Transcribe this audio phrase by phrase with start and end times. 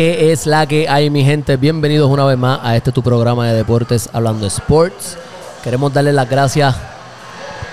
[0.00, 1.58] es la que hay, mi gente.
[1.58, 5.18] Bienvenidos una vez más a este tu programa de deportes hablando sports.
[5.62, 6.74] Queremos darle las gracias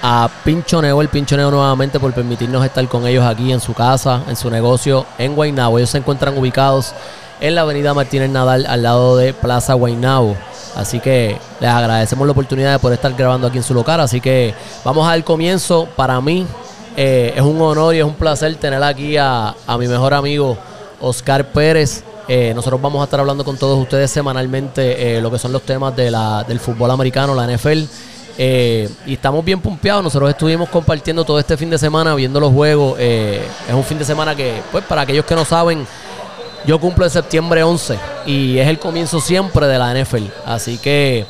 [0.03, 4.35] a Pinchoneo, el Pinchoneo nuevamente por permitirnos estar con ellos aquí en su casa, en
[4.35, 5.77] su negocio en Guaynabo.
[5.77, 6.93] Ellos se encuentran ubicados
[7.39, 10.35] en la avenida Martínez Nadal al lado de Plaza Guaynabo.
[10.75, 14.01] Así que les agradecemos la oportunidad de poder estar grabando aquí en su local.
[14.01, 15.87] Así que vamos al comienzo.
[15.95, 16.45] Para mí
[16.97, 20.57] eh, es un honor y es un placer tener aquí a, a mi mejor amigo
[20.99, 22.03] Oscar Pérez.
[22.27, 25.61] Eh, nosotros vamos a estar hablando con todos ustedes semanalmente eh, lo que son los
[25.61, 27.83] temas de la, del fútbol americano, la NFL.
[28.39, 30.03] Eh, y estamos bien pumpeados.
[30.03, 32.99] Nosotros estuvimos compartiendo todo este fin de semana, viendo los juegos.
[32.99, 35.87] es un fin de semana que, pues, para aquellos que no saben,
[36.65, 40.25] yo cumplo en septiembre 11 y es el comienzo siempre de la NFL.
[40.45, 41.25] Así que,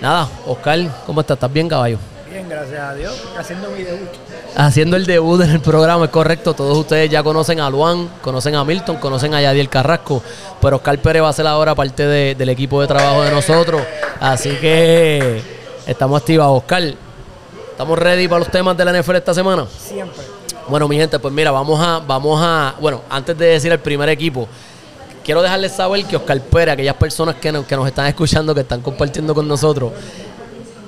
[0.00, 1.36] nada, Oscar, ¿cómo estás?
[1.36, 1.98] ¿Estás bien, caballo?
[2.28, 4.25] Bien, gracias a Dios, haciendo mi debut.
[4.58, 6.54] Haciendo el debut en el programa, es correcto.
[6.54, 10.22] Todos ustedes ya conocen a Luan, conocen a Milton, conocen a Yadiel Carrasco.
[10.62, 13.82] Pero Oscar Pérez va a ser ahora parte de- del equipo de trabajo de nosotros.
[14.18, 15.42] Así que
[15.86, 16.56] estamos activados.
[16.56, 16.82] Oscar,
[17.70, 19.66] ¿estamos ready para los temas de la NFL esta semana?
[19.78, 20.22] Siempre.
[20.68, 24.08] Bueno, mi gente, pues mira, vamos a, vamos a, bueno, antes de decir el primer
[24.08, 24.48] equipo,
[25.22, 28.62] quiero dejarles saber que Oscar Pérez, aquellas personas que nos, que nos están escuchando, que
[28.62, 29.92] están compartiendo con nosotros,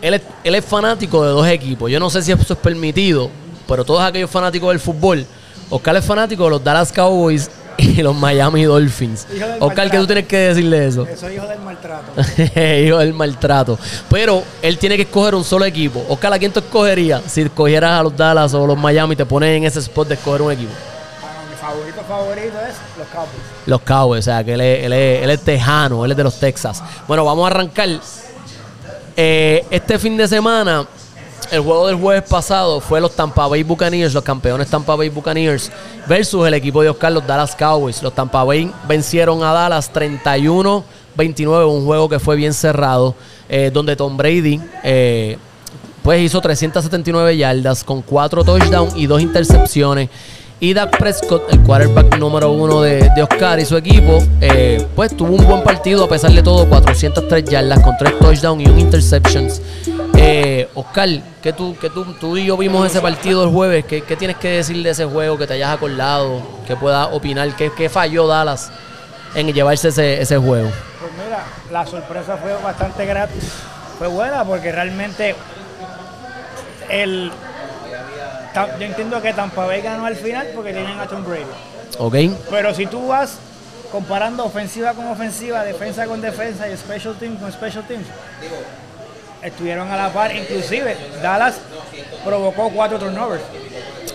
[0.01, 1.91] él es, él es fanático de dos equipos.
[1.91, 3.29] Yo no sé si eso es permitido,
[3.69, 5.25] pero todos aquellos fanáticos del fútbol,
[5.71, 9.27] Oscar es fanático de los Dallas Cowboys y los Miami Dolphins.
[9.61, 11.07] Oscar, ¿qué tú tienes que decirle de eso?
[11.17, 12.13] Soy hijo del maltrato.
[12.85, 13.79] Hijo del maltrato.
[14.11, 16.05] Pero él tiene que escoger un solo equipo.
[16.09, 17.23] Oscar, ¿a quién tú escogerías?
[17.29, 20.43] Si escogieras a los Dallas o los Miami, te pones en ese spot de escoger
[20.43, 20.73] un equipo.
[20.73, 23.43] Mi favorito favorito es los Cowboys.
[23.67, 26.25] Los Cowboys, o sea, que él es, él es- él es tejano, él es de
[26.25, 26.83] los Texas.
[27.07, 27.89] Bueno, vamos a arrancar.
[29.17, 30.87] Eh, este fin de semana,
[31.51, 35.71] el juego del jueves pasado fue los Tampa Bay Buccaneers, los campeones Tampa Bay Buccaneers,
[36.07, 38.03] versus el equipo de Oscar, los Dallas Cowboys.
[38.03, 40.85] Los Tampa Bay vencieron a Dallas 31-29,
[41.69, 43.15] un juego que fue bien cerrado,
[43.49, 45.39] eh, donde Tom Brady eh,
[46.03, 50.09] pues hizo 379 yardas con 4 touchdowns y 2 intercepciones.
[50.61, 55.17] Y Dak Prescott, el quarterback número uno de, de Oscar y su equipo, eh, pues
[55.17, 58.77] tuvo un buen partido a pesar de todo, 403 yardas con 3 touchdowns y un
[58.81, 59.63] interceptions.
[60.17, 61.09] Eh, Oscar,
[61.41, 64.37] que tú, que tú, tú y yo vimos ese partido el jueves, ¿qué, qué tienes
[64.39, 68.27] que decir de ese juego que te hayas acordado, que puedas opinar, qué, qué falló
[68.27, 68.73] Dallas
[69.37, 70.71] en llevarse ese, ese juego?
[71.01, 73.33] Pues mira, la sorpresa fue bastante grata.
[73.97, 75.37] Fue buena porque realmente
[76.89, 77.31] el
[78.79, 81.45] yo entiendo que Tampa Bay ganó al final porque tienen a Tom Brady.
[81.99, 82.15] ¿Ok?
[82.51, 83.39] Pero si tú vas
[83.91, 88.07] comparando ofensiva con ofensiva, defensa con defensa y special teams con special teams,
[89.43, 90.35] estuvieron a la par.
[90.35, 91.57] Inclusive Dallas
[92.25, 93.43] provocó cuatro turnovers.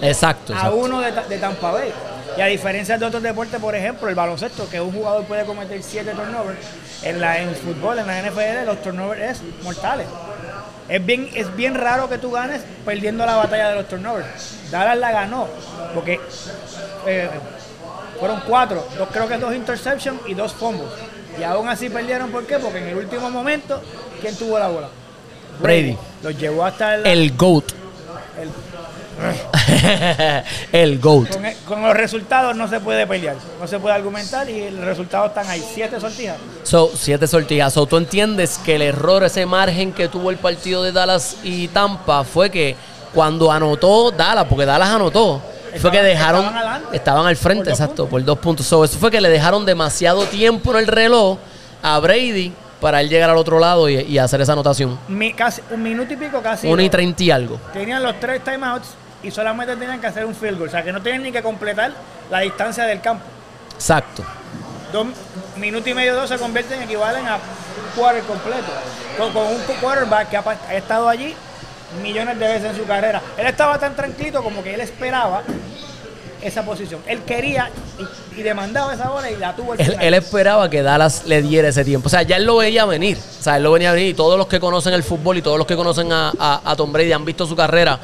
[0.02, 0.54] Exacto.
[0.56, 1.92] a uno de Tampa Bay.
[2.36, 5.82] Y a diferencia de otros deportes, por ejemplo, el baloncesto, que un jugador puede cometer
[5.84, 6.58] siete turnovers,
[7.04, 10.08] en, la, en el fútbol, en la NFL, los turnovers es mortales.
[10.94, 14.28] Es bien, es bien raro que tú ganes perdiendo la batalla de los turnovers.
[14.70, 15.48] Dallas la ganó,
[15.96, 16.20] porque
[17.08, 17.30] eh,
[18.20, 20.90] fueron cuatro, dos, creo que dos interceptions y dos fumbles.
[21.40, 22.60] Y aún así perdieron, ¿por qué?
[22.60, 23.82] Porque en el último momento,
[24.22, 24.90] ¿quién tuvo la bola?
[25.60, 25.98] Brady.
[26.22, 27.72] Los llevó hasta el, El GOAT.
[28.40, 28.52] el-
[30.72, 31.30] el GOAT.
[31.30, 34.84] Con, e- con los resultados no se puede pelear, no se puede argumentar y los
[34.86, 35.64] resultados están ahí.
[35.74, 36.38] Siete sortijas.
[36.64, 37.74] So, siete sortijas.
[37.74, 41.68] So, tú entiendes que el error, ese margen que tuvo el partido de Dallas y
[41.70, 42.76] Tampa fue que
[43.14, 46.98] cuando anotó Dallas, porque Dallas anotó, fue Estaban- que dejaron, estaban adelante.
[46.98, 48.10] estaban al frente, Por exacto, puntos.
[48.10, 48.66] por dos puntos.
[48.66, 51.38] So, eso fue que le dejaron demasiado tiempo en el reloj
[51.82, 55.00] a Brady para él llegar al otro lado y, y hacer esa anotación.
[55.08, 56.68] Mi- casi, un minuto y pico casi.
[56.68, 57.60] Una y treinta y algo.
[57.72, 58.88] Tenían los tres timeouts
[59.24, 60.68] y solamente tenían que hacer un field goal.
[60.70, 61.92] O sea que no tenían ni que completar
[62.30, 63.24] la distancia del campo.
[63.74, 64.24] Exacto.
[64.92, 65.08] Dos
[65.58, 67.42] minutos y medio, dos se convierten en equivalen a un
[68.00, 68.72] quarter completo.
[69.18, 71.34] Con, con un quarterback que ha, estado allí
[72.02, 73.22] millones de veces en su carrera.
[73.38, 75.42] Él estaba tan tranquilo como que él esperaba
[76.42, 77.02] esa posición.
[77.08, 77.70] Él quería
[78.36, 81.42] y, y demandaba esa bola y la tuvo al Él, él esperaba que Dallas le
[81.42, 82.08] diera ese tiempo.
[82.08, 83.18] O sea, ya él lo veía venir.
[83.40, 84.10] O sea, él lo venía a venir.
[84.10, 86.76] Y todos los que conocen el fútbol y todos los que conocen a, a- a
[86.76, 88.00] Tom Brady han visto su carrera.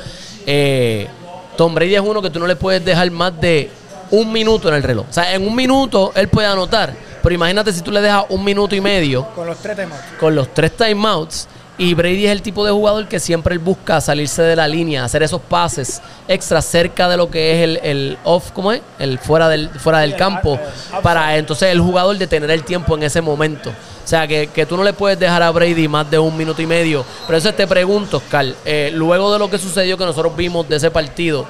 [0.51, 1.07] Eh,
[1.56, 3.69] Tom Brady es uno que tú no le puedes dejar más de
[4.10, 5.06] un minuto en el reloj.
[5.07, 6.92] O sea, en un minuto él puede anotar.
[7.22, 10.04] Pero imagínate si tú le dejas un minuto y medio con los tres timeouts.
[10.19, 11.48] con los tres timeouts.
[11.78, 15.06] Y Brady es el tipo de jugador que siempre él busca salirse de la línea,
[15.06, 18.81] hacer esos pases extra cerca de lo que es el, el off, ¿cómo es?
[18.98, 20.60] El fuera del, fuera del el campo.
[21.04, 23.72] Para entonces el jugador detener el tiempo en ese momento.
[24.10, 26.64] O sea, que, que tú no le puedes dejar a Brady más de un minuto
[26.64, 27.06] y medio.
[27.28, 30.78] Pero eso te pregunto, Oscar, eh, luego de lo que sucedió que nosotros vimos de
[30.78, 31.46] ese partido,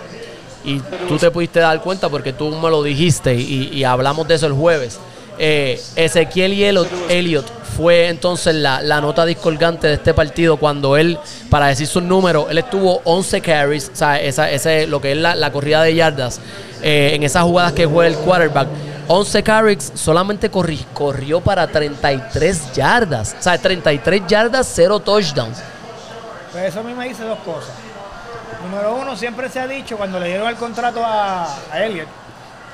[0.65, 4.35] y tú te pudiste dar cuenta porque tú me lo dijiste y, y hablamos de
[4.35, 4.99] eso el jueves.
[5.37, 7.45] Eh, Ezequiel y Elliot,
[7.77, 11.17] fue entonces la, la nota discolgante de este partido cuando él,
[11.49, 15.33] para decir sus números, él estuvo 11 carries, o sea, esa, lo que es la,
[15.35, 16.41] la corrida de yardas,
[16.81, 18.67] eh, en esas jugadas que juega el quarterback.
[19.11, 23.35] 11 carries, solamente corri- corrió para 33 yardas.
[23.39, 25.57] O sea, 33 yardas, 0 touchdowns.
[26.51, 27.71] Pues eso a mí me dice dos cosas.
[28.63, 32.07] Número uno, siempre se ha dicho cuando le dieron el contrato a, a Elliott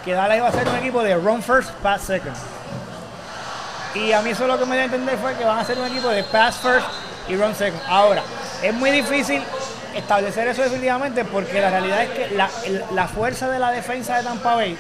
[0.04, 2.36] que Dallas iba a ser un equipo de run first, pass second.
[3.96, 5.80] Y a mí eso lo que me dio a entender fue que van a ser
[5.80, 6.86] un equipo de pass first
[7.30, 7.82] y run second.
[7.88, 8.22] Ahora,
[8.62, 9.42] es muy difícil
[9.96, 12.38] establecer eso definitivamente porque la realidad es que
[12.94, 14.78] la fuerza de la defensa de Tampa Bay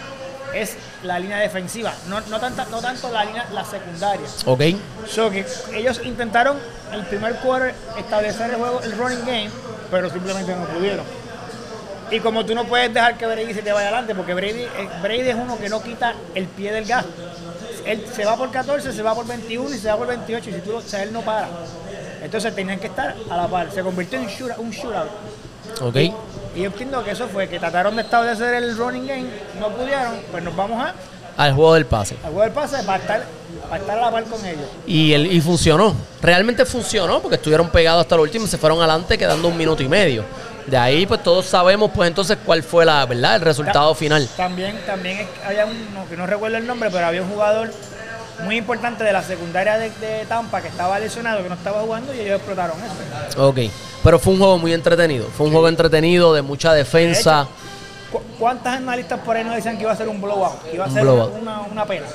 [0.54, 4.26] es la línea defensiva, no, no, tanta- no tanto la línea la secundaria.
[4.46, 4.62] ¿Ok?
[5.08, 6.58] So que ellos intentaron
[6.94, 9.50] el primer quarter establecer el juego, el running game,
[9.92, 11.06] pero simplemente no pudieron.
[12.12, 14.90] Y como tú no puedes dejar que Brady se te vaya adelante, porque Brady, eh,
[15.02, 17.06] Brady es uno que no quita el pie del gas.
[17.86, 20.54] Él se va por 14, se va por 21 y se va por 28, y
[20.54, 21.48] si tú, lo- o sea, él no para.
[22.22, 23.72] Entonces tenían que estar a la par.
[23.72, 25.10] Se convirtió en shootout- un shootout.
[25.82, 25.96] ¿Ok?
[26.56, 29.26] Y yo entiendo que eso fue que trataron de establecer el running game,
[29.60, 30.94] no pudieron, pues nos vamos a,
[31.38, 32.16] Al juego del pase.
[32.24, 33.24] al juego del pase para estar,
[33.70, 34.66] para estar a la par con ellos.
[34.88, 35.94] Y, el, y funcionó.
[36.22, 39.84] Realmente funcionó porque estuvieron pegados hasta lo último y se fueron adelante quedando un minuto
[39.84, 40.24] y medio.
[40.66, 44.28] De ahí, pues todos sabemos, pues entonces, cuál fue la verdad, el resultado final.
[44.36, 47.70] También, también había un, no, que no recuerdo el nombre, pero había un jugador
[48.44, 52.14] muy importante de la secundaria de, de Tampa que estaba lesionado, que no estaba jugando
[52.14, 53.48] y ellos explotaron eso.
[53.48, 53.60] Ok.
[54.04, 55.28] Pero fue un juego muy entretenido.
[55.36, 57.48] Fue un juego entretenido, de mucha defensa.
[58.12, 60.62] ¿Cu- ¿Cuántas analistas por ahí nos decían que iba a ser un blowout?
[60.64, 62.06] Que iba a Un ser una, una pena.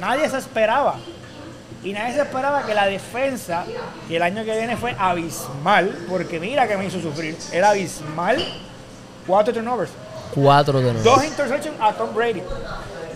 [0.00, 0.94] Nadie se esperaba.
[1.84, 3.64] Y nadie se esperaba que la defensa,
[4.08, 8.44] que el año que viene fue abismal, porque mira que me hizo sufrir, era abismal.
[9.26, 9.90] Cuatro turnovers.
[10.34, 10.98] Cuatro nuevo.
[11.02, 12.42] Dos interceptions a Tom Brady.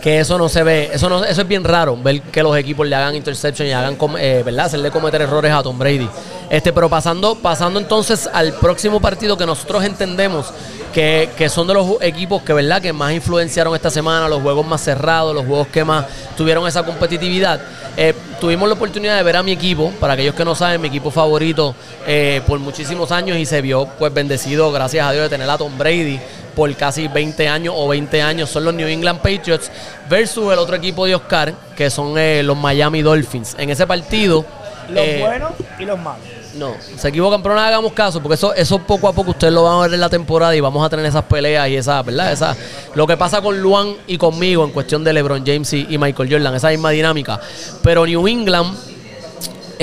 [0.03, 2.97] Que eso no se ve, eso eso es bien raro, ver que los equipos le
[2.97, 4.67] hagan interception y hagan, eh, ¿verdad?
[4.67, 6.09] Hacerle cometer errores a Tom Brady.
[6.51, 10.53] Este, pero pasando, pasando entonces al próximo partido que nosotros entendemos
[10.93, 12.83] que, que son de los equipos que, ¿verdad?
[12.83, 16.05] Que más influenciaron esta semana, los juegos más cerrados, los juegos que más
[16.37, 17.61] tuvieron esa competitividad.
[17.97, 20.89] Eh, tuvimos la oportunidad de ver a mi equipo, para aquellos que no saben, mi
[20.89, 21.75] equipo favorito
[22.07, 25.59] eh, por muchísimos años y se vio pues bendecido, gracias a Dios, de tener a
[25.59, 26.19] Tom Brady
[26.55, 29.71] por casi 20 años o 20 años son los New England Patriots
[30.09, 33.57] versus el otro equipo de Oscar, que son eh, los Miami Dolphins.
[33.59, 34.45] En ese partido...
[34.89, 36.27] Los eh, buenos y los malos.
[36.55, 39.63] no, se equivocan, pero no hagamos caso, porque eso, eso poco a poco ustedes lo
[39.63, 42.33] van a ver en la temporada y vamos a tener esas peleas y esa, ¿verdad?
[42.33, 42.57] Esa,
[42.95, 46.31] lo que pasa con Luan y conmigo en cuestión de LeBron James y, y Michael
[46.31, 47.41] Jordan, esa misma dinámica.
[47.83, 48.77] Pero New England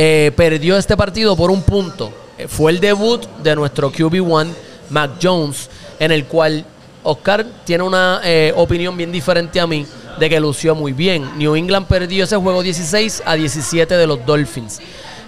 [0.02, 2.14] eh, perdió este partido por un punto.
[2.48, 4.48] Fue el debut de nuestro QB1,
[4.92, 5.70] Mac Jones,
[6.00, 6.66] en el cual
[7.04, 9.86] Oscar tiene una eh, opinión bien diferente a mí
[10.20, 11.38] de que lució muy bien.
[11.38, 14.80] New England perdió ese juego 16 a 17 de los Dolphins.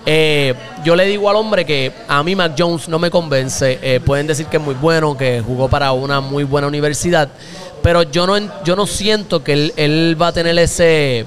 [0.06, 0.53] Eh,
[0.83, 3.79] yo le digo al hombre que a mí Mac Jones no me convence.
[3.81, 7.29] Eh, pueden decir que es muy bueno, que jugó para una muy buena universidad,
[7.83, 11.25] pero yo no, yo no siento que él, él va a tener ese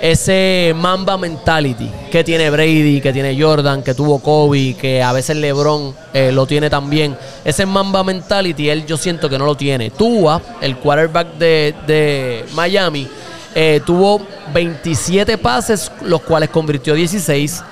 [0.00, 5.36] ese Mamba mentality que tiene Brady, que tiene Jordan, que tuvo Kobe, que a veces
[5.36, 7.16] LeBron eh, lo tiene también.
[7.44, 9.90] Ese Mamba mentality él yo siento que no lo tiene.
[9.90, 13.08] Tua, el quarterback de, de Miami,
[13.54, 14.20] eh, tuvo
[14.52, 17.62] 27 pases, los cuales convirtió 16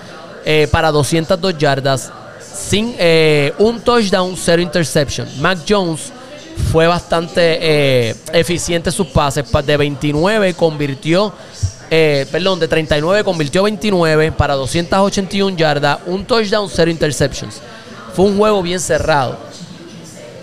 [0.46, 5.28] eh, para 202 yardas, sin eh, un touchdown, cero interception.
[5.40, 6.12] Mac Jones
[6.70, 9.44] fue bastante eh, eficiente en sus pases.
[9.50, 11.32] Pa- De 29 convirtió,
[11.90, 17.60] eh, perdón, de 39 convirtió 29 para 281 yardas, un touchdown, cero interceptions.
[18.14, 19.36] Fue un juego bien cerrado.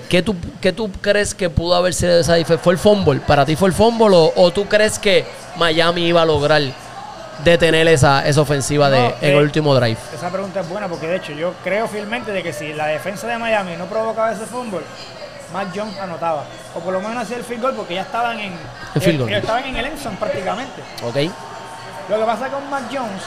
[0.10, 2.64] ¿Qué tú, qué tú crees que pudo haber sido esa diferencia?
[2.64, 3.22] ¿Fue el fumble?
[3.22, 5.26] ¿Para ti fue el fumble o, o tú crees que
[5.58, 6.62] Miami iba a lograr
[7.44, 9.98] detener esa, esa ofensiva de, en eh, el último drive?
[10.14, 13.28] Esa pregunta es buena porque de hecho yo creo fielmente de que si la defensa
[13.28, 14.84] de Miami no provocaba ese fútbol,
[15.54, 16.44] Mac Jones anotaba.
[16.76, 18.54] O por lo menos hacía el field goal porque ya estaban en,
[18.96, 19.34] El field goal.
[19.34, 20.82] estaban en el endzone prácticamente.
[21.04, 21.16] ¿Ok?
[22.10, 23.22] Lo que pasa con Mac Jones,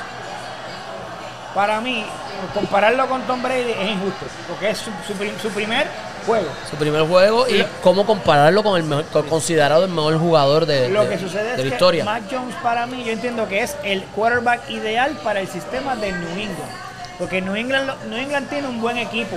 [1.54, 2.04] para mí,
[2.52, 4.26] compararlo con Tom Brady es injusto.
[4.48, 5.86] Porque es su, su prim- su primer
[6.26, 6.48] juego.
[6.68, 10.88] Su primer juego y cómo compararlo con el mejor- con- considerado el mejor jugador de,
[10.88, 12.04] Lo de- que sucede de es la que historia.
[12.04, 16.12] Mac Jones para mí yo entiendo que es el quarterback ideal para el sistema de
[16.12, 16.72] New England.
[17.18, 19.36] Porque New England, New England tiene un buen equipo.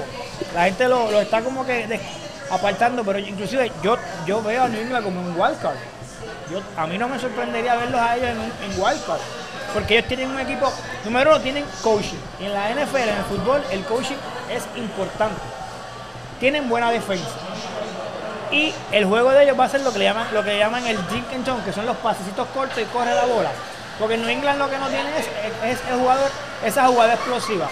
[0.55, 1.99] La gente lo, lo está como que
[2.49, 5.77] apartando, pero inclusive yo, yo veo a New England como un wildcard.
[6.51, 9.21] Yo, a mí no me sorprendería verlos a ellos en, en wildcard.
[9.73, 10.71] Porque ellos tienen un equipo,
[11.05, 12.17] número uno, tienen coaching.
[12.39, 14.15] En la NFL, en el fútbol, el coaching
[14.49, 15.41] es importante.
[16.39, 17.27] Tienen buena defensa.
[18.51, 20.95] Y el juego de ellos va a ser lo que llaman, lo que llaman el
[21.07, 23.51] dink and dunk, que son los pasecitos cortos y corre la bola.
[23.99, 25.27] Porque New England lo que no tiene es,
[25.63, 26.29] es, el jugador,
[26.63, 27.67] esa jugada explosiva.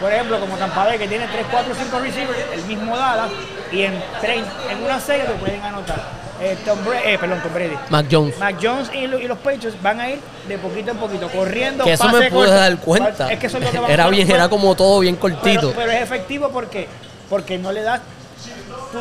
[0.00, 3.30] Por ejemplo, como Tampa Bay, que tiene 3, 4, 5 receivers, el mismo Dallas,
[3.72, 6.26] y en, en una serie te pueden anotar.
[6.40, 7.76] Eh, Tom Brady, eh, perdón, Tom Brady.
[7.88, 8.38] Mac Jones.
[8.38, 11.84] Mac Jones y, los Patriots van a ir de poquito en poquito, corriendo.
[11.84, 13.32] Que eso me pude dar cuenta.
[13.32, 15.72] Es que eso es lo que Era bien, era como todo bien cortito.
[15.74, 16.88] Pero, es efectivo porque,
[17.30, 18.00] porque no le das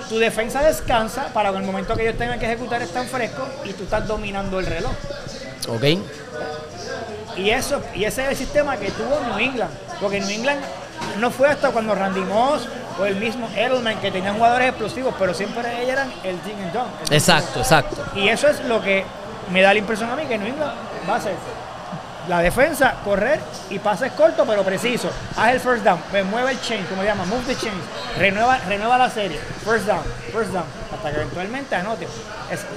[0.10, 3.74] tu, defensa descansa para que el momento que ellos tengan que ejecutar están frescos y
[3.74, 4.94] tú estás dominando el reloj.
[5.68, 5.84] Ok.
[7.38, 9.72] Y eso, y ese es el sistema que tuvo New England.
[10.00, 10.62] Porque New England
[11.20, 12.68] no fue hasta cuando Randy Moss
[13.00, 16.74] o el mismo Edelman que tenían jugadores explosivos, pero siempre ellos eran el Jim and
[16.74, 16.88] John.
[17.10, 18.04] Exacto, exacto.
[18.16, 19.06] Y eso es lo que
[19.52, 20.74] me da la impresión a mí que New England
[21.10, 21.36] va a ser
[22.28, 25.12] la defensa, correr y pases cortos pero precisos.
[25.38, 27.74] Haz el first down, mueve el chain, como se llama, move the chain,
[28.18, 32.08] renueva, renueva la serie, first down, first down, hasta que eventualmente anote.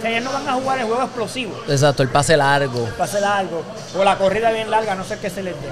[0.04, 1.62] ellos no van a jugar el juego explosivo.
[1.68, 2.86] Exacto, el pase largo.
[2.86, 3.62] El pase largo,
[3.96, 5.68] o la corrida bien larga, no sé qué se les dé.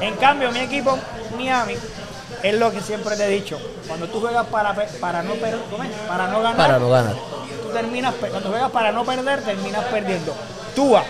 [0.00, 0.98] En cambio, mi equipo,
[1.36, 1.74] Miami,
[2.42, 3.58] es lo que siempre te he dicho.
[3.86, 7.14] Cuando tú juegas para, para, no, para no ganar, para no ganar.
[7.62, 10.34] Tú terminas, cuando juegas para no perder, terminas perdiendo.
[10.74, 11.04] Túa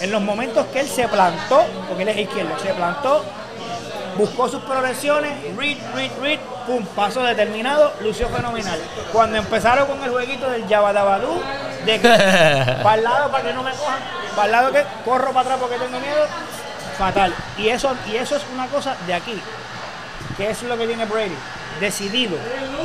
[0.00, 3.24] en los momentos que él se plantó, porque él es izquierdo, se plantó,
[4.16, 8.78] buscó sus progresiones, read, read, read, pum, paso determinado, lució fenomenal.
[9.12, 11.40] Cuando empezaron con el jueguito del Yabadabadú,
[11.84, 12.08] de que
[12.82, 14.00] para el lado para que no me cojan,
[14.34, 16.26] para el lado que corro para atrás porque tengo miedo,
[16.98, 17.34] fatal.
[17.58, 19.40] Y eso, y eso es una cosa de aquí,
[20.36, 21.34] que es lo que tiene Brady
[21.80, 22.36] decidido,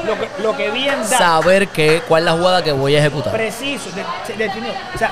[0.06, 1.18] lo que, lo que bien da.
[1.18, 3.34] Saber que, cuál es la jugada que voy a ejecutar.
[3.34, 3.89] Preciso,
[4.38, 4.74] definido.
[4.94, 5.12] O sea,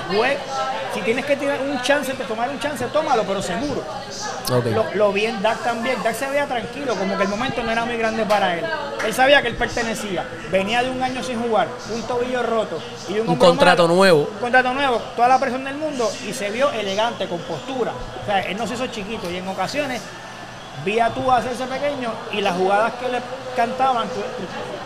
[0.94, 3.84] si tienes que tener un chance de tomar un chance, tómalo, pero seguro.
[4.96, 6.02] Lo, bien Dak también.
[6.02, 8.66] Dak se veía tranquilo, como que el momento no era muy grande para él.
[9.06, 10.26] Él sabía que él pertenecía.
[10.52, 12.80] Venía de un año sin jugar, un tobillo roto
[13.10, 14.30] y un, contrato nuevo.
[14.32, 17.92] Un contrato nuevo, toda la presión del mundo y se vio elegante, con postura.
[18.24, 20.02] O sea, él no se hizo chiquito y en ocasiones
[20.86, 23.20] vi a tú hacerse pequeño y las jugadas que le
[23.56, 24.08] cantaban,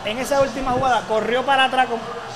[0.06, 1.88] en esa última jugada corrió para atrás,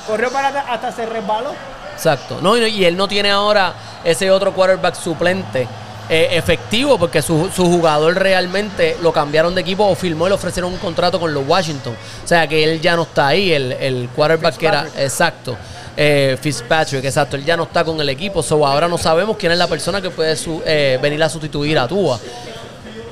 [0.08, 1.54] corrió para atrás hasta se resbaló.
[1.94, 2.40] Exacto.
[2.42, 5.68] No, y él no tiene ahora ese otro quarterback suplente
[6.08, 10.72] eh, efectivo porque su, jugador realmente lo cambiaron de equipo o firmó y le ofrecieron
[10.72, 11.96] un contrato con los Washington.
[12.24, 15.58] O sea que él ya no está ahí, el, el quarterback que era exacto.
[15.98, 19.54] Eh, Fitzpatrick, exacto, él ya no está con el equipo, so ahora no sabemos quién
[19.54, 20.36] es la persona que puede
[20.66, 22.20] eh, venir a sustituir a Tua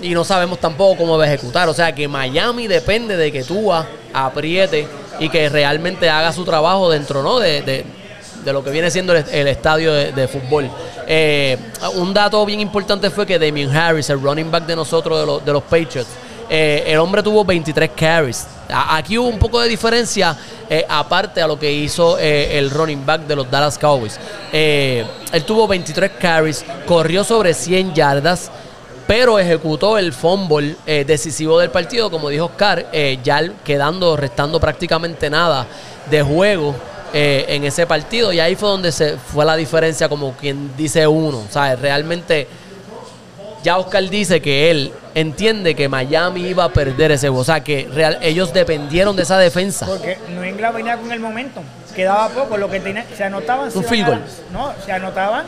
[0.04, 1.68] y no sabemos tampoco cómo va a ejecutar.
[1.70, 4.88] O sea que Miami depende de que Tua apriete
[5.20, 7.40] y que realmente haga su trabajo dentro ¿no?
[7.40, 7.86] de,
[8.46, 10.70] lo que viene siendo el, estadio de, fútbol.
[11.08, 11.58] Eh,
[11.96, 15.64] un dato bien importante fue que Damien Harris, el running back de nosotros, de, los
[15.64, 16.10] Patriots,
[16.50, 18.46] eh, el hombre tuvo 23 carries.
[18.70, 20.36] Aquí hubo un poco de diferencia,
[20.70, 24.20] eh, aparte a lo que hizo el running back de los Dallas Cowboys.
[24.52, 25.06] él
[25.46, 28.52] tuvo 23 carries, corrió sobre 100 yardas
[29.08, 34.60] pero ejecutó el fumble eh, decisivo del partido, como dijo Oscar, eh, ya quedando, restando
[34.60, 35.68] prácticamente nada
[36.10, 36.76] de juego
[37.14, 38.32] eh, en ese partido.
[38.32, 41.44] Y ahí fue donde se fue la diferencia, como quien dice uno.
[41.50, 41.80] ¿sabes?
[41.80, 42.48] Realmente,
[43.64, 47.42] ya Oscar dice que él entiende que Miami iba a perder ese juego.
[47.42, 49.86] O sea, que real, ellos dependieron de esa defensa.
[49.86, 51.62] Porque New England venía con el momento.
[51.94, 53.70] Quedaba poco, lo que tenía, se anotaban.
[53.74, 54.22] Un field goal.
[54.52, 55.46] No, se anotaban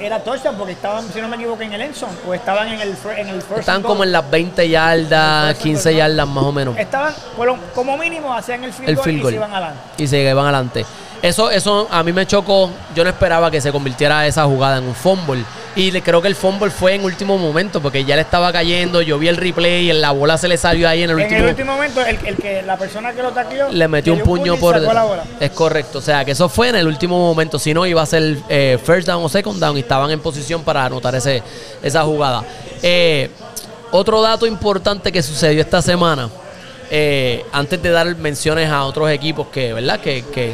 [0.00, 2.96] era touchdown porque estaban, si no me equivoco, en el Enson o estaban en el,
[3.16, 6.76] en el first Estaban como en las 20 yardas, 15 yardas más o menos.
[6.76, 7.14] Estaban,
[7.74, 9.80] como mínimo, hacían el field, goal, y se iban adelante.
[9.98, 10.86] Y se iban adelante.
[11.22, 12.70] Eso, eso a mí me chocó.
[12.94, 15.44] Yo no esperaba que se convirtiera esa jugada en un fumble.
[15.74, 19.02] Y creo que el fumble fue en último momento, porque ya le estaba cayendo.
[19.02, 21.44] Yo vi el replay y la bola se le salió ahí en el último En
[21.44, 24.80] el último momento, el, que la persona que lo taqueó le metió un puño por.
[25.40, 25.98] Es correcto.
[25.98, 27.58] O sea, que eso fue en el último momento.
[27.58, 30.62] Si no, iba a ser eh, first down o second down y estaban en posición
[30.62, 31.42] para anotar ese,
[31.82, 32.42] esa jugada.
[32.82, 33.30] Eh,
[33.90, 36.28] otro dato importante que sucedió esta semana.
[36.90, 39.98] Eh, antes de dar menciones a otros equipos que, ¿verdad?
[40.00, 40.52] Que, que,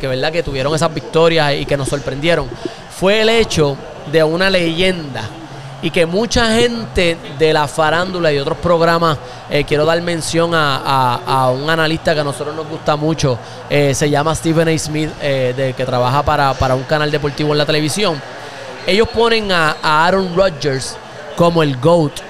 [0.00, 0.32] que, ¿verdad?
[0.32, 2.48] que tuvieron esas victorias y que nos sorprendieron,
[2.90, 3.76] fue el hecho
[4.10, 5.22] de una leyenda
[5.80, 9.16] y que mucha gente de la farándula y otros programas,
[9.48, 13.38] eh, quiero dar mención a, un analista que a nosotros nos gusta mucho,
[13.70, 14.78] eh, se llama Stephen A.
[14.78, 18.20] Smith, eh, de, que trabaja para, un canal deportivo en la televisión.
[18.86, 20.96] Ellos ponen a, Aaron Rodgers
[21.36, 22.20] como el GOAT,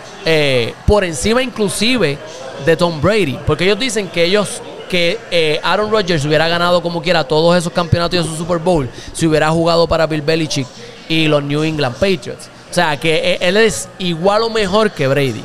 [0.86, 2.18] por encima inclusive
[2.66, 7.22] de Tom Brady, porque ellos dicen que ellos que Aaron Rodgers hubiera ganado como quiera
[7.22, 10.66] todos esos campeonatos y esos Super Bowl si hubiera jugado para Bill Belichick
[11.08, 12.50] y los New England Patriots.
[12.70, 15.44] O sea, que e, él es igual o mejor que Brady.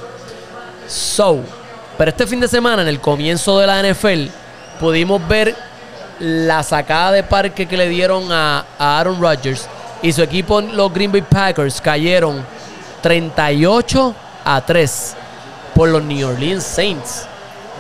[0.88, 1.40] So,
[1.98, 4.28] pero este fin de semana, en el comienzo de la NFL,
[4.80, 5.56] pudimos ver
[6.20, 9.68] la sacada de parque que le dieron a, Aaron Rodgers
[10.02, 12.46] y su equipo, los Green Bay Packers, cayeron
[13.02, 15.16] 38 a 3
[15.74, 17.28] por los New Orleans Saints.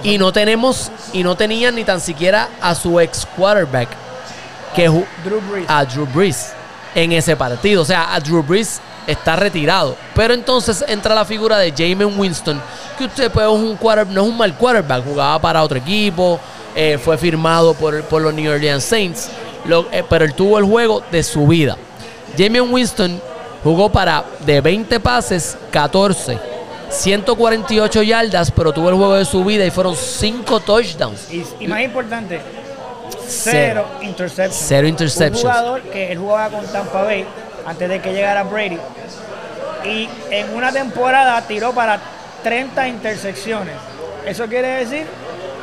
[0.02, 3.90] Y no tenemos, y no tenían ni tan siquiera a su ex quarterback,
[4.76, 5.66] que Drew Brees.
[5.70, 6.52] a Drew Brees
[6.96, 7.82] en ese partido.
[7.84, 9.96] O sea, a Drew Brees está retirado.
[10.16, 12.60] Pero entonces entra la figura de Jamin Winston,
[12.98, 13.78] que usted pues, es un
[14.14, 16.40] no es un mal quarterback, jugaba para otro equipo,
[16.76, 19.30] eh, fue firmado por, por los New Orleans Saints,
[19.66, 21.78] lo- eh, pero él tuvo el juego de su vida.
[22.38, 23.22] Jamin Winston
[23.64, 26.53] jugó para de 20 pases, 14.
[26.94, 31.32] 148 yardas, pero tuvo el juego de su vida y fueron 5 touchdowns.
[31.32, 32.40] Y, y más importante,
[33.28, 33.86] Cero.
[33.86, 34.66] cero interceptions.
[34.68, 35.44] Cero interceptions.
[35.44, 37.26] Un jugador que él jugaba con Tampa Bay
[37.66, 38.78] antes de que llegara Brady.
[39.86, 42.00] Y en una temporada tiró para
[42.44, 43.76] 30 intersecciones.
[44.26, 45.06] Eso quiere decir,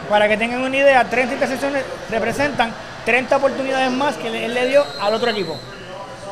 [0.09, 4.85] para que tengan una idea, 30 intersecciones representan 30 oportunidades más que él le dio
[5.01, 5.57] al otro equipo.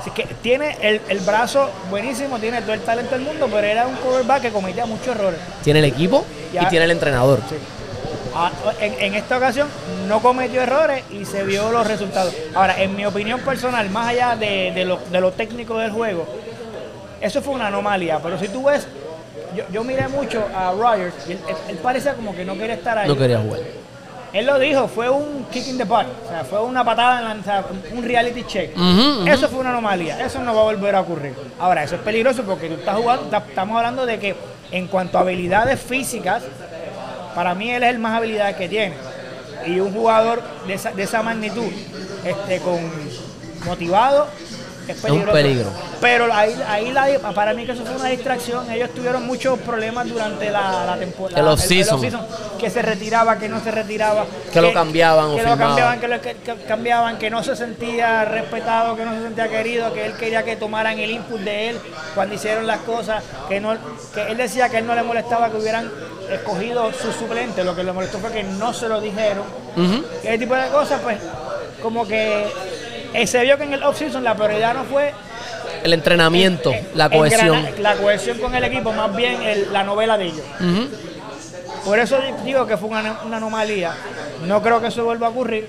[0.01, 3.87] Así que tiene el, el brazo buenísimo, tiene todo el talento del mundo, pero era
[3.87, 5.41] un quarterback que cometía muchos errores.
[5.63, 7.41] Tiene el equipo y tiene el entrenador.
[7.49, 7.57] Sí.
[8.81, 9.67] En, en esta ocasión
[10.07, 12.33] no cometió errores y se vio los resultados.
[12.55, 16.25] Ahora, en mi opinión personal, más allá de, de lo, de lo técnico del juego,
[17.21, 18.21] eso fue una anomalía.
[18.23, 18.87] Pero si tú ves,
[19.57, 22.75] yo, yo miré mucho a Rogers y él, él- él parecía como que no quería
[22.75, 23.09] estar ahí.
[23.09, 23.61] No quería jugar.
[24.33, 27.25] Él lo dijo, fue un kick in the butt, o sea, fue una patada en
[27.29, 28.77] la, o sea, un reality check.
[29.27, 31.35] Eso fue una anomalía, eso no va a volver a ocurrir.
[31.59, 34.37] Ahora, eso es peligroso porque tú estás jugando, ta- estamos hablando de que
[34.71, 36.43] en cuanto a habilidades físicas,
[37.35, 38.95] para mí él es el más habilidad que tiene.
[39.67, 41.71] Y un jugador de esa, de esa magnitud,
[42.25, 42.79] este, con
[43.65, 44.29] motivado,
[44.93, 45.33] es un peligroso.
[45.33, 45.71] peligro.
[46.01, 48.71] Pero ahí, ahí la- para mí que eso fue una distracción.
[48.71, 51.41] Ellos tuvieron muchos problemas durante la, la temporada.
[51.41, 52.01] El off-season.
[52.59, 54.25] Que se retiraba, que no se retiraba.
[54.53, 55.67] Que lo cambiaban o Que lo firmaban.
[55.69, 59.49] cambiaban, que lo que- que cambiaban, que no se sentía respetado, que no se sentía
[59.49, 61.79] querido, que él quería que tomaran el input de él
[62.15, 63.23] cuando hicieron las cosas.
[63.49, 63.77] Que, no,
[64.15, 65.91] que él decía que él no le molestaba que hubieran
[66.31, 67.63] escogido su suplente.
[67.65, 69.45] Lo que le molestó fue que no se lo dijeron.
[70.23, 71.19] Ese tipo de cosas, pues,
[71.81, 72.47] como que
[73.27, 75.13] se vio que en el off-season la prioridad no fue
[75.83, 77.67] El entrenamiento, eh, la cohesión.
[77.81, 80.43] la cohesión con el equipo, más bien el- la novela de ellos.
[81.85, 83.93] Por eso digo que fue una, una anomalía.
[84.47, 85.67] No creo que eso vuelva a ocurrir,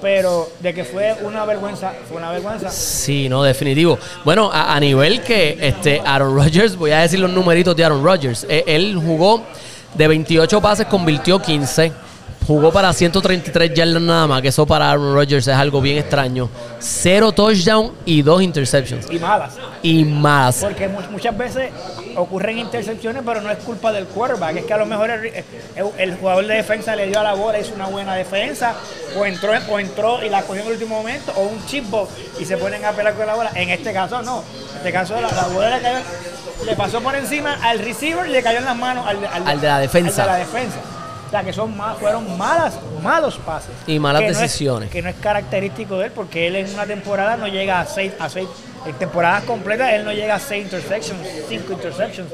[0.00, 2.70] pero de que fue una vergüenza, fue una vergüenza.
[2.70, 3.98] Sí, no, definitivo.
[4.24, 8.02] Bueno, a, a nivel que este Aaron Rodgers, voy a decir los numeritos de Aaron
[8.04, 8.44] Rodgers.
[8.48, 9.42] Eh, él jugó
[9.94, 11.92] de 28 pases, convirtió 15.
[12.46, 16.48] Jugó para 133 yardas nada más, que eso para Aaron Rodgers es algo bien extraño.
[16.80, 19.08] Cero touchdown y dos interceptions.
[19.10, 19.54] Y malas.
[19.82, 20.56] Y más.
[20.56, 21.70] Porque mu- muchas veces
[22.16, 24.56] ocurren intercepciones, pero no es culpa del quarterback.
[24.56, 25.44] Es que a lo mejor el, el-
[25.98, 28.74] el jugador de defensa le dio a la bola, hizo una buena defensa,
[29.16, 32.08] o entró, o entró y la cogió en el último momento, o un chip ball
[32.40, 33.50] y se ponen a pelear con la bola.
[33.54, 34.42] En este caso no.
[34.72, 36.04] En este caso la, la bola le, cayó-
[36.66, 39.66] le pasó por encima al receiver y le cayó en las manos al, Al de
[39.68, 40.22] la defensa.
[40.24, 40.76] al de la defensa.
[41.32, 43.70] Sea, que son ma- fueron malas, malos pases.
[43.86, 44.90] Y malas Que no es- decisiones.
[44.90, 48.12] que no es característico de él, porque él en una temporada no llega a seis,
[48.20, 48.46] a seis
[48.84, 52.28] en temporadas completas él no llega a seis interceptions, cinco interceptions,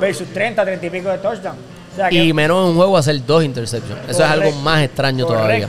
[0.00, 1.56] versus 30, 30 y pico de touchdown.
[1.92, 4.00] O sea, que- Y menos en un juego hacer dos interceptions.
[4.08, 5.68] Eso es algo más extraño todavía.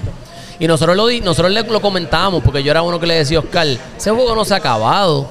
[0.57, 3.37] Y nosotros lo, di- nosotros le, lo comentábamos, porque yo era uno que le decía
[3.37, 5.27] a Oscar, ese juego no se ha acabado.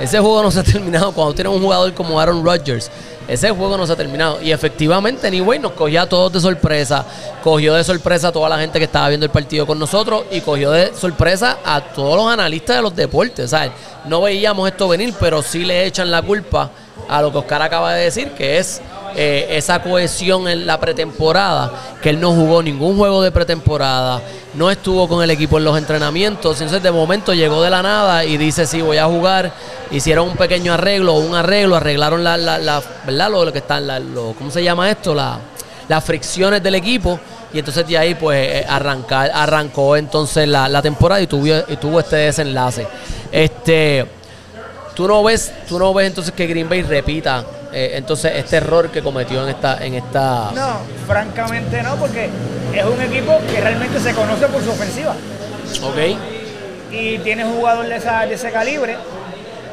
[0.00, 1.12] Ese juego no se ha terminado.
[1.12, 2.90] Cuando tienes un jugador como Aaron Rodgers,
[3.28, 4.40] ese juego no se ha terminado.
[4.40, 7.04] Y efectivamente, Anyway nos cogió a todos de sorpresa.
[7.44, 10.40] Cogió de sorpresa a toda la gente que estaba viendo el partido con nosotros y
[10.40, 13.50] cogió de sorpresa a todos los analistas de los deportes.
[13.50, 13.72] ¿sabes?
[14.06, 16.70] No veíamos esto venir, pero sí le echan la culpa
[17.08, 18.80] a lo que Oscar acaba de decir, que es
[19.16, 24.20] eh, esa cohesión en la pretemporada, que él no jugó ningún juego de pretemporada,
[24.54, 28.24] no estuvo con el equipo en los entrenamientos, entonces de momento llegó de la nada
[28.24, 29.52] y dice sí voy a jugar,
[29.90, 33.52] hicieron un pequeño arreglo, un arreglo, arreglaron la, la, ¿verdad?
[33.52, 33.86] Que están,
[34.36, 35.14] ¿cómo se llama esto?
[35.14, 35.38] La,
[35.88, 37.18] las fricciones del equipo
[37.52, 41.76] y entonces de ahí pues eh, arrancar, arrancó entonces la, la temporada y tuvo, y
[41.76, 42.86] tuvo este desenlace.
[43.32, 44.06] Este,
[44.94, 48.90] tú no ves, tú no ves entonces que Green Bay repita eh, entonces este error
[48.90, 50.50] que cometió en esta, en esta.
[50.54, 52.28] No, francamente no, porque
[52.74, 55.14] es un equipo que realmente se conoce por su ofensiva.
[55.82, 56.16] Ok.
[56.92, 58.96] y tiene un jugador de, esa- de ese calibre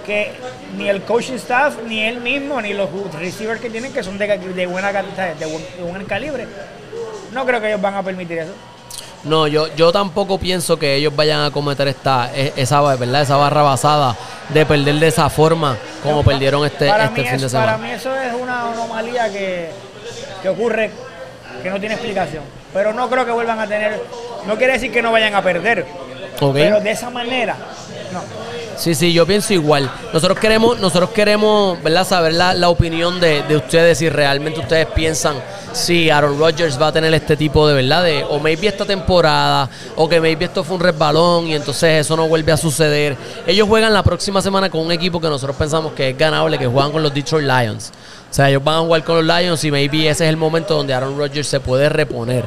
[0.06, 0.34] que
[0.78, 2.88] ni el coaching staff, ni él mismo, ni los
[3.20, 6.48] receivers que tienen, que son de, de buena calidad, de buen, de buen calibre,
[7.34, 8.52] no creo que ellos van a permitir eso.
[9.24, 13.24] No, yo, yo tampoco pienso que ellos vayan a cometer esta, e- esa, ¿verdad?
[13.24, 14.16] esa barra basada
[14.50, 17.66] de perder de esa forma como perdieron este, para, este mí fin de es- para
[17.74, 17.78] semana.
[17.88, 19.70] mí eso es una anomalía que,
[20.42, 20.92] que ocurre,
[21.64, 22.44] que no tiene explicación.
[22.74, 24.02] Pero no creo que vuelvan a tener,
[24.46, 25.86] no quiere decir que no vayan a perder,
[26.54, 27.56] pero de esa manera,
[28.14, 28.22] No.
[28.78, 29.92] Sí, sí, yo pienso igual.
[30.14, 32.06] Nosotros queremos, nosotros queremos, ¿verdad?
[32.06, 35.36] Saber la, la opinión de, de ustedes si realmente ustedes piensan
[35.74, 39.70] si Aaron Rodgers va a tener este tipo de verdad de o maybe esta temporada
[39.96, 43.16] o que maybe esto fue un resbalón y entonces eso no vuelve a suceder.
[43.46, 46.68] Ellos juegan la próxima semana con un equipo que nosotros pensamos que es ganable, que
[46.68, 47.92] juegan con los Detroit Lions.
[48.30, 50.76] O sea, ellos van a jugar con los Lions y maybe ese es el momento
[50.76, 52.46] donde Aaron Rodgers se puede reponer.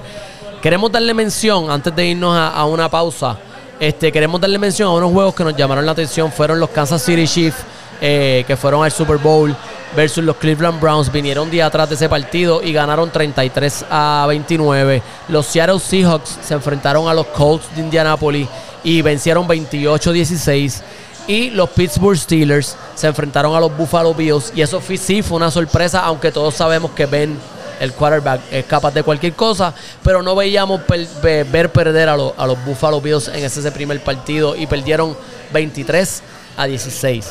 [0.61, 3.39] Queremos darle mención antes de irnos a, a una pausa.
[3.81, 6.31] Este, queremos darle mención a unos juegos que nos llamaron la atención.
[6.31, 7.57] Fueron los Kansas City Chiefs,
[8.03, 9.57] eh, que fueron al Super Bowl,
[9.97, 11.11] versus los Cleveland Browns.
[11.11, 15.03] Vinieron día atrás de ese partido y ganaron 33 a 29.
[15.29, 18.49] Los Seattle Seahawks se enfrentaron a los Colts de Indianapolis
[18.85, 20.83] y vencieron 28-16.
[21.27, 24.53] Y los Pittsburgh Steelers se enfrentaron a los Buffalo Bills.
[24.55, 27.39] Y eso sí fue una sorpresa, aunque todos sabemos que Ben
[27.81, 30.81] el quarterback es capaz de cualquier cosa, pero no veíamos
[31.21, 35.17] ver perder a, los- a los Buffalo Bills en ese, primer partido y perdieron
[35.53, 36.23] 23
[36.57, 37.29] a 16.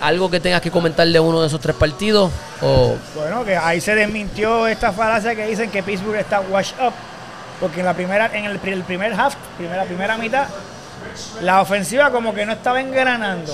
[0.00, 2.30] ¿Algo que tengas que comentar de uno de esos tres partidos?
[2.62, 6.92] O, Bueno, que ahí se desmintió esta falacia que dicen que Pittsburgh está wash up.
[7.60, 10.46] Porque en la primera, en el, el primer half, primera, primera mitad,
[11.42, 13.52] la ofensiva como que no estaba engranando.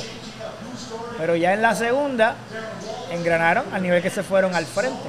[1.17, 2.35] Pero ya en la segunda,
[3.11, 5.09] engranaron al nivel que se fueron al frente.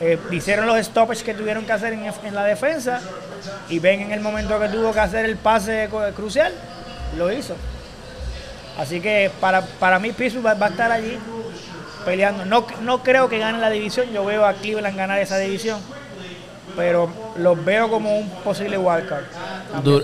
[0.00, 3.00] Eh, hicieron los stoppage que tuvieron que hacer en, en la defensa
[3.70, 6.52] y ven en el momento que tuvo que hacer el pase crucial,
[7.16, 7.54] lo hizo.
[8.78, 11.16] Así que para, para mí Pittsburgh va, va a estar allí
[12.04, 12.44] peleando.
[12.44, 15.80] No, no creo que gane la división, yo veo a Cleveland ganar esa división,
[16.76, 19.24] pero los veo como un posible wildcard.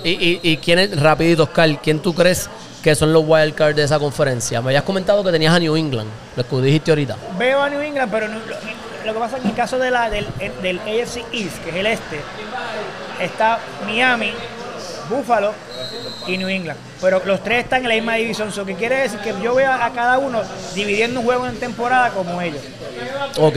[0.05, 2.49] y, y, y quién es, rapidito, Oscar, ¿quién tú crees
[2.83, 4.63] que son los wildcards de esa conferencia?
[4.63, 7.17] Me habías comentado que tenías a New England, lo que dijiste ahorita.
[7.39, 8.41] Veo a New England, pero no-
[9.05, 10.27] lo, que pasa en el caso de la, del,
[10.63, 12.21] del AFC East, que es el este,
[13.21, 14.33] está Miami,
[15.09, 15.53] Buffalo
[16.27, 16.79] y New England.
[17.01, 18.49] Pero los tres están en la misma división.
[18.49, 20.43] Eso que quiere decir que yo veo a cada uno
[20.75, 22.63] dividiendo un juego en temporada como ellos.
[23.39, 23.57] Ok.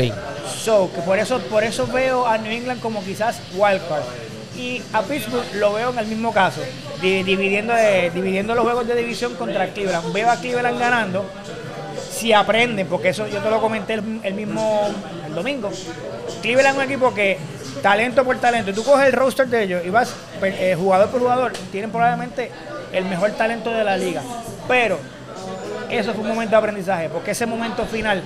[0.64, 4.04] So, que por eso, por eso veo a New England como quizás wildcard.
[4.58, 6.62] Y a Pittsburgh lo veo en el mismo caso,
[7.02, 10.14] di- dividiendo, de- dividiendo los juegos de división contra Cleveland.
[10.14, 11.26] Veo a Cleveland ganando
[12.10, 14.90] si aprenden, porque eso yo te lo comenté el, el mismo
[15.36, 15.70] domingo.
[16.42, 17.38] Cleveland es un equipo que,
[17.82, 21.20] talento por talento, tú coges el roster de ellos y vas pe- eh, jugador por
[21.22, 22.52] jugador, tienen probablemente
[22.92, 24.22] el mejor talento de la liga.
[24.68, 24.98] Pero
[25.90, 28.24] eso fue un momento de aprendizaje, porque ese momento final,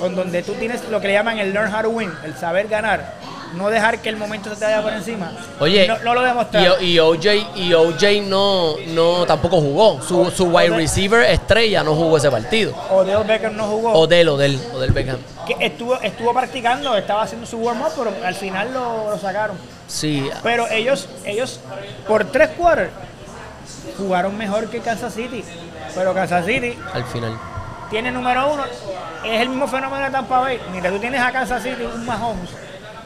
[0.00, 2.66] con donde tú tienes lo que le llaman el learn how to win, el saber
[2.68, 3.14] ganar,
[3.54, 5.32] no dejar que el momento se te vaya por encima.
[5.60, 6.82] Oye, no, no lo demostraron.
[6.82, 10.00] Y, y OJ, y OJ no, no tampoco jugó.
[10.02, 12.74] Su, su wide receiver estrella no jugó ese partido.
[12.90, 13.92] Odell Beckham no jugó.
[13.92, 15.18] Odell, Odell, Odell Beckham.
[15.46, 19.56] que estuvo, estuvo practicando, estaba haciendo su warm-up, pero al final lo, lo sacaron.
[19.88, 21.60] Sí, Pero ellos, ellos
[22.08, 22.90] por tres quarters
[23.96, 25.44] jugaron mejor que Kansas City.
[25.94, 27.38] Pero Kansas City al final.
[27.88, 28.64] tiene número uno,
[29.24, 30.60] es el mismo fenómeno de Tampa Bay.
[30.70, 32.50] Mientras tú tienes a Kansas City un Mahomes,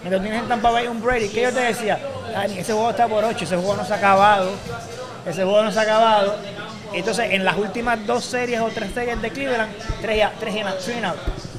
[0.02, 1.98] mientras tienes en Tampa Bay un Brady, que yo te decía,
[2.32, 4.50] Dani, ese juego está por ocho, ese juego no se ha acabado,
[5.26, 6.36] ese juego no se ha acabado.
[6.92, 10.78] Entonces, en las últimas dos series o tres series de Cleveland, tres, tres in out,
[10.78, 11.16] three out,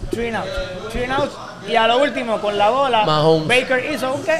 [0.09, 0.47] three out,
[0.91, 1.31] three out,
[1.67, 3.47] y a lo último, con la bola, Mahomes.
[3.47, 4.39] Baker hizo un qué?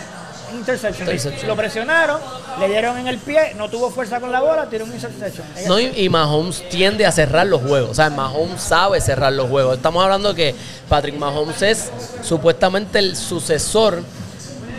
[0.53, 1.07] Interception.
[1.07, 1.47] Interception.
[1.47, 2.19] Lo presionaron,
[2.59, 5.45] le dieron en el pie, no tuvo fuerza con la bola, tiró un interception.
[5.67, 7.91] No, y, y Mahomes tiende a cerrar los juegos.
[7.91, 9.77] O sea, Mahomes sabe cerrar los juegos.
[9.77, 10.55] Estamos hablando que
[10.89, 11.91] Patrick Mahomes es
[12.23, 14.03] supuestamente el sucesor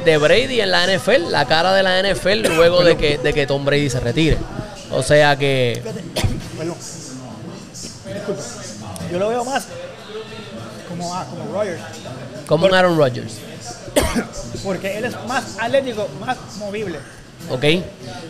[0.05, 3.47] de Brady en la NFL, la cara de la NFL luego de que, de que
[3.47, 4.39] Tom Brady se retire.
[4.91, 5.83] O sea que
[6.59, 6.77] Perdón.
[8.13, 8.43] Disculpa.
[9.11, 9.67] Yo lo veo más
[10.89, 11.81] como, ah, como Rogers.
[12.47, 13.35] como un Aaron Rodgers.
[14.65, 16.99] Porque él es más atlético, más movible.
[17.51, 17.65] ¿Ok?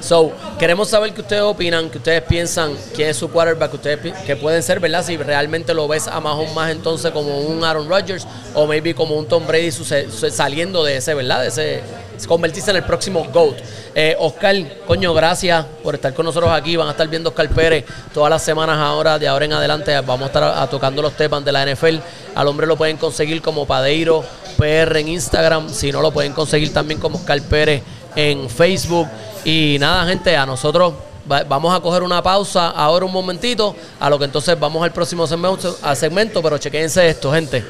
[0.01, 4.17] So, queremos saber qué ustedes opinan, que ustedes piensan quién es su quarterback, que ustedes
[4.27, 5.05] que pueden ser, ¿verdad?
[5.05, 9.17] Si realmente lo ves a Mahomes más entonces como un Aaron Rodgers o maybe como
[9.17, 11.43] un Tom Brady saliendo de ese, ¿verdad?
[11.43, 11.83] De ese,
[12.27, 13.57] convertirse en el próximo GOAT.
[13.95, 16.77] Eh, Oscar, coño, gracias por estar con nosotros aquí.
[16.77, 19.95] Van a estar viendo Oscar Pérez todas las semanas ahora, de ahora en adelante.
[20.01, 21.97] Vamos a estar tocando los temas de la NFL.
[22.35, 25.69] Al hombre lo pueden conseguir como Padeiro PR en Instagram.
[25.71, 27.83] Si no, lo pueden conseguir también como Oscar Pérez
[28.17, 29.09] en Facebook.
[29.45, 30.95] Y nada, gente, a nosotros
[31.31, 34.93] va- vamos a coger una pausa ahora un momentito, a lo que entonces vamos al
[34.93, 37.65] próximo segmento, a segmento pero chequense esto, gente.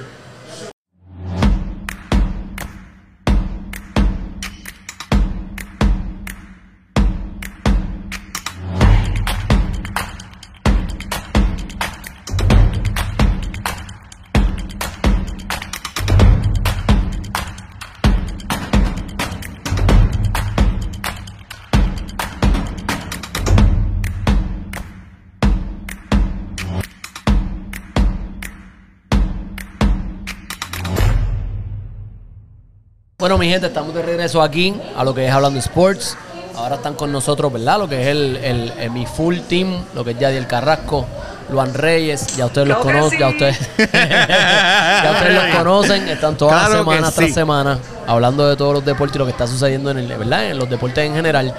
[33.42, 36.16] Mi gente, estamos de regreso aquí a lo que es Hablando Sports.
[36.56, 37.78] Ahora están con nosotros, ¿verdad?
[37.78, 41.04] Lo que es el, el- el- mi full team, lo que es Yadiel Carrasco,
[41.50, 46.66] Luan Reyes, ya ustedes los conocen, ya ustedes, ya ustedes los conocen, están todas las
[46.68, 47.34] Claro semanas tras sí.
[47.34, 50.44] semana hablando de todos los deportes y lo que está sucediendo en el, ¿verdad?
[50.50, 51.52] En los deportes en general.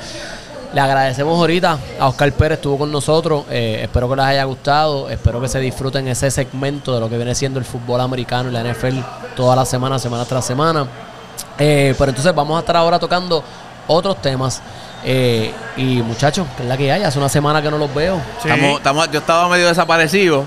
[0.73, 3.43] Le agradecemos ahorita a Oscar Pérez, estuvo con nosotros.
[3.49, 5.09] eh, espero que les haya gustado.
[5.09, 8.53] Espero que se disfruten ese segmento de lo que viene siendo el fútbol americano y
[8.53, 8.99] la NFL
[9.35, 10.87] toda la semana, semana tras semana.
[11.59, 13.43] Eh, pero entonces vamos a estar ahora tocando
[13.87, 14.61] otros temas.
[15.05, 17.03] Eh, y muchachos, que es la que hay.
[17.03, 18.21] Hace una semana que no los veo.
[18.41, 18.49] Sí.
[18.49, 20.45] Estamos, estamos- yo estaba medio desaparecido,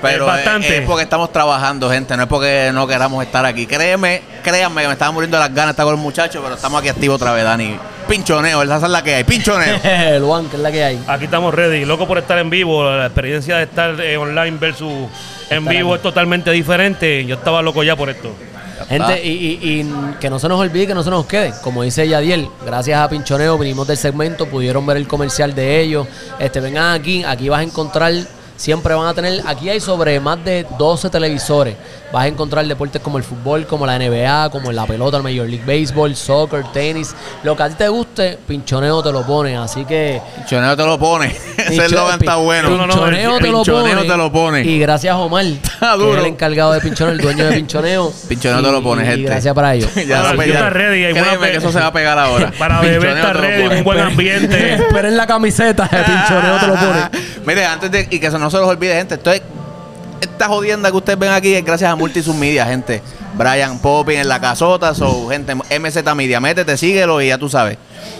[0.00, 0.68] pero Es bastante.
[0.68, 2.16] es, es porque estamos trabajando, gente.
[2.16, 3.66] No es porque no queramos estar aquí.
[3.66, 6.78] Créeme, créanme que me estaba muriendo las ganas de estar con los muchachos, pero estamos
[6.80, 7.76] aquí activos otra vez, Dani.
[8.08, 9.24] Pinchoneo, esa es la que hay.
[9.24, 9.78] Pinchoneo.
[10.20, 11.02] Luan, que es la que hay.
[11.08, 12.84] Aquí estamos ready, loco por estar en vivo.
[12.88, 14.92] La experiencia de estar eh, online versus
[15.50, 15.96] en Estar vivo aquí.
[15.98, 17.26] es totalmente diferente.
[17.26, 18.32] Yo estaba loco ya por esto.
[18.86, 19.84] Gente, y,
[20.20, 21.52] que no se nos olvide, que no se nos quede.
[21.62, 26.06] Como dice Yadiel, gracias a Pinchoneo vinimos del segmento, pudieron ver el comercial de ellos.
[26.38, 28.12] Este, vengan aquí, aquí vas a encontrar,
[28.58, 31.74] siempre van a tener, aquí hay sobre más de 12 televisores.
[32.12, 35.46] Vas a encontrar deportes como el fútbol, como la NBA, como la pelota, el Major
[35.48, 37.14] League Baseball, soccer, tenis.
[37.42, 39.56] Lo que a ti te guste, Pinchoneo te lo pone.
[39.56, 41.26] Así que Pinchoneo te lo pone.
[41.58, 42.70] Ese eslogan está bueno.
[42.70, 44.08] No, no, no, Pinchoneo el te lo Pinchoneo pone.
[44.10, 44.62] te lo pone.
[44.62, 45.44] Y gracias a Omar,
[45.80, 46.14] que duro.
[46.14, 48.12] es el encargado de Pinchoneo, el dueño de Pinchoneo.
[48.28, 49.22] Pinchoneo te Y- lo pone, y gente.
[49.30, 49.90] gracias para ellos.
[49.94, 52.50] Ya ya- está ready, hay Créeme que eso se va a pegar ahora.
[52.58, 54.74] Para beber está te lo ready, un buen ambiente.
[54.74, 57.00] Esperen la camiseta de Pinchoneo te lo pone.
[57.44, 59.42] Mire, antes de y que se no se los olvide, gente, esto es-
[60.20, 63.02] esta jodienda que ustedes ven aquí es gracias a Multisus Media, gente.
[63.34, 67.78] Brian Popping en la casota, so, gente, MZ Media, métete, síguelo y ya tú sabes.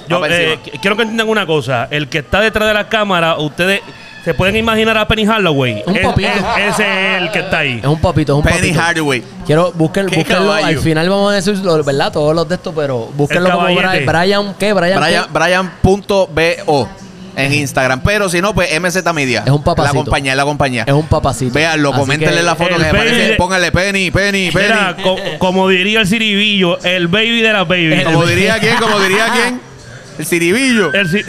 [0.09, 1.89] Yo eh, quiero que entiendan una cosa.
[1.91, 3.81] El que está detrás de la cámara, ustedes
[4.25, 5.83] se pueden imaginar a Penny Hardaway.
[5.87, 6.29] Un papito.
[6.29, 6.83] es- ese
[7.17, 7.79] es el que está ahí.
[7.83, 8.81] Es un papito, es un Penny papito.
[8.81, 9.23] Hardaway.
[9.47, 10.53] Quiero, busquen, búsquenlo.
[10.53, 12.13] Al final vamos a decir, lo- ¿verdad?
[12.13, 13.65] Todos los de estos, pero búsquenlo como.
[13.65, 14.07] Brian.
[14.07, 14.73] Brian, ¿qué?
[14.73, 15.27] Brian, Brian.
[15.33, 16.89] Brian.bo
[17.39, 18.01] en Instagram.
[18.05, 19.43] Pero si no, pues MZ Media.
[19.47, 19.95] Es un papacito.
[19.99, 20.85] La compañía, es la compañía.
[20.87, 21.55] Es un papacito.
[21.55, 23.35] Véanlo, Así coméntenle que- la foto que se parece.
[23.35, 24.67] Pónganle Penny, Penny, Penny.
[24.67, 28.03] Mira, co- como diría el ciribillo, el baby de la baby.
[28.05, 29.61] Como diría quién, como diría quién.
[30.19, 30.93] El ciribillo.
[30.93, 31.25] El ci-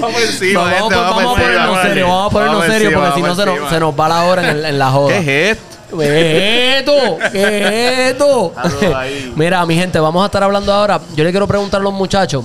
[0.00, 1.34] Vamos encima, vamos, gente, por- vamos a encima.
[1.66, 3.70] ponernos serio, vamos a ponernos Vamos serio, porque si no vamos se nos, encima.
[3.70, 5.08] se nos va la hora en, el- en la joda.
[5.08, 5.75] ¿Qué es esto?
[5.90, 6.92] ¿Qué es esto?
[7.32, 8.52] ¿Qué es esto?
[8.56, 9.32] Algo ahí.
[9.36, 11.00] Mira, mi gente, vamos a estar hablando ahora.
[11.14, 12.44] Yo le quiero preguntar a los muchachos,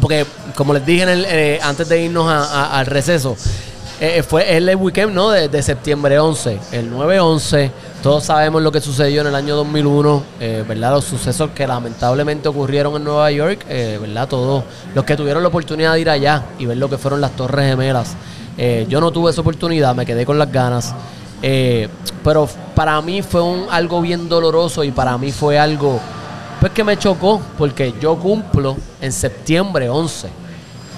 [0.00, 3.36] porque como les dije en el, eh, antes de irnos a- a- al receso,
[4.00, 5.30] eh, fue el weekend ¿no?
[5.30, 7.70] de, de septiembre 11, el 9-11.
[8.02, 10.92] Todos sabemos lo que sucedió en el año 2001, eh, ¿verdad?
[10.92, 14.26] Los sucesos que lamentablemente ocurrieron en Nueva York, eh, ¿verdad?
[14.26, 17.32] Todos los que tuvieron la oportunidad de ir allá y ver lo que fueron las
[17.32, 18.14] Torres Gemelas.
[18.56, 20.94] Eh, yo no tuve esa oportunidad, me quedé con las ganas.
[21.42, 21.88] Eh,
[22.22, 25.98] pero para mí fue un, algo bien doloroso y para mí fue algo
[26.60, 30.28] pues que me chocó porque yo cumplo en septiembre 11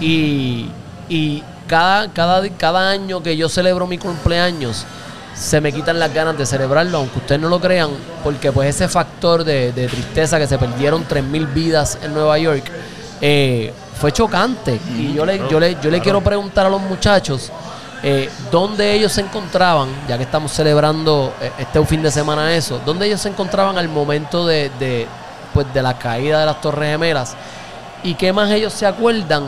[0.00, 0.68] y,
[1.08, 4.84] y cada, cada, cada año que yo celebro mi cumpleaños
[5.34, 7.90] se me quitan las ganas de celebrarlo, aunque ustedes no lo crean,
[8.22, 12.64] porque pues ese factor de, de tristeza que se perdieron 3.000 vidas en Nueva York
[13.20, 14.78] eh, fue chocante.
[14.98, 17.50] Y yo le, yo le, yo le quiero preguntar a los muchachos
[18.02, 22.80] eh, dónde ellos se encontraban, ya que estamos celebrando eh, este fin de semana eso,
[22.84, 25.06] dónde ellos se encontraban al momento de,
[25.54, 27.36] pues, de la caída de las Torres Gemelas
[28.02, 29.44] y qué más ellos se acuerdan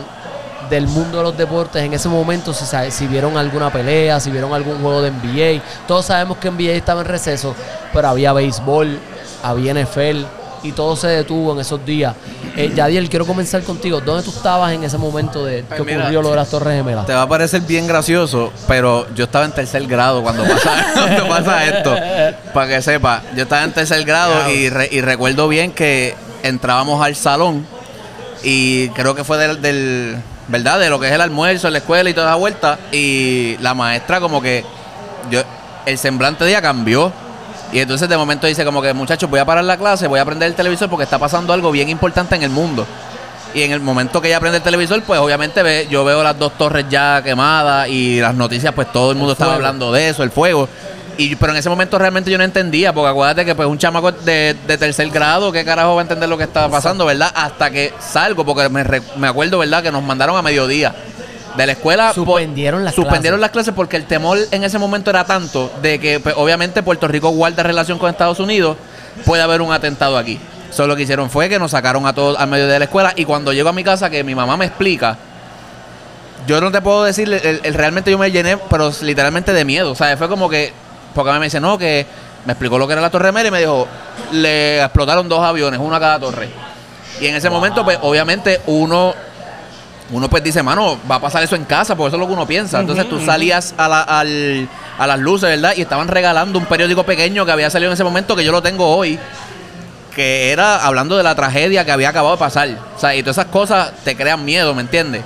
[0.70, 4.54] del mundo de los deportes en ese momento, si, si vieron alguna pelea, si vieron
[4.54, 5.62] algún juego de NBA.
[5.86, 7.54] Todos sabemos que NBA estaba en receso,
[7.92, 8.98] pero había béisbol,
[9.42, 12.14] había NFL y todo se detuvo en esos días.
[12.56, 14.00] Eh, Yadiel, quiero comenzar contigo.
[14.00, 16.74] ¿Dónde tú estabas en ese momento de Pues que mira, ocurrió lo de las Torres
[16.78, 17.04] Gemelas?
[17.06, 21.28] Te va a parecer bien gracioso, pero yo estaba en tercer grado cuando pasa, cuando
[21.28, 21.94] pasa esto.
[22.54, 27.04] Para que sepa, yo estaba en tercer grado y, re- y recuerdo bien que entrábamos
[27.04, 27.66] al salón
[28.42, 30.16] y creo que fue del, del-
[30.48, 30.80] ¿verdad?
[30.80, 32.78] De lo que es el almuerzo en la escuela y toda esa vuelta.
[32.90, 34.64] Y la maestra como que
[35.30, 35.42] yo
[35.84, 37.12] el semblante de ella cambió.
[37.74, 40.24] Y entonces de momento dice como que muchachos voy a parar la clase, voy a
[40.24, 42.86] prender el televisor porque está pasando algo bien importante en el mundo.
[43.52, 46.38] Y en el momento que ella prende el televisor, pues obviamente ve, yo veo las
[46.38, 50.22] dos torres ya quemadas y las noticias, pues todo el mundo estaba hablando de eso,
[50.22, 50.68] el fuego.
[51.18, 54.12] Y, pero en ese momento realmente yo no entendía, porque acuérdate que pues un chamaco
[54.12, 57.32] de, de tercer grado, ¿qué carajo va a entender lo que estaba pasando, verdad?
[57.34, 58.84] Hasta que salgo, porque me,
[59.16, 59.82] me acuerdo, ¿verdad?
[59.82, 60.94] Que nos mandaron a mediodía
[61.56, 62.06] de la escuela.
[62.14, 63.40] por- Suspendieron las Suspendieron clases.
[63.40, 67.06] las clases porque el temor en ese momento era tanto de que pues, obviamente Puerto
[67.08, 68.76] Rico guarda relación con Estados Unidos,
[69.24, 70.38] puede haber un atentado aquí.
[70.70, 73.12] Solo lo que hicieron fue que nos sacaron a todos al medio de la escuela
[73.14, 75.16] y cuando llego a mi casa que mi mamá me explica,
[76.46, 79.92] yo no te puedo decir, el, el- realmente yo me llené, pero literalmente de miedo.
[79.92, 80.72] O sea, fue como que,
[81.14, 82.06] porque a mí me dice, no, que
[82.44, 83.88] Me explicó lo que era la Torre Mera y me dijo,
[84.32, 86.50] le explotaron dos aviones, uno a cada torre.
[87.18, 89.14] Y en ese momento, pues, obviamente, uno,
[90.10, 92.32] uno pues dice, mano, va a pasar eso en casa, porque eso es lo que
[92.34, 92.78] uno piensa.
[92.80, 95.74] Entonces tú salías a, la- al- a las luces, ¿verdad?
[95.76, 98.62] Y estaban regalando un periódico pequeño que había salido en ese momento, que yo lo
[98.62, 99.18] tengo hoy,
[100.14, 102.68] que era hablando de la tragedia que había acabado de pasar.
[102.96, 105.22] O sea, y todas esas cosas te crean miedo, ¿me entiendes?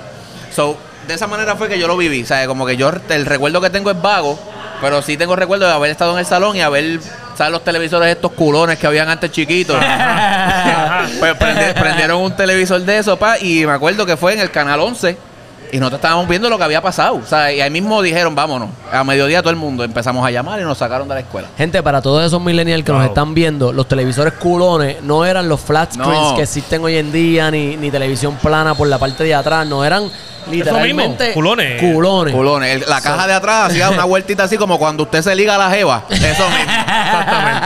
[0.55, 2.23] So, de esa manera fue que yo lo viví.
[2.23, 4.39] O sea, como que yo, el recuerdo que tengo es vago,
[4.81, 6.99] pero sí tengo recuerdo de haber estado en el salón y haber,
[7.39, 7.51] ¿sabes?
[7.53, 9.75] Los televisores estos culones que habían antes chiquitos.
[11.19, 14.51] pues prendi- prendieron un televisor de eso, pa, y me acuerdo que fue en el
[14.51, 15.17] canal 11.
[15.71, 17.15] Y nosotros estábamos viendo lo que había pasado.
[17.17, 18.69] O sea, y ahí mismo dijeron, vámonos.
[18.91, 21.47] A mediodía todo el mundo empezamos a llamar y nos sacaron de la escuela.
[21.57, 25.61] Gente, para todos esos millennials que nos están viendo, los televisores culones no eran los
[25.61, 26.35] flat screens No.
[26.35, 29.85] que existen hoy en día, ni, ni televisión plana por la parte de atrás, no
[29.85, 30.09] eran
[30.49, 31.81] literalmente mismo, culones.
[31.81, 32.33] culones.
[32.35, 32.75] Culones.
[32.83, 35.57] El- la caja de atrás hacía una vueltita así como cuando usted se liga a
[35.57, 36.03] la jeva.
[36.09, 36.71] Eso mismo.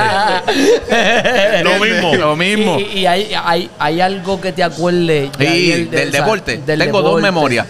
[0.04, 1.64] Exactamente.
[1.64, 2.16] Lo mismo.
[2.16, 2.80] Lo mismo.
[2.80, 6.58] Y, y hay, hay, hay algo que te acuerde Yadiel, de- del o sea, deporte.
[6.66, 7.22] del Tengo dos deporte.
[7.24, 7.68] memorias.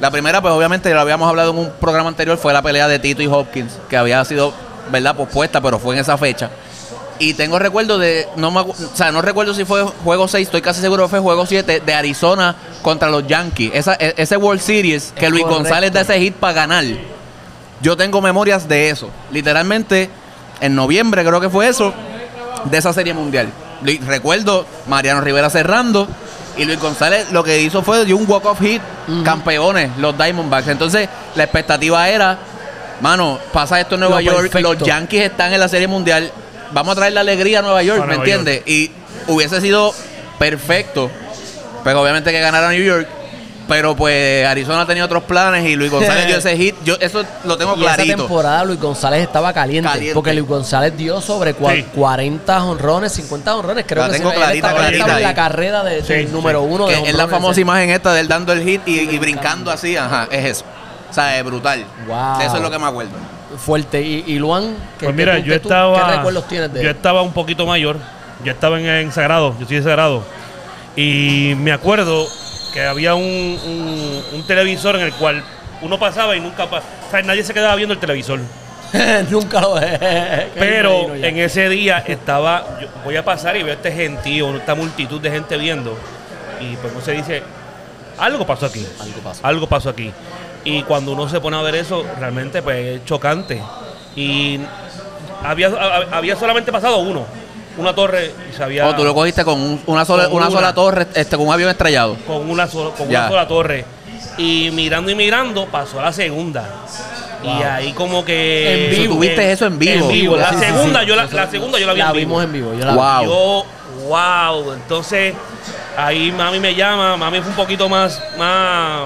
[0.00, 2.98] La primera, pues obviamente lo habíamos hablado en un programa anterior, fue la pelea de
[2.98, 4.52] Tito y Hopkins, que había sido,
[4.90, 6.50] ¿verdad?, pospuesta, pero fue en esa fecha.
[7.18, 10.60] Y tengo recuerdo de, no me, o sea, no recuerdo si fue juego 6, estoy
[10.60, 13.70] casi seguro que fue juego 7 de Arizona contra los Yankees.
[13.74, 15.62] Esa, e- ese World Series que Es Luis correcto.
[15.62, 16.84] González da ese hit para ganar.
[17.80, 19.08] Yo tengo memorias de eso.
[19.30, 20.10] Literalmente,
[20.60, 21.92] en noviembre creo que fue eso,
[22.64, 23.48] de esa serie mundial.
[24.06, 26.08] Recuerdo Mariano Rivera cerrando
[26.56, 28.80] y Luis González lo que hizo fue dio un walk-off hit,
[29.24, 30.68] campeones, los Diamondbacks.
[30.68, 32.38] Entonces, la expectativa era,
[33.00, 34.74] mano, pasa esto en Nueva Lo York, perfecto.
[34.74, 36.32] los Yankees están en la serie mundial,
[36.72, 38.62] vamos a traer la alegría a Nueva York, A ¿me entiendes?
[38.66, 38.90] Y
[39.28, 39.92] hubiese sido
[40.38, 41.10] perfecto,
[41.84, 43.08] pero obviamente que ganara New York.
[43.68, 46.76] Pero pues Arizona tenía otros planes y Luis González dio ese hit.
[46.84, 48.16] Yo eso lo tengo Y esa clarito.
[48.18, 50.14] temporada Luis González estaba caliente, Caliente.
[50.14, 51.82] porque Luis González dio sobre cua- Sí.
[51.92, 55.22] 40 honrones, 50 honrones, creo La que tengo clarita, estaba, clarita en ahí.
[55.24, 56.32] la carrera de, Sí, del sí.
[56.32, 59.18] número uno de es la famosa imagen esta de él dando el hit y, y
[59.18, 60.64] brincando así, ajá, es eso.
[61.10, 61.84] O sea, es brutal.
[62.06, 62.40] Wow.
[62.42, 63.12] Eso es lo que me acuerdo.
[63.58, 64.02] Fuerte.
[64.02, 66.06] Y, y Luan, ¿qué, Pues mira, tú- yo tú- estaba.
[66.10, 66.96] ¿qué recuerdos tienes de Yo él?
[66.96, 67.96] estaba un poquito mayor.
[68.44, 69.54] Yo estaba en, en Sagrado.
[69.56, 70.22] Yo estoy en Sagrado.
[70.94, 72.26] Y me acuerdo
[72.72, 75.42] que había un, un- un televisor en el cual
[75.82, 76.92] uno pasaba y nunca pasaba.
[77.06, 78.40] O sea, nadie se quedaba viendo el televisor.
[79.30, 79.74] Nunca lo.
[80.54, 82.78] Pero en ese día estaba.
[82.80, 85.98] yo voy a pasar y veo este gentío, esta multitud de gente viendo.
[86.60, 87.42] Y pues uno se dice.
[88.18, 88.86] Algo pasó aquí.
[89.00, 89.46] Algo pasó.
[89.46, 90.10] Algo pasó aquí.
[90.66, 93.62] Y cuando uno se pone a ver eso, realmente pues es chocante.
[94.16, 94.58] Y
[95.44, 97.24] había, hab- había solamente pasado uno.
[97.78, 98.86] Una torre y se había.
[98.88, 100.56] O tú lo cogiste con un- una sola, Con una una.
[100.58, 102.16] sola torre, este, con un avión estrellado.
[102.26, 103.20] con una sola, con Ya.
[103.20, 103.84] una sola torre.
[104.38, 106.64] Y mirando y mirando, pasó a la segunda.
[107.44, 108.86] Y ahí como que.
[108.86, 109.14] En vivo.
[109.14, 110.06] Tú viste eso en vivo.
[110.06, 110.36] En vivo.
[110.36, 111.06] La Sí, sí, segunda, sí.
[111.06, 112.26] yo la, la segunda yo la vi La en vivo.
[112.28, 112.74] vimos en vivo.
[112.74, 113.24] Yo la Wow.
[113.24, 113.66] Yo,
[114.08, 114.72] wow.
[114.72, 115.34] Entonces,
[115.98, 117.16] ahí mami me llama.
[117.18, 119.02] Mami fue un poquito más, más,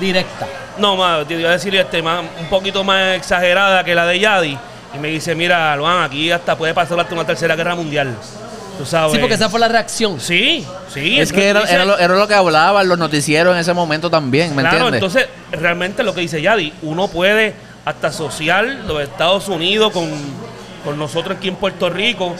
[0.00, 0.46] Directa.
[0.78, 4.18] no, más, te iba a decir este, más, un poquito más exagerada que la de
[4.18, 4.58] Yadi.
[4.94, 8.12] Y me dice, mira, Luan, aquí hasta puede pasar hasta una tercera guerra mundial.
[8.78, 9.12] Tú sabes.
[9.12, 10.18] Sí, porque esa fue la reacción.
[10.18, 11.20] Sí, sí.
[11.20, 14.08] Es que era, dice- era, lo, era lo que hablaban los noticieros en ese momento
[14.10, 15.02] también, ¿me Claro, entiendes?
[15.02, 20.08] entonces, realmente lo que dice Yadi, uno puede hasta asociar los Estados Unidos con,
[20.84, 22.34] con nosotros aquí en Puerto Rico.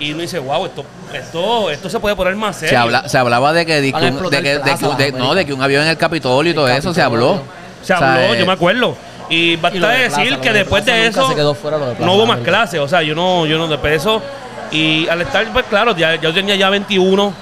[0.00, 2.70] Y uno dice, wow, esto, esto, esto se puede poner más serio.
[2.70, 4.60] se, habla, se hablaba de que, de que un- de de
[4.98, 7.42] de- no, de que un avión en el Capitolio y todo El eso se habló.
[7.82, 8.96] Se O sea, habló, eh, yo me acuerdo.
[9.28, 11.86] Y basta Y de decir Plaza, que de después de eso se quedó fuera lo
[11.86, 12.80] de Plaza no hubo más clases.
[12.80, 14.22] O sea, yo no, yo no después de eso.
[14.70, 17.32] Y al estar, pues claro, ya, ya yo tenía ya 21,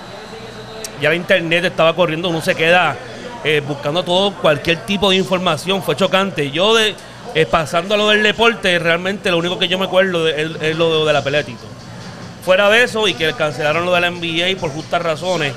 [1.00, 2.96] ya la internet estaba corriendo, uno se queda
[3.44, 5.82] eh, buscando todo, cualquier tipo de información.
[5.82, 6.50] Fue chocante.
[6.52, 6.94] Yo, de,
[7.34, 10.50] eh, pasando a lo del deporte, realmente lo único que yo me acuerdo de- es,
[10.60, 11.66] es lo de la pelea de Tito.
[12.44, 15.54] Fuera de eso, y que cancelaron lo de la NBA por justas razones,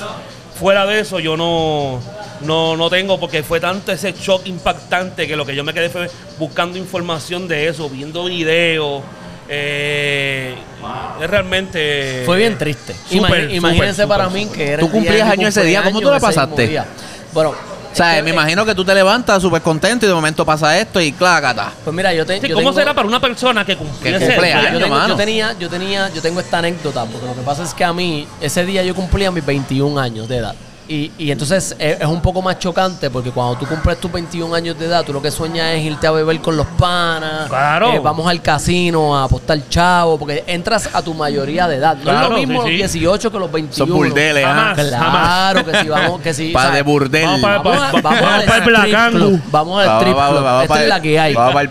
[0.60, 2.00] fuera de eso yo no,
[2.42, 5.90] no, no tengo, porque fue tanto ese shock impactante que lo que yo me quedé
[5.90, 9.04] fue buscando información de eso, viendo videos.
[9.48, 10.56] eh,
[11.22, 12.24] es realmente...
[12.26, 12.96] Fue bien triste.
[13.10, 14.80] Súper, imagínense para mí que era.
[14.80, 15.84] ¿Tú cumplías mi años ese día?
[15.84, 16.68] ¿Cómo tú la pasaste?
[16.68, 16.86] día.
[17.34, 17.75] Bueno.
[17.96, 21.00] O sea, me imagino que tú te levantas súper contento y de momento pasa esto
[21.00, 21.72] y clácata.
[21.84, 24.26] Pues mira, yo, te, Sí, yo ¿Cómo tengo- será para una persona que cumpliese Que
[24.34, 25.08] cumple años, yo, tengo- mano.
[25.08, 27.94] yo tenía, yo tenía, yo tengo esta anécdota, porque lo que pasa es que a
[27.94, 30.56] mí, ese día yo cumplía mis 21 años de edad.
[30.88, 34.54] Y, y entonces es, es un poco más chocante porque cuando tú cumples tus 21
[34.54, 37.48] años de edad, tú lo que sueñas es irte a beber con los panas.
[37.50, 37.92] Claro.
[37.94, 41.94] eh, vamos al casino a apostar chavo, porque entras a tu mayoría de edad.
[41.96, 43.76] No es Claro, lo mismo sí, los 18 que los 21.
[43.76, 44.78] Son burdeles, Jamás.
[44.80, 45.52] ¿ah?
[45.54, 46.50] Claro que sí, vamos, que sí.
[46.54, 47.26] Pa' o sea, de burdel.
[47.26, 49.42] Vamos para- Vamos, vamos vamos al para el strip club.
[49.52, 50.44] Vamos al Vamos, strip vamos, club.
[50.46, 51.34] vamos Esta para es la que hay.
[51.34, 51.62] Vamos para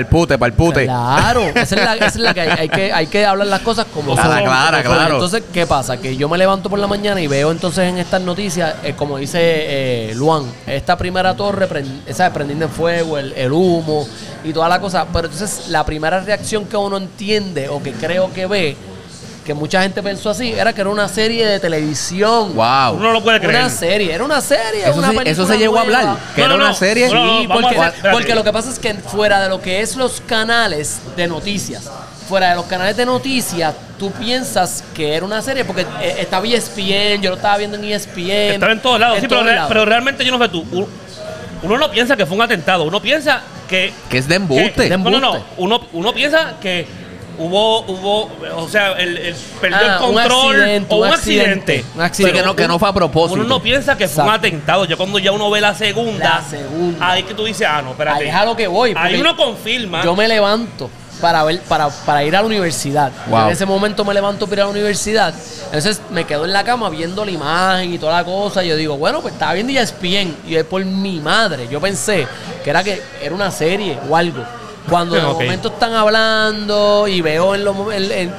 [0.00, 0.84] el pute, para el pute.
[0.84, 2.48] Claro, esa es la, esa es la que hay.
[2.58, 4.24] Hay que, hay que hablar las cosas como son.
[4.24, 4.44] son.
[4.44, 5.14] claro.
[5.14, 5.96] Entonces, ¿qué pasa?
[5.96, 8.43] Que yo me levanto por la mañana y veo entonces en estas noticias,
[8.82, 14.06] eh, como dice eh, Luan, esta primera torre prend- prendiendo en fuego, el, el humo
[14.44, 15.06] y toda la cosa.
[15.12, 18.76] Pero entonces, la primera reacción que uno entiende o que creo que ve,
[19.44, 22.54] que mucha gente pensó así, era que era una serie de televisión.
[22.54, 22.94] Wow.
[22.94, 23.56] Uno no lo puede creer.
[23.56, 24.88] Una serie, era una serie.
[24.88, 26.16] Eso una se- eso se llegó a hablar.
[26.34, 26.74] Que No, era no, una no.
[26.74, 27.08] serie.
[27.08, 29.80] No, no, Sí, porque, hacer- porque lo que pasa es que fuera de lo que
[29.80, 31.90] es los canales de noticias,
[32.28, 36.46] fuera de los canales de noticias, tú piensas que era una serie porque eh, estaba
[36.46, 38.30] ESPN, yo lo estaba viendo en ESPN.
[38.54, 39.68] Estaba en todos lados, sí, pero, todos re- lados.
[39.68, 40.64] pero realmente yo no sé tú.
[40.72, 40.88] Uno,
[41.62, 43.92] uno no piensa que fue un atentado, uno piensa que.
[44.10, 44.72] Que es de embuste.
[44.72, 45.44] que- De no, no, no.
[45.56, 46.86] Uno, uno piensa que
[47.38, 51.14] hubo, hubo, o sea, el, el perdió Ah, el un control accidente, o un un
[51.14, 51.84] accidente, accidente.
[51.94, 52.38] un accidente.
[52.40, 53.40] Que no- que no fue a propósito.
[53.40, 54.84] Uno no piensa que fue un atentado.
[54.84, 57.10] Ya cuando ya uno ve la segunda, La segunda.
[57.10, 58.22] ahí que tú dices, ah, no, espérate.
[58.24, 58.94] Ahí es a lo que voy.
[58.96, 60.02] Ahí uno confirma.
[60.04, 60.90] Yo me levanto
[61.24, 63.10] para ver, para, para ir a la universidad.
[63.28, 63.46] Wow.
[63.46, 65.32] En ese momento me levanto para ir a la universidad.
[65.66, 68.62] Entonces me quedo en la cama viendo la imagen y toda la cosa.
[68.62, 70.36] Y yo digo, bueno, pues estaba viendo ESPN.
[70.46, 71.66] Y es por mi madre.
[71.70, 72.28] Yo pensé
[72.62, 74.44] que era que era una serie o algo.
[74.86, 75.40] Cuando de Ok.
[75.44, 77.74] momento están hablando y veo en los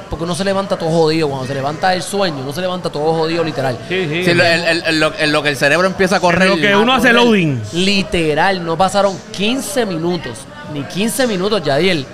[0.08, 1.28] porque uno se levanta todo jodido.
[1.28, 3.76] Cuando se levanta el sueño, uno se levanta todo jodido, literal.
[3.88, 4.24] Sí, sí.
[4.26, 6.48] Sí, lo- el- el- el- lo, en lo que el cerebro empieza a correr.
[6.48, 7.60] lo que uno hace loading.
[7.72, 10.38] Literal, no pasaron 15 minutos,
[10.72, 12.06] ni 15 minutos, Yadiel,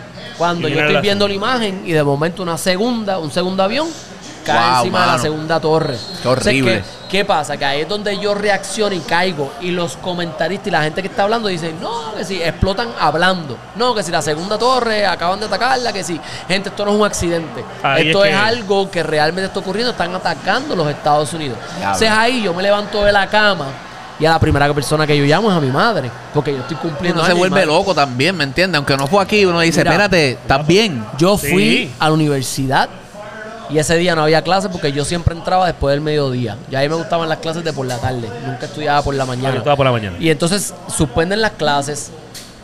[0.43, 3.89] cuando yo estoy viendo la imagen y de momento una segunda, un segundo avión
[4.45, 5.97] cae Wow, encima de la segunda torre.
[6.21, 6.59] Qué horrible.
[6.75, 7.57] Entonces, ¿qué, qué pasa?
[7.57, 11.07] Que ahí es donde yo reacciono y caigo y los comentaristas y la gente que
[11.07, 15.39] está hablando dicen, no, que si explotan hablando, no, que si la segunda torre acaban
[15.39, 18.43] de atacarla, que si, gente, esto no es un accidente, Ahí esto es es, que-
[18.43, 21.57] algo que realmente está ocurriendo, están atacando los Estados Unidos.
[21.59, 21.85] Diablo.
[21.85, 23.67] Entonces ahí yo me levanto de la cama
[24.23, 26.77] y a la primera persona que yo llamo es a mi madre, porque yo estoy
[26.77, 27.21] cumpliendo.
[27.21, 28.77] Uno se vuelve madre- loco también, ¿me entiendes?
[28.77, 29.91] Aunque no fue aquí, uno dice, Mira.
[29.91, 31.05] espérate, ¿estás bien?
[31.19, 31.49] Yo Sí.
[31.51, 32.89] fui a la universidad
[33.69, 36.57] y ese día no había clases porque yo siempre entraba después del mediodía.
[36.71, 39.27] Y ahí me gustaban las clases de por la tarde, nunca estudiaba por la Ah,
[39.27, 39.57] yo mañana.
[39.59, 40.17] estaba por la mañana.
[40.21, 42.13] Y entonces suspenden las clases.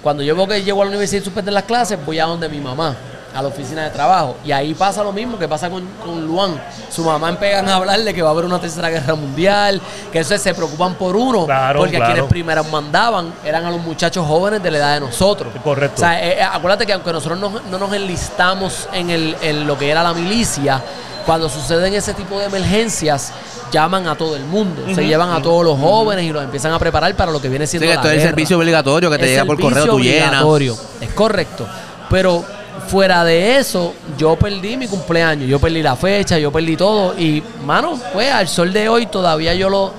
[0.02, 2.48] Cuando yo veo que llego a la universidad y suspenden las clases, voy a donde
[2.48, 2.94] mi mamá,
[3.39, 4.36] a la oficina de trabajo.
[4.45, 6.61] Y ahí pasa lo mismo que pasa con, con Luan.
[6.91, 9.80] Su mamá empiezan a hablarle que va a haber una tercera guerra mundial,
[10.12, 11.47] que eso se preocupan por uno.
[11.47, 15.01] Claro, porque a quienes primero mandaban eran a los muchachos jóvenes de la edad de
[15.01, 15.53] nosotros.
[15.62, 15.97] Correcto.
[15.97, 19.66] O sea, eh, eh, acuérdate que aunque nosotros no, no nos enlistamos en, el, en
[19.66, 20.82] lo que era la milicia,
[21.24, 23.32] cuando suceden ese tipo de emergencias,
[23.70, 24.82] llaman a todo el mundo.
[24.95, 27.66] Se llevan a todos los jóvenes y los empiezan a preparar para lo que viene
[27.66, 29.86] Sí, siendo que la esto es el servicio obligatorio que te Es llega por correo,
[29.86, 30.43] tú llenas.
[30.43, 30.76] obligatorio.
[31.03, 31.66] Es correcto.
[32.11, 32.43] Pero
[32.89, 37.16] fuera de eso, yo perdí mi cumpleaños, yo perdí la fecha, yo perdí todo.
[37.18, 39.93] Y, mano, pues al sol de hoy todavía yo lo.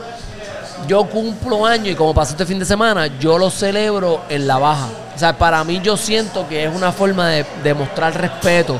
[0.87, 4.57] Yo cumplo años y como pasó este fin de semana, yo lo celebro en la
[4.57, 4.87] baja.
[5.15, 8.79] O sea, para mí yo siento que es una forma de, de mostrar respeto.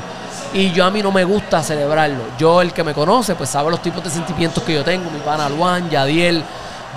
[0.52, 2.24] Y yo a mí no me gusta celebrarlo.
[2.36, 5.08] Yo, el que me conoce, pues sabe los tipos de sentimientos que yo tengo.
[5.10, 6.42] Mi pana Luan, Yadiel.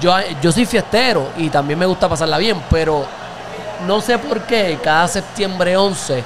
[0.01, 3.05] Yo, yo soy fiestero y también me gusta pasarla bien, pero
[3.85, 6.23] no sé por qué cada septiembre 11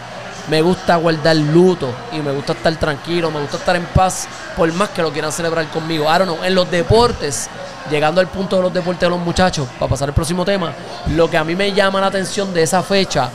[0.50, 4.72] me gusta guardar luto y me gusta estar tranquilo, me gusta estar en paz, por
[4.74, 6.06] más que lo quieran celebrar conmigo.
[6.06, 7.50] I don't know, en los deportes,
[7.90, 10.74] llegando al punto de los deportes de los muchachos, para pasar al próximo tema,
[11.16, 13.30] lo que a mí me llama la atención de esa fecha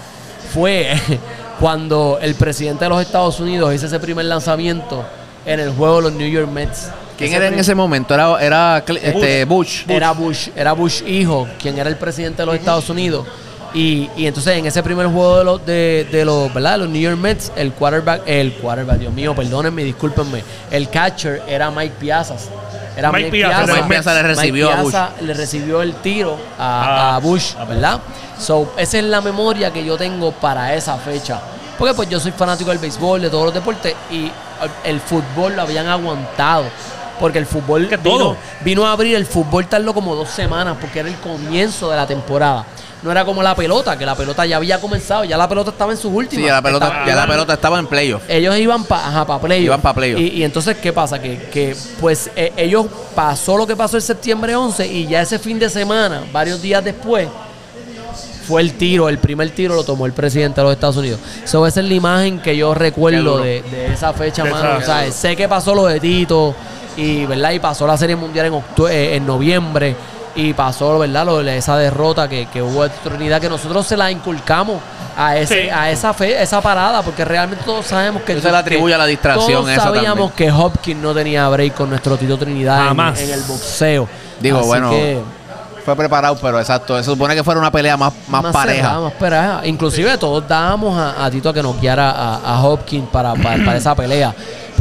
[0.52, 0.94] fue
[1.60, 5.04] cuando el presidente de los Estados Unidos hizo ese primer lanzamiento
[5.44, 6.90] en el juego de los New York Mets.
[7.16, 8.14] ¿Quién era en ese momento?
[8.14, 9.84] Era, este, Bush.
[9.86, 13.26] Era Bush, era Bush hijo, quien era el presidente de los Estados Unidos.
[13.74, 16.78] Y, y entonces en ese primer juego de los, de, de los, ¿verdad?
[16.78, 21.70] los New York Mets, el quarterback, el quarterback, Dios mío, perdónenme, discúlpenme, el catcher era
[21.70, 22.48] Mike Piazas.
[22.94, 25.20] Era Mike Piazza, Mike Piazza le recibió Mike a Bush.
[25.22, 28.00] Le recibió el tiro a, Ah, a Bush, ¿verdad?
[28.38, 31.40] So, esa es la memoria que yo tengo para esa fecha.
[31.78, 34.30] Porque pues yo soy fanático del béisbol, de todos los deportes, y
[34.84, 36.64] el fútbol lo habían aguantado.
[37.18, 38.36] Porque el fútbol Que vino, todo.
[38.62, 42.06] vino a abrir el fútbol tardó como dos semanas porque era el comienzo de la
[42.06, 42.66] temporada.
[43.02, 45.90] No era como la pelota, que la pelota ya había comenzado, ya la pelota estaba
[45.90, 46.42] en sus últimas.
[46.42, 48.22] Sí, ya la pelota, Estaba- ya la iban- pelota estaba en playoff.
[48.28, 49.64] ellos iban para pa playoff.
[49.64, 50.20] Iban pa' playoff.
[50.20, 51.20] Y, y entonces, ¿qué pasa?
[51.20, 55.38] Que, que, pues eh, ellos pasó lo que pasó el septiembre 11 y ya ese
[55.40, 57.26] fin de semana, varios días después,
[58.46, 61.20] fue el tiro, el primer tiro lo tomó el presidente de los Estados Unidos.
[61.44, 64.78] So, esa es la imagen que yo recuerdo de, de esa fecha, De mano.
[64.78, 66.54] O sea, sé que pasó lo de Tito
[66.96, 67.52] y, ¿verdad?
[67.52, 69.94] y pasó la Serie Mundial en, octu- eh, en noviembre
[70.34, 71.26] y pasó ¿verdad?
[71.26, 74.80] Lo de esa derrota que, que hubo en Trinidad que nosotros se la inculcamos
[75.16, 75.68] a ese Sí.
[75.68, 78.98] a esa fe, esa parada porque realmente todos sabemos que Eso se le atribuye a
[78.98, 80.54] la distracción todos esa sabíamos también.
[80.54, 83.20] que Hopkins no tenía break con nuestro Tito Trinidad en- Jamás.
[83.20, 84.08] en, el boxeo
[84.40, 85.20] Digo, Así bueno, que-
[85.84, 86.96] Fue preparado, pero exacto.
[86.96, 88.82] Se supone que fuera una pelea más, más, pareja.
[88.82, 89.60] cerrada, más pareja.
[89.64, 93.76] Inclusive todos dábamos a, a Tito a que noqueara a, a Hopkins para, para, para
[93.78, 94.32] esa pelea.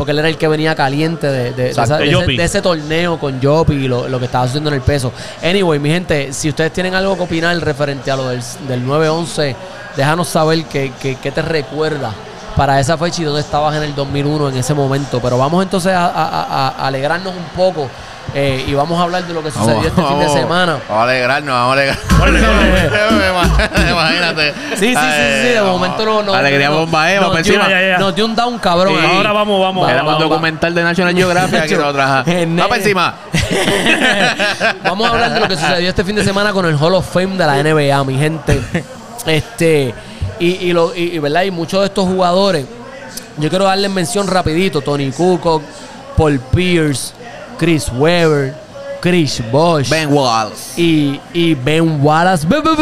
[0.01, 1.93] Porque él era el que venía caliente de, de- de Exacto.
[1.93, 2.37] esa- de De ese, Yopi.
[2.37, 5.11] de ese torneo con Jopi y lo, lo que estaba haciendo en el peso.
[5.43, 9.55] Anyway, mi gente, si ustedes tienen algo que opinar referente a lo del, del 9-11,
[9.95, 12.11] déjanos saber qué qué- qué te recuerda
[12.55, 15.19] para esa fecha y dónde estabas en el 2001 en ese momento.
[15.21, 17.87] Pero vamos entonces a, a- a- a alegrarnos un poco
[18.33, 20.77] eh, y vamos a hablar de lo que sucedió este fin de semana.
[20.87, 22.11] Vamos a alegrarnos, vamos a alegrarnos.
[23.91, 24.53] Imagínate.
[24.77, 27.55] Sí, sí, sí, sí, de momento no, no Alegría no, bomba, eh, nos vamos dio-
[27.55, 27.69] encima.
[27.69, 27.97] Ya.
[27.97, 28.95] Nos dio un down cabrón.
[28.99, 29.05] Sí.
[29.05, 29.17] ahí.
[29.17, 29.87] Ahora vamos, vamos.
[29.87, 31.77] Va- va- documental de National Geographic
[32.57, 33.15] Vamos encima.
[34.83, 37.07] Vamos a hablar de lo que sucedió este fin de semana con el Hall of
[37.11, 38.61] Fame de la NBA, mi gente.
[39.25, 39.93] Este,
[40.39, 41.43] y, y, lo, y, y, ¿verdad?
[41.43, 42.65] y muchos de estos jugadores,
[43.37, 44.81] yo quiero darles mención rapidito.
[44.81, 45.61] Tony Kukoc,
[46.17, 47.13] Paul Pierce,
[47.61, 48.55] Chris Webber,
[49.01, 50.81] Chris Bosh Ben Wallace.
[50.81, 52.47] y, y Ben Wallace.
[52.47, 52.75] Ben- ben-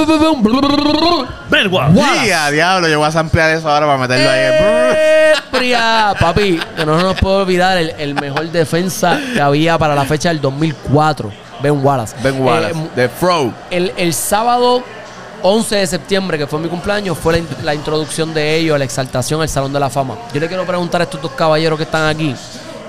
[1.50, 1.74] ben-.
[1.74, 2.52] Wallace.
[2.54, 4.40] Diablo, yo voy a ampliar eso ahora para meterlo ahí.
[4.42, 6.14] ¡Eh, Pria!
[6.18, 10.30] Papi, que no nos puedo olvidar el, el mejor defensa que había para la fecha
[10.30, 11.30] del 2004,
[11.62, 12.16] Ben Wallace.
[12.24, 13.54] Ben Wallace, Eh, de Fro.
[13.70, 14.82] el, el sábado
[15.42, 19.42] 11 de septiembre, que fue mi cumpleaños, fue la, la introducción de ellos, la exaltación
[19.42, 20.16] al Salón de la Fama.
[20.34, 22.34] Yo le quiero preguntar a estos dos caballeros que están aquí,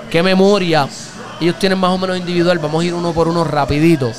[0.09, 0.87] ¿qué memoria
[1.41, 2.59] ellos tienen más o menos individual?
[2.59, 4.11] Vamos a ir uno por uno rapidito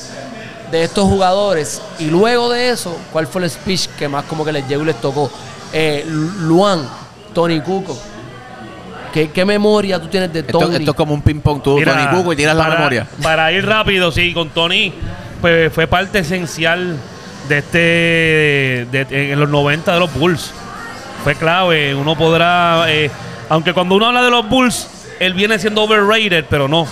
[0.71, 1.81] de estos jugadores.
[1.99, 4.87] Y luego de eso, ¿cuál fue el speech que más como que les llegó y
[4.87, 5.31] les tocó?
[5.73, 6.87] Eh, Luan,
[7.35, 7.99] Tony Cuco.
[9.13, 10.77] ¿Qué, qué memoria tú tienes de Esto, Tony?
[10.77, 11.63] esto es como un ping-pong.
[11.63, 13.07] Tú, Mira, Tony Cuco, y tiras la para- memoria.
[13.23, 14.93] Para ir rápido, sí, con Tony,
[15.41, 16.97] pues fue parte esencial
[17.49, 17.79] de este,
[18.91, 20.53] de- en los 90 de los Bulls.
[21.25, 23.11] Fue clave, uno podrá, eh,
[23.51, 24.89] aunque cuando uno habla de los Bulls,
[25.21, 26.87] él viene siendo overrated, pero no.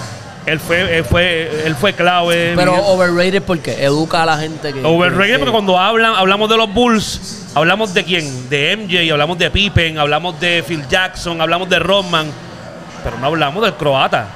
[0.46, 2.54] Él fue, él fue, él fue clave.
[2.56, 2.86] Pero Miguel.
[2.88, 4.82] overrated porque educa a la gente que...
[4.84, 9.38] Overrated que- porque cuando hablan, hablamos de los Bulls, hablamos de quién, de MJ, hablamos
[9.38, 12.26] de Pippen, hablamos de Phil Jackson, hablamos de Rodman,
[13.04, 14.28] pero no hablamos del croata,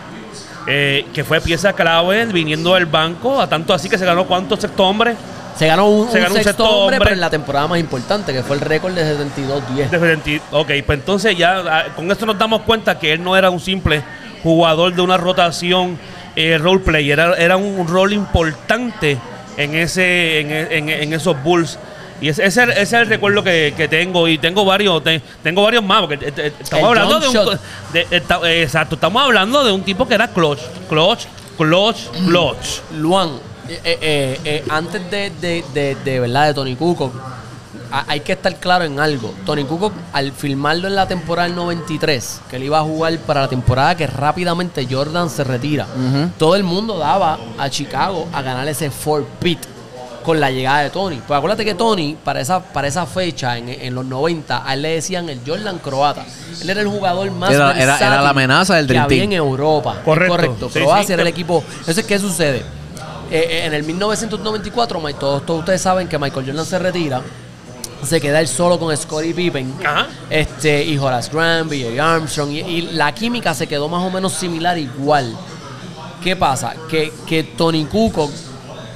[0.67, 4.61] eh, que fue pieza clave viniendo del banco, a tanto así que se ganó cuántos
[4.61, 5.17] sexto hombres.
[5.57, 6.99] Se ganó un, Se un ganó un sexto sexto hombre, hombre.
[6.99, 9.89] pero en la temporada más importante, que fue el récord de 72-10.
[9.89, 13.37] de 20 Ok, pues entonces ya ah, con esto nos damos cuenta que él no
[13.37, 14.03] era un simple
[14.45, 15.99] jugador de una rotación
[16.37, 19.19] eh, role player, era, era un rol importante
[19.57, 21.79] en ese en, en- en esos Bulls.
[22.21, 24.29] Y ese, ese, ese es el recuerdo que, que tengo.
[24.29, 27.59] Y tengo varios te- tengo varios más porque eh, eh, estamos El hablando de un
[27.93, 31.25] de- esta- eh, exacto estamos hablando de un tipo que era clutch clutch
[31.57, 32.81] clutch clutch.
[32.97, 33.31] Luan,
[33.69, 37.13] eh, eh, eh, eh, antes de, de, de, de, verdad de Tony Kukoc,
[38.09, 39.33] hay que estar claro en algo.
[39.47, 43.43] Tony Kukoc, al filmarlo en la temporada del 93, que él iba a jugar para
[43.43, 45.87] la temporada que rápidamente Jordan se retira,
[46.39, 49.59] todo el mundo daba a Chicago a ganar ese four pit
[50.25, 51.21] con la llegada de Tony.
[51.27, 54.81] Pues acuérdate que Tony, para esa, para esa fecha, en, en los 90, a él
[54.81, 56.25] le decían el Jordan croata.
[56.63, 59.97] Él era el jugador más Era- era- la amenaza del que Dream había en Europa.
[60.03, 60.35] Correcto.
[60.37, 60.71] Correcto.
[60.73, 61.13] Sí, Croacia sí.
[61.13, 61.63] era el equipo.
[61.81, 62.59] Entonces, ¿qué sucede?
[63.31, 67.21] Eh, eh, en el 1994, Ma- todos, todos ustedes saben que Michael Jordan se retira.
[68.05, 69.73] Se queda él solo con Scottie Pippen.
[69.85, 70.09] Ajá.
[70.31, 72.15] Este, y Horace Grant, B.J.
[72.15, 72.51] Armstrong.
[72.51, 75.35] Y, y la química se quedó más o menos similar, igual.
[76.23, 76.75] ¿Qué pasa?
[76.91, 78.31] Que, que Tony Kukoc,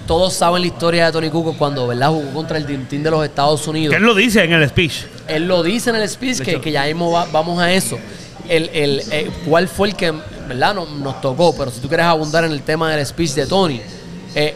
[0.06, 2.08] todos saben la historia de Tony Kukoc cuando ¿verdad?
[2.08, 3.90] jugó contra el Team de los Estados Unidos.
[3.92, 6.72] que él lo dice en el speech Él lo dice en el speech que, que
[6.72, 7.98] ya mismo va- vamos a eso.
[8.48, 10.10] El, el, eh, ¿Cuál fue el que
[10.48, 11.54] verdad nos, nos tocó?
[11.54, 13.80] Pero si tú quieres abundar en el tema del speech de Tony,
[14.34, 14.54] eh,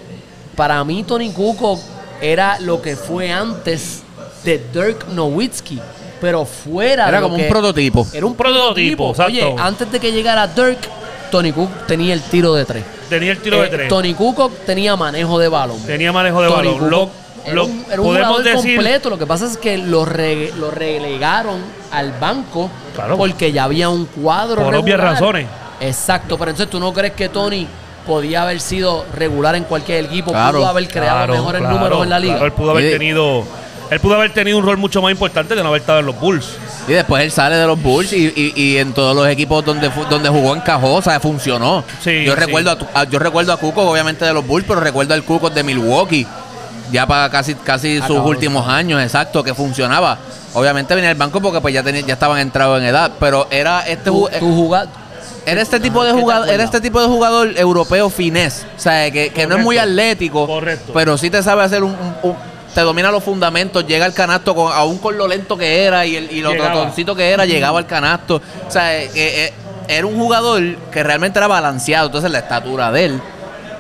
[0.57, 1.79] para mí Tony Kukoc
[2.23, 4.02] era lo que fue antes
[4.45, 5.78] de Dirk Nowitzki,
[6.20, 8.07] pero fuera Era de lo como un que- prototipo.
[8.12, 9.11] Era un Prototipo, prototipo.
[9.11, 9.32] exacto.
[9.55, 10.78] Oye, antes de que llegara Dirk,
[11.30, 12.84] Tony Kukoc tenía el tiro de tres.
[13.09, 15.80] tenía el tiro de Eh, tres Tony Kukoc tenía manejo de balón.
[15.84, 17.11] tenía manejo de Tony balón Kukoc Lo-
[17.45, 19.11] era lo- un, era un podemos jugador decir completo.
[19.11, 23.16] Lo que pasa es que lo, re- lo relegaron al banco Claro.
[23.16, 25.12] porque ya había un cuadro Por obvias regular.
[25.14, 25.47] razones.
[25.80, 27.66] Exacto, pero entonces tú no crees que Tony
[28.07, 30.59] podía haber sido regular en cualquier equipo, Claro.
[30.59, 32.32] pudo haber creado Claro, mejores claro, números en la liga.
[32.34, 33.45] claro, él pudo haber tenido
[33.95, 36.18] él pudo haber tenido un rol mucho más importante de no haber estado en los
[36.18, 36.47] Bulls.
[36.88, 39.90] Y después él sale de los Bulls y, y- y en todos los equipos donde
[40.11, 41.84] donde jugó encajó, o sea, funcionó.
[42.03, 42.38] Sí, yo sí.
[42.40, 45.51] recuerdo a, a- yo recuerdo a Cuco obviamente de los Bulls, pero recuerdo al Cuco
[45.51, 46.26] de Milwaukee.
[46.90, 50.18] Ya para casi casi sus últimos años, exacto, que funcionaba.
[50.55, 53.80] Obviamente venía al banco porque pues ya tenía, ya estaban entrados en edad, pero era
[53.86, 54.86] este Tú, tú juga-
[55.47, 58.80] Era este tipo de ¿qué te jugador, era este tipo de jugador europeo finés, o
[58.80, 60.93] sea, que, que no es muy atlético, Correcto.
[60.93, 62.36] pero sí te sabe hacer un, un- un-
[62.75, 66.16] te domina los fundamentos, llega al canasto con, aún con lo lento que era y,
[66.16, 69.53] el, y lo trotoncito que era, llegaba al canasto, o sea, eh, eh,
[69.89, 73.20] era un jugador que realmente era balanceado, entonces la estatura de él,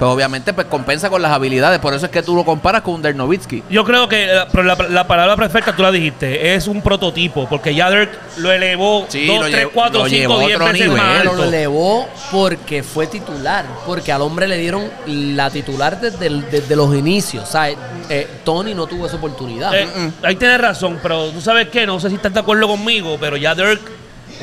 [0.02, 2.94] pues obviamente pues compensa con las habilidades, por eso es que tú lo comparas con
[2.94, 3.62] un Dirk Nowitzki.
[3.70, 7.48] Yo creo que eh, pero la, la palabra perfecta tú la dijiste, es un prototipo,
[7.48, 10.40] porque ya Dirk lo elevó Sí, 2, lo 3, llevó- 4, lo 5, llevó a
[10.46, 11.00] 10 otro veces nivel.
[11.00, 11.34] más alto.
[11.36, 13.64] lo elevó porque fue titular.
[13.86, 17.44] Porque al hombre le dieron la titular desde, el- desde los inicios.
[17.48, 19.72] O sea, eh, Tony no tuvo esa oportunidad.
[19.72, 19.86] Eh,
[20.24, 23.36] ahí tienes razón, pero tú sabes qué, no sé si estás de acuerdo conmigo, pero
[23.36, 23.80] ya Dirk,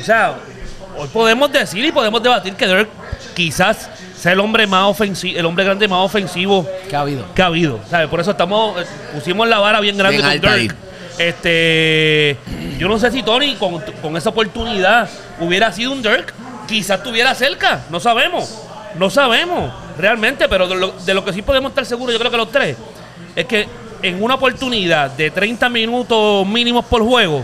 [0.00, 0.36] o sea,
[0.96, 2.88] hoy podemos decir y podemos debatir que Dirk
[3.34, 3.90] quizás
[4.20, 7.24] sea el hombre más ofensivo, el hombre grande más ofensivo que ha habido.
[7.34, 7.80] que ha habido.
[7.88, 8.06] ¿sabes?
[8.08, 10.76] Por eso estamos, eh, pusimos la vara bien grande Bien con Dirk.
[11.16, 12.36] Este,
[12.78, 15.08] yo no sé si Tony con, con esa oportunidad
[15.40, 16.34] hubiera sido un Dirk,
[16.68, 18.62] quizás estuviera cerca, no sabemos,
[18.98, 22.30] no sabemos realmente, pero de lo, de lo que sí podemos estar seguros, yo creo
[22.30, 22.76] que los tres,
[23.34, 23.66] es que
[24.02, 27.42] en una oportunidad de 30 minutos mínimos por juego,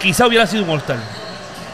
[0.00, 0.98] quizás hubiera sido un All-Star.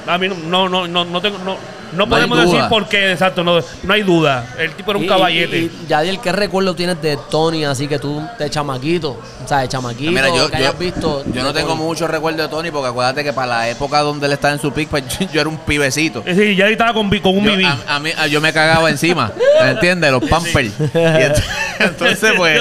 [0.07, 1.57] A mí no, no, no, no, no tengo, no,
[1.93, 4.55] no podemos decir por qué, exacto, no, no hay duda.
[4.59, 5.59] El tipo era un Y- caballete.
[5.59, 9.19] Y, y, Yadiel, ¿qué recuerdo tienes de Tony así que tú de chamaquito?
[9.45, 11.25] O sea, de chamaquito, Mira, yo, que yo- hayas visto.
[11.33, 14.33] yo no tengo mucho recuerdo de Tony porque acuérdate que para la época donde él
[14.33, 16.23] estaba en su pick, pues yo era un pibecito.
[16.27, 19.31] Sí, ya estaba con, con un Yo, a, a mí, a- yo me cagaba encima,
[19.63, 20.11] ¿me entiendes?
[20.11, 20.73] Los pampers.
[21.79, 22.61] Entonces, pues,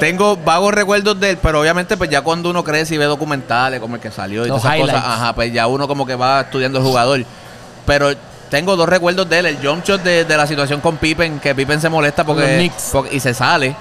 [0.00, 3.80] tengo vagos recuerdos de él, pero obviamente, pues ya cuando uno crece y ve documentales
[3.80, 6.14] como el que salió y Los todas esas cosas, ajá, pues ya uno como que
[6.14, 7.22] va estudiando el jugador.
[7.84, 8.12] Pero
[8.50, 11.54] tengo dos recuerdos de él, el jump shot de, de la situación con Pippen, que
[11.54, 12.70] Pippen se molesta porque,
[13.10, 13.76] y se sale.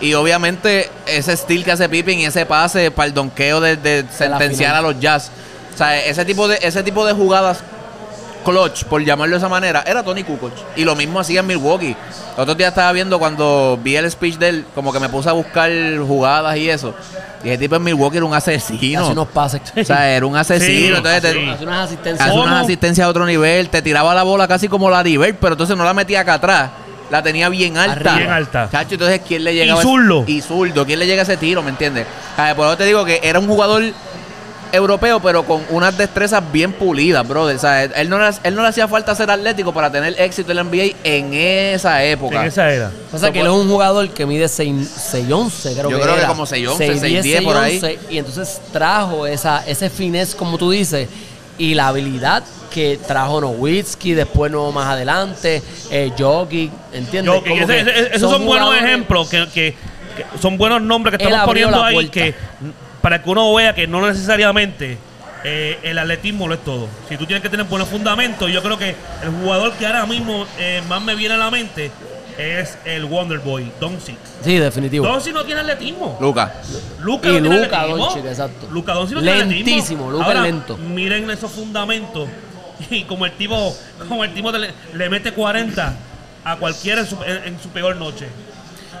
[0.00, 4.04] Y obviamente ese steel que hace Pippen y ese pase para el donqueo de, de
[4.10, 5.30] sentenciar a los Jazz.
[5.74, 7.58] O sea, ese tipo de, ese tipo de jugadas
[8.42, 10.52] clutch, por llamarlo de esa manera, era Tony Kukoc.
[10.76, 11.96] Y lo mismo hacía en Milwaukee.
[12.36, 15.28] El otro día estaba viendo cuando vi el speech de él, como que me puse
[15.28, 16.94] a buscar jugadas y eso.
[17.44, 19.02] Y ese tipo en Milwaukee era un asesino.
[19.02, 19.60] Hace unos pases.
[19.76, 20.66] O sea, era un asesino.
[20.66, 21.50] Sí, entonces te-.
[21.50, 22.28] Hace unas asistencias.
[22.28, 23.68] hace unas asistencias a otro nivel.
[23.68, 26.70] Te tiraba la bola casi como la Diver, pero entonces no la metía acá atrás.
[27.10, 27.92] La tenía bien alta.
[27.92, 28.16] Arriba.
[28.16, 28.68] Bien alta.
[28.70, 29.80] Chacho, entonces, ¿quién le llegaba?
[29.80, 30.24] Y zurdo.
[30.26, 30.86] Y zurdo.
[30.86, 32.06] ¿Quién le llega a ese tiro, me entiendes?
[32.38, 33.82] Ah, por eso te digo que era un jugador
[34.72, 37.56] europeo, pero con unas destrezas bien pulidas, brother.
[37.56, 40.50] O sea, él no, le- él no le hacía falta ser atlético para tener éxito
[40.50, 42.40] en la NBA en esa época.
[42.40, 42.90] en esa era.
[43.10, 46.28] Pasa que él es un jugador que mide 6'11, creo Yo que creo que era.
[46.28, 47.78] como 6'11, 6'10, 6'10 por ahí.
[47.80, 51.08] 6'11, Y entonces trajo esa, ese finés, como tú dices,
[51.58, 52.42] y la habilidad
[52.72, 57.34] que trajo Nowitzki, después no más adelante, eh, Jokic, ¿entiendes?
[57.34, 59.74] Yo, que Como ese- que ese- esos son, buenos ejemplos, que, que-
[60.16, 62.12] que son buenos nombres que estamos poniendo ahí, puerta.
[62.12, 62.34] que
[63.02, 64.96] para que uno vea que no necesariamente
[65.44, 66.88] eh, el atletismo lo es todo.
[67.08, 70.46] Si tú tienes que tener buenos fundamentos, yo creo que el jugador que ahora mismo
[70.58, 71.90] eh, más me viene a la mente
[72.38, 74.16] es el Wonder Boy, Doncic.
[74.42, 75.06] Sí, definitivo.
[75.06, 76.16] Doncic no tiene atletismo.
[76.20, 76.54] Luca.
[77.00, 78.04] Luca Y no tiene Luka atletismo.
[78.06, 78.68] Doncic, exacto.
[78.72, 79.66] Luka Doncic no tiene atletismo.
[79.70, 80.76] Lentísimo, Luka Ahora, lento.
[80.78, 82.28] Miren esos fundamentos.
[82.90, 83.76] Y como el tipo,
[84.08, 85.94] como el tipo le, le mete 40
[86.44, 88.26] a cualquiera en su, en- en su peor noche.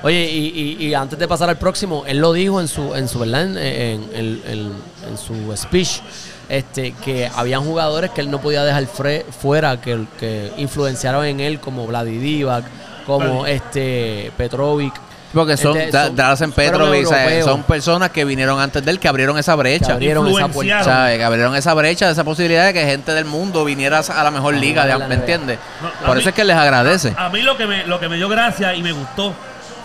[0.02, 3.06] Oye, y, y- y antes de pasar al próximo, él lo dijo en su, en
[3.08, 4.72] su verdad, en, en- en- en-
[5.08, 6.00] en su speech,
[6.48, 11.38] este, que habían jugadores que él no podía dejar fre- fuera, que, que influenciaron en
[11.40, 12.64] él, como Vladi Divac,
[13.06, 14.92] como este Petrovic.
[15.32, 18.90] Porque son, Este, Da- son- Dallas en fueron Petrovic, son personas que vinieron antes de
[18.90, 19.92] él, que abrieron esa que brecha.
[19.94, 20.84] abrieron esa puerta.
[20.84, 21.16] ¿Sabes?
[21.16, 24.54] Que abrieron esa brecha, esa posibilidad de que gente del mundo viniera a la mejor
[24.56, 25.58] A liga, de- la ¿me entiendes?
[25.80, 27.14] No, a Por mí- eso es que les agradece.
[27.16, 29.32] A mí lo que me, lo que me dio gracia y me gustó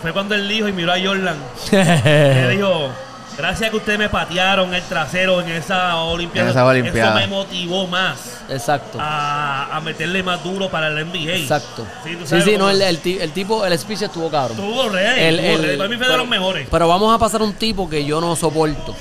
[0.02, 1.38] fue cuando él dijo y miró a Jordan.
[1.72, 2.89] le dijo,
[3.38, 6.48] gracias que ustedes me patearon el trasero en esa Olimpiada.
[6.48, 7.10] En esa Olimpiada.
[7.10, 8.18] Eso me motivó más
[8.50, 8.98] Exacto.
[9.02, 11.36] a, a meterle más duro para el NBA.
[11.36, 11.86] Exacto.
[12.04, 14.30] Sí, tú Sí, sabes sí, cómo- no, el, el ti- el tipo, el speech estuvo
[14.30, 14.58] cabrón.
[14.60, 15.78] Estuvo rey, El- estuvo el- rey.
[15.78, 16.68] Para mí fue de los mejores.
[16.70, 18.95] Pero vamos a pasar a un tipo que yo no soporto.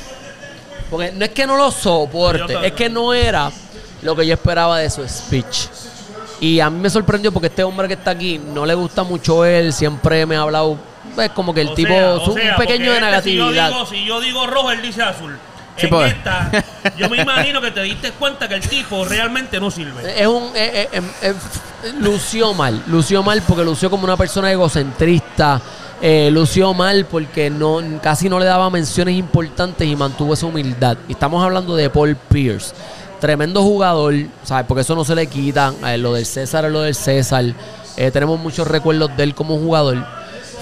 [0.91, 3.51] Porque no es que no lo soporte, es que no era
[4.03, 5.67] lo que yo esperaba de su speech.
[6.41, 9.45] Y a mí me sorprendió porque este hombre que está aquí no le gusta mucho
[9.45, 10.77] él, siempre me ha hablado,
[11.21, 13.37] es como que el O tipo, sea, o su- sea, un pequeño de este, si
[13.37, 13.69] yo negatividad.
[13.71, 15.37] digo- Si yo, digo, rojo, él dice azul.
[15.79, 16.13] Sí, en pues.
[16.13, 16.51] esta,
[16.97, 20.03] yo me imagino que te diste cuenta que el tipo realmente no sirve.
[20.21, 20.51] Es un.
[20.55, 20.89] eh,
[22.01, 22.83] lució mal.
[22.87, 25.61] Lució mal porque lució como una persona egocentrista.
[26.03, 30.97] eh, lució mal porque no casi no le daba menciones importantes y mantuvo esa humildad.
[31.09, 32.75] Y estamos hablando de Paul Pierce.
[33.27, 34.15] Tremendo jugador,
[34.45, 34.67] ¿sabes?
[34.69, 35.75] Porque eso no se le quita.
[35.85, 37.45] eh, lo del César es lo del César.
[37.97, 39.97] Eh, tenemos muchos recuerdos de él como jugador.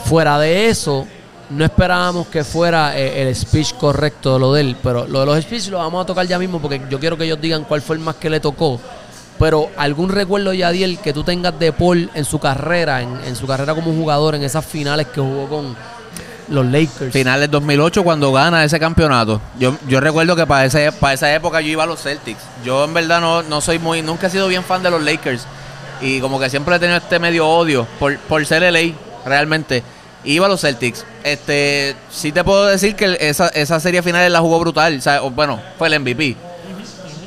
[0.06, 1.06] Fuera de eso,
[1.50, 4.76] no esperábamos que fuera eh, el speech correcto de lo de él.
[4.82, 7.24] Pero lo de los speech lo vamos a tocar ya mismo porque yo quiero que
[7.24, 8.80] ellos digan cuál fue el más que le tocó.
[9.38, 13.46] Pero algún recuerdo, Yadiel, que tú tengas de Paul en su carrera, en, en su
[13.46, 15.76] carrera como jugador, en esas finales que jugó con
[16.48, 17.12] los Lakers.
[17.12, 19.40] Finales 2008 cuando gana ese campeonato.
[19.58, 22.42] Yo, yo recuerdo que para, ese, para esa época yo iba a los Celtics.
[22.64, 25.46] Yo en verdad no, no soy muy, nunca he sido bien fan de los Lakers.
[26.00, 29.82] Y como que siempre he tenido este medio odio por, por ser LA, realmente.
[30.24, 31.04] Iba a los Celtics.
[31.22, 35.00] Este, sí te puedo decir que esa, esa serie final la jugó brutal.
[35.34, 36.36] Bueno, fue el MVP.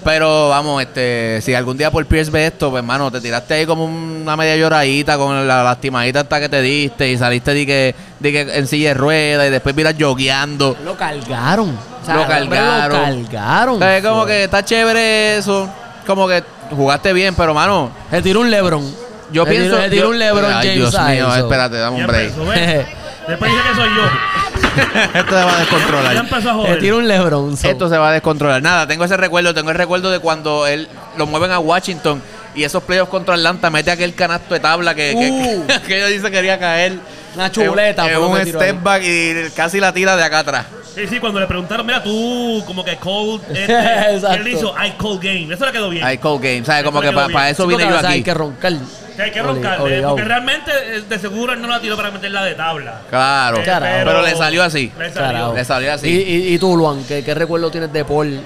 [0.07, 3.65] Pero vamos, este, si algún día por Pierce ve esto, pues hermano, te tiraste ahí
[3.65, 7.93] como una media lloradita con la lastimadita hasta que te diste y saliste di que,
[8.17, 10.77] di que en silla de ruedas y después miras jogueando.
[10.85, 11.77] Lo cargaron.
[12.01, 13.21] O sea, Lo cargaron.
[13.23, 13.83] Lo cargaron.
[13.83, 15.69] Es como que está chévere eso.
[16.05, 18.89] Como que jugaste bien, pero mano, Se tiró un Lebron.
[19.33, 19.71] yo Se pienso.
[19.71, 21.35] Tiró, se tiró un Lebron Ay, James Dios a mío, eso.
[21.35, 22.33] espérate, dame un break.
[23.27, 24.56] Después dice que soy yo.
[25.13, 26.15] Esto se va a Ya descontrolar.
[26.15, 26.79] empezó a Se joder.
[26.79, 27.57] tiró un Lebron.
[27.57, 27.67] so.
[27.69, 28.61] Esto se va a descontrolar.
[28.61, 29.53] Nada, tengo ese recuerdo.
[29.53, 32.21] Tengo el recuerdo de cuando él lo mueven a Washington
[32.55, 35.67] y esos playoffs contra Atlanta mete aquel canasto de tabla que, que, Uh.
[35.87, 36.93] que ellos dicen que quería caer.
[37.35, 38.79] Una chuleta, un que step ahí.
[38.81, 40.65] back y casi la tira de acá atrás.
[40.97, 43.41] Sí, sí, cuando le preguntaron, mira, tú, como que cold.
[43.49, 45.53] Este, él le hizo I cold game.
[45.53, 46.03] Eso le quedó bien.
[46.03, 46.65] Hay cold game.
[46.65, 46.83] ¿Sabes?
[46.83, 48.05] Como que para eso Sí, vine yo aquí.
[48.07, 48.73] Hay que roncar.
[49.15, 49.83] Que hay que roncarle.
[49.83, 50.09] obligado.
[50.15, 53.01] Porque realmente, eh, de seguro, él no la tiró para meterla de tabla.
[53.09, 53.57] Claro.
[53.59, 54.01] Eh.
[54.05, 54.91] Pero le salió así.
[54.97, 55.27] Le salió.
[55.33, 55.53] Carajo.
[55.55, 56.07] Le salió así.
[56.09, 58.39] Y, y, y tú, Luan, ¿qué, qué recuerdo tienes de Paul?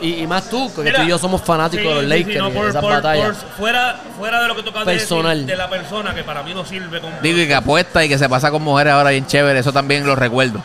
[0.00, 2.32] Y, y más tú, porque Mira, tú y yo somos fanáticos sí, de los Lakers
[2.32, 3.36] sí, no, por- de esas por- batallas.
[3.38, 5.38] por- fuera, fuera de lo que toca Personal.
[5.38, 7.14] decir de la persona que para mí no sirve como.
[7.22, 9.58] Digo, y que apuesta y que se pasa con mujeres ahora bien chévere.
[9.60, 10.60] Eso también lo recuerdo.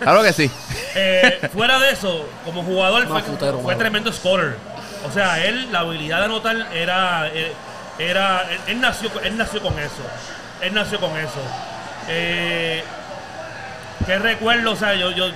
[0.00, 0.50] Claro que sí.
[0.98, 4.56] Eh, fuera de eso, como jugador fue, futero, fue tremendo scorer.
[5.06, 7.28] O sea, él, la habilidad de anotar era.
[7.34, 7.52] eh,
[7.98, 10.02] era él, él nació, él nació con eso.
[10.62, 11.38] Él nació con eso.
[12.08, 12.82] Eh,
[14.06, 14.72] ¿Qué recuerdo?
[14.72, 15.26] O sea, yo, yo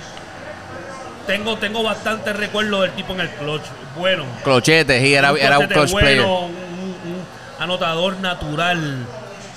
[1.27, 3.63] tengo, tengo bastante recuerdo del tipo en el clutch.
[3.95, 4.25] Bueno.
[4.43, 6.21] Clochete, y era, Un era un clutch player.
[6.23, 7.25] bueno, un, un
[7.59, 9.05] anotador natural.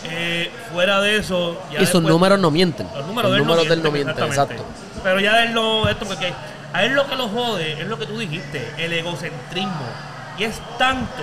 [0.06, 1.60] Eh, fuera de eso.
[1.70, 2.86] ya y sus después- números no mienten.
[2.94, 4.54] los números, Los del no mienten, exactamente.
[4.62, 5.00] exacto.
[5.02, 6.32] Pero ya él no, esto porque
[6.72, 9.86] a él lo que lo jode es lo que tú dijiste, el egocentrismo.
[10.38, 11.22] Y es tanto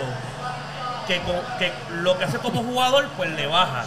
[1.07, 1.21] que,
[1.59, 1.71] que
[2.01, 3.83] lo que hace como jugador, pues le baja.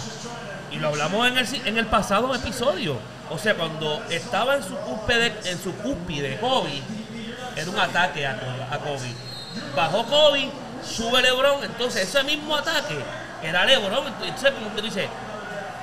[0.70, 2.96] Y lo hablamos en el, en el pasado episodio.
[3.30, 6.82] O sea, cuando estaba en su cúspide, en su cúspide Kobe,
[7.56, 8.36] era un ataque a
[8.78, 9.12] Kobe.
[9.76, 10.50] Bajó Kobe,
[10.84, 12.98] sube LeBron, entonces ese mismo ataque
[13.48, 14.06] era LeBron.
[14.22, 15.08] Entonces, como que tú dices,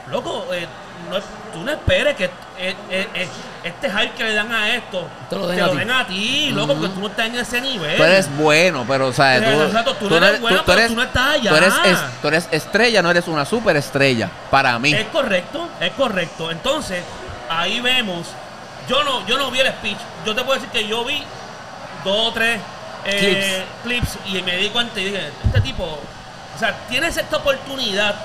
[0.09, 0.67] loco, eh,
[1.09, 1.17] no,
[1.53, 3.27] tú no esperes que eh, eh, eh,
[3.63, 5.77] este hype que le dan a esto Te lo den te a lo ti.
[5.79, 7.97] den a ti, loco, porque tú no estás en ese nivel.
[7.97, 11.03] Tú eres bueno, pero, o sea, tú, exacto, tú no eres bueno, pero tú no
[11.03, 11.49] estás allá.
[11.49, 14.29] Tú eres, es- tú eres estrella, no eres una superestrella.
[14.49, 14.93] Para mí.
[14.93, 16.51] Es correcto, es correcto.
[16.51, 17.03] Entonces,
[17.49, 18.27] ahí vemos.
[18.87, 19.97] Yo no, yo no vi el speech.
[20.25, 21.23] Yo te puedo decir que yo vi
[22.03, 22.59] dos o tres
[23.05, 24.17] eh, clips.
[24.25, 25.99] y me di cuenta y dije, este tipo,
[26.61, 28.15] sea, tienes esta oportunidad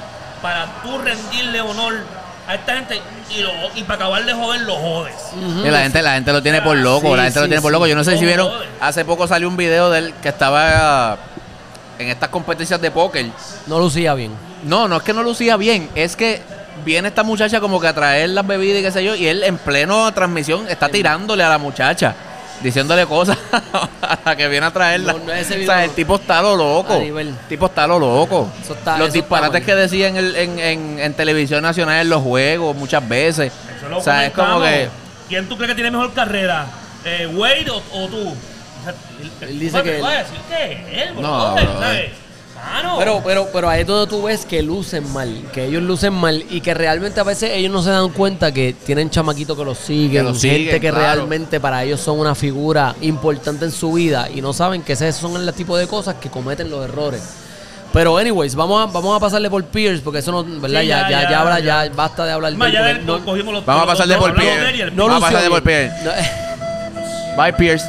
[0.42, 1.94] para tú rendirle honor
[2.46, 3.00] a esta gente
[3.36, 5.14] y, lo, y para acabar de joder lo jodes.
[5.64, 7.62] Y la gente, la gente lo tiene por loco, Sí, la gente lo sí, tiene
[7.62, 7.86] por loco.
[7.86, 8.68] Yo no sé si ¿Cómo vieron, joder?
[8.80, 11.18] hace poco salió un video de él que estaba
[11.98, 13.26] en estas competencias de póker.
[13.66, 14.32] No lucía bien.
[14.64, 16.42] No, no es que no lucía bien, es que
[16.84, 19.42] viene esta muchacha como que a traer las bebidas y qué sé yo, y él
[19.44, 22.14] en pleno transmisión está tirándole a la muchacha,
[22.62, 23.38] diciéndole cosas
[24.24, 25.12] a que viene a traerla.
[25.12, 25.82] No, no, ese o video sea, no.
[25.84, 26.94] el tipo está lo loco.
[26.94, 28.50] El tipo está lo loco.
[28.62, 32.08] Eso está- Los eso disparates que decía en, el- en, en- en televisión nacional en
[32.10, 33.52] los juegos muchas veces.
[33.76, 34.88] Eso lo o sea, es como que...
[35.28, 36.66] ¿Quién tú crees que tiene mejor carrera?
[37.04, 38.28] Eh, ¿Wade o, o tú?
[38.28, 38.94] O sea,
[39.48, 40.04] Él dice ¿cuál que él.
[40.04, 41.56] va a decir que él, No.
[41.56, 42.10] ¿sabes?
[42.56, 42.96] Mano.
[42.98, 46.44] Pero, pero, pero ahí es donde tú ves que lucen mal, que ellos lucen mal
[46.50, 49.78] y que realmente a veces ellos no se dan cuenta que tienen chamaquitos que los
[49.78, 50.96] siguen, Que los gente siguen, que claro.
[51.16, 55.14] realmente para ellos son una figura importante en su vida y no saben que esos
[55.16, 57.22] son el tipo de cosas que cometen los errores.
[57.92, 60.80] Pero anyways, vamos a, vamos a pasarle por Pierce porque eso no, ¿verdad?
[60.80, 61.86] Sí, ya, ya, ya, habla, ya.
[61.86, 63.86] ya basta de hablar de Más él, ya porque del- no- cogimos los Vamos a
[63.86, 64.60] los- pasar de los- por hablamos pie.
[64.62, 65.62] de él y el- no Vamos a lució pasar de por.
[67.36, 67.84] Bye, Pierce.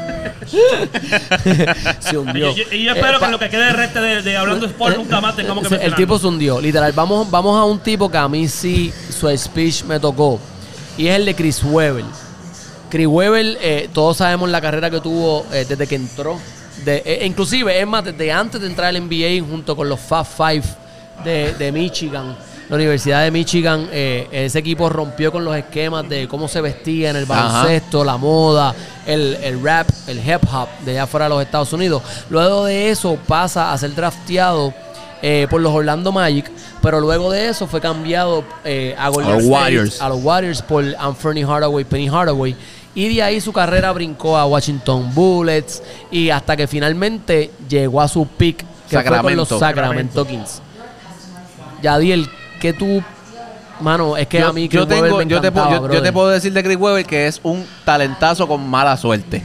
[1.99, 2.51] se hundió.
[2.51, 4.65] Y yo, y yo espero Eh, que lo que quede de reste de, de hablando
[4.65, 5.97] sport nunca más tengamos que Sí, El mencionar.
[5.97, 6.61] tipo se hundió.
[6.61, 10.39] Literal, vamos, vamos a un tipo que a mí sí su speech me tocó.
[10.97, 12.05] Y es el de Chris Webber.
[12.89, 16.39] Chris Webber, eh, todos sabemos la carrera que tuvo eh, desde que entró.
[16.85, 20.25] De, eh, inclusive, es más, desde antes de entrar al NBA junto con los Fab
[20.25, 20.63] Five
[21.23, 22.35] de, de Michigan.
[22.69, 27.11] La Universidad de Michigan, eh, ese equipo rompió con los esquemas de cómo se vestía
[27.11, 31.29] en el baloncesto, la moda, el, el rap, el hip hop de allá fuera de
[31.29, 32.03] los Estados Unidos.
[32.29, 34.73] Luego de eso pasa a ser drafteado
[35.21, 36.51] eh, por los Orlando Magic,
[36.81, 40.01] pero luego de eso fue cambiado eh, a, Golden A los State, Warriors.
[40.01, 42.55] a los Warriors por Anthony Hardaway, Penny Hardaway.
[42.93, 48.07] Y de ahí su carrera brincó a Washington Bullets y hasta que finalmente llegó a
[48.07, 49.59] su peak que fue con los Sacramento.
[49.59, 50.61] Sacramento Kings.
[51.81, 53.01] Yadiel, que tú,
[53.79, 56.29] mano, es que a mí yo, Chris tengo, me yo, te, yo- yo te puedo
[56.29, 59.43] decir de Chris Webber que es un talentazo con mala suerte.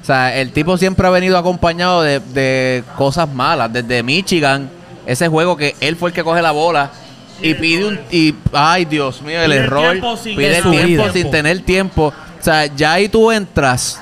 [0.00, 3.72] O sea, el tipo siempre ha venido acompañado de, de cosas malas.
[3.72, 4.68] Desde Michigan,
[5.06, 6.90] ese juego que él fue el que coge la bola
[7.40, 8.00] y pide un...
[8.10, 10.18] Y, ay, Dios mío, el Pide error.
[10.20, 11.12] sin- Pide el su tiempo vida.
[11.12, 12.06] sin tener tiempo.
[12.08, 14.00] O sea, ya ahí tú entras...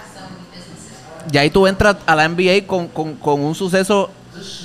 [1.30, 4.10] Ya ahí tú entras a la NBA con, con- con un suceso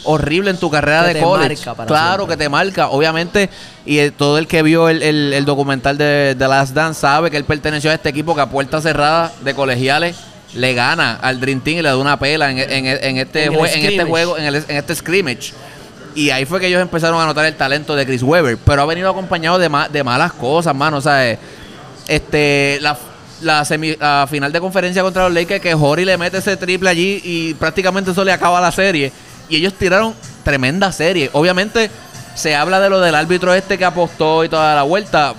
[0.04, 1.64] horrible en tu carrera Que de te college.
[1.88, 2.38] Claro siempre.
[2.38, 3.50] que te marca, obviamente.
[3.86, 7.30] Y eh, todo el que vio el, el- el documental de The Last Dance sabe
[7.32, 10.16] que él perteneció a este equipo que a puerta cerrada de colegiales
[10.54, 13.70] le gana al Dream Team y le da una pela en, en- en este, jue-
[13.74, 15.54] en este juego, en, el- en este scrimmage.
[16.16, 18.58] Y ahí fue que ellos empezaron a notar el talento de Chris Webber.
[18.58, 20.98] Pero ha venido acompañado de, ma- de malas cosas, mano.
[20.98, 21.38] O sea, eh,
[22.08, 22.98] este, la,
[23.42, 26.90] la, semi- la final de conferencia contra los Lakers, que Hori le mete ese triple
[26.90, 29.12] allí y prácticamente eso le acaba la serie.
[29.50, 31.30] Y ellos tiraron tremenda serie.
[31.34, 31.90] Obviamente
[32.36, 35.34] se habla de lo del árbitro este que apostó y toda la vuelta.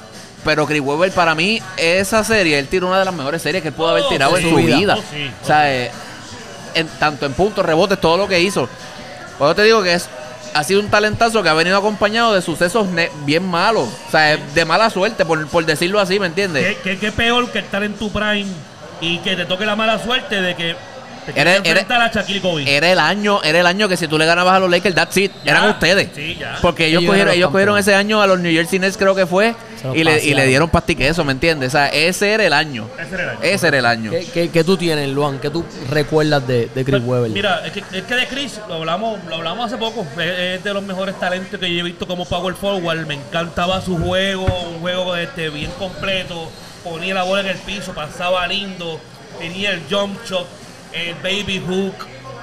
[0.44, 3.68] Pero Chris Webber, para mí, esa serie, él tiró una de las mejores series que
[3.68, 4.76] él pudo haber Oh, tirado en su vida.
[4.76, 4.94] vida.
[4.98, 5.90] Oh, sí, O sea, eh,
[6.74, 8.68] en- tanto en puntos, rebotes, todo lo que hizo.
[9.38, 10.08] Por eso te digo que es
[10.54, 13.88] ha sido un talentazo que ha venido acompañado de sucesos ne- bien malos.
[14.08, 16.64] O sea, de mala suerte, por, por decirlo así, ¿me entiendes?
[16.82, 18.46] ¿Qué, qué, qué peor que estar en tu prime
[19.02, 20.74] y que te toque la mala suerte de que
[21.34, 22.76] Era- quieres enfrentar a Shaquille Kobe?
[22.76, 25.16] Era el año, era el año que si tú le ganabas a los Lakers, that's
[25.16, 25.32] it.
[25.44, 25.52] Ya.
[25.52, 26.10] Eran ustedes.
[26.14, 26.58] Sí, ya.
[26.62, 27.10] Porque ellos Ellos
[27.50, 29.54] cogieron, ellos ese año a los New Jersey Nets, creo que fue,
[29.94, 31.68] y le, y le dieron pastiqueso, ¿me entiendes?
[31.68, 32.88] O sea, ese era el año.
[32.98, 33.38] Ese era el año.
[33.42, 34.10] Ese era el año.
[34.10, 35.38] ¿Qué, qué, qué tú tienes, Luan?
[35.38, 37.30] ¿Qué tú recuerdas de, de Chris Webber?
[37.30, 40.06] Mira, es que, es que de Chris lo hablamos, lo hablamos hace poco.
[40.20, 43.06] Es, es de los mejores talentos que yo he visto como Power Forward.
[43.06, 46.50] Me encantaba su juego, un juego este, bien completo.
[46.82, 49.00] Ponía la bola en el piso, pasaba lindo.
[49.38, 50.46] Tenía el jump shot,
[50.96, 51.94] el baby hook.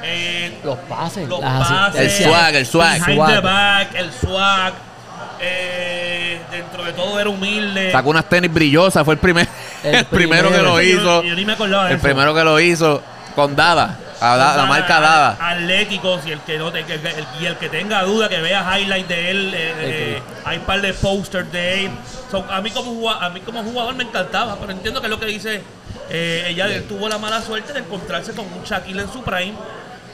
[0.05, 2.99] eh, los pases, los pases, El swag, el swag.
[2.99, 3.33] behind Swag.
[3.35, 4.73] the back, el swag.
[5.39, 7.91] eh, dentro de todo era humilde.
[7.91, 9.47] Sacó unas tenis brillosas, fue el, primer,
[9.83, 11.23] El el, primero que lo hizo.
[11.23, 12.03] yo ni me acordaba de El eso.
[12.03, 13.01] primero que lo hizo
[13.35, 15.37] con Dada, a Da- la marca Dada.
[15.39, 18.77] Atléticos y el que no te- que- el- y el que tenga duda que vea
[18.79, 21.91] highlights de él, eh, eh, hay un par de posters de él.
[22.29, 25.11] So, a mí como jugador, a mí como jugador me encantaba, pero entiendo que es
[25.11, 25.61] lo que dice
[26.09, 29.53] eh, ella tuvo la mala suerte de encontrarse con un Shaquille en su prime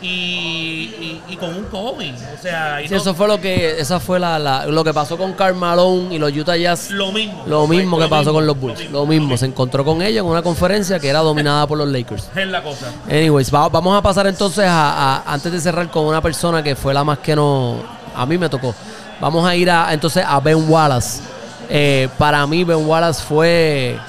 [0.02, 3.80] y, y- y con un Kobe, o sea, y Sí, no- eso fue lo que,
[3.82, 6.90] esa fue la, la- lo que pasó con Karl Malone y los Utah Jazz.
[6.92, 7.44] lo mismo.
[7.48, 8.90] Lo mismo Lo que pasó mismo, con los Bulls.
[8.92, 12.30] Lo mismo, se encontró con ellos en una conferencia que era dominada por los Lakers.
[12.34, 12.86] Es la cosa.
[13.10, 16.76] Anyways, va- vamos a pasar entonces a, a- antes de cerrar con una persona que
[16.78, 17.76] fue la más que no
[18.16, 18.74] a mí me tocó.
[19.20, 21.22] Vamos a ir a, entonces a Ben Wallace.
[21.70, 24.00] Eh, para mí Ben Wallace fue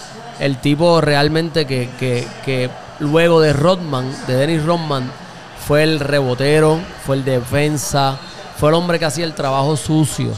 [0.40, 5.10] el tipo realmente que, que- que luego de Rodman, de Dennis Rodman,
[5.66, 8.18] fue el rebotero, fue el defensa,
[8.56, 10.32] fue el hombre que hacía el trabajo sucio.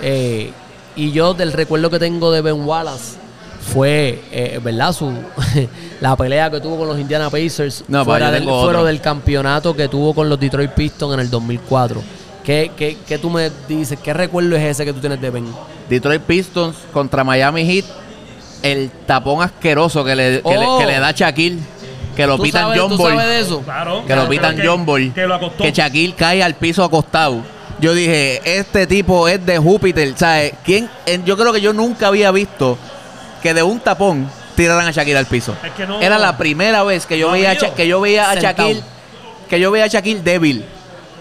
[0.00, 0.52] Eh,
[0.96, 3.16] y yo del recuerdo que tengo de Ben Wallace
[3.72, 4.92] fue, eh, ¿verdad?
[4.92, 5.12] Su,
[6.00, 9.88] la pelea que tuvo con los Indiana Pacers No, fuera, del, fuera del campeonato que
[9.88, 12.02] tuvo con los Detroit Pistons en el 2004.
[12.42, 13.98] ¿Qué, qué, qué tú me dices?
[14.02, 15.44] ¿Qué recuerdo es ese que tú tienes de Ben?
[15.88, 17.84] Detroit Pistons contra Miami Heat.
[18.62, 20.78] El tapón asqueroso que le, que le- Oh.
[20.78, 21.58] que le da Shaquille.
[22.16, 23.60] Que lo ¿Tú pitan sabes, John sabes de eso?
[23.62, 24.04] Claro.
[24.06, 25.12] Que lo pitan que- John Ball.
[25.14, 25.62] Que lo acostó.
[25.64, 27.42] Que Shaquille cae al piso acostado.
[27.80, 30.12] Yo dije, este tipo es de Júpiter.
[30.16, 30.52] ¿Sabes?
[30.64, 30.90] ¿Quién?
[31.06, 32.76] en- yo creo que yo nunca había visto
[33.42, 35.54] que de un tapón tiraran a Shaquille al piso.
[35.64, 38.30] Es que no- Era la primera vez que yo No veía a que yo veía
[38.30, 38.34] a.
[38.34, 38.82] Shaquille
[39.48, 40.64] que yo veía a Shaquille débil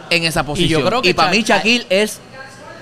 [0.09, 0.81] en esa posición.
[0.81, 2.19] Y, creo que para mí Shaquille es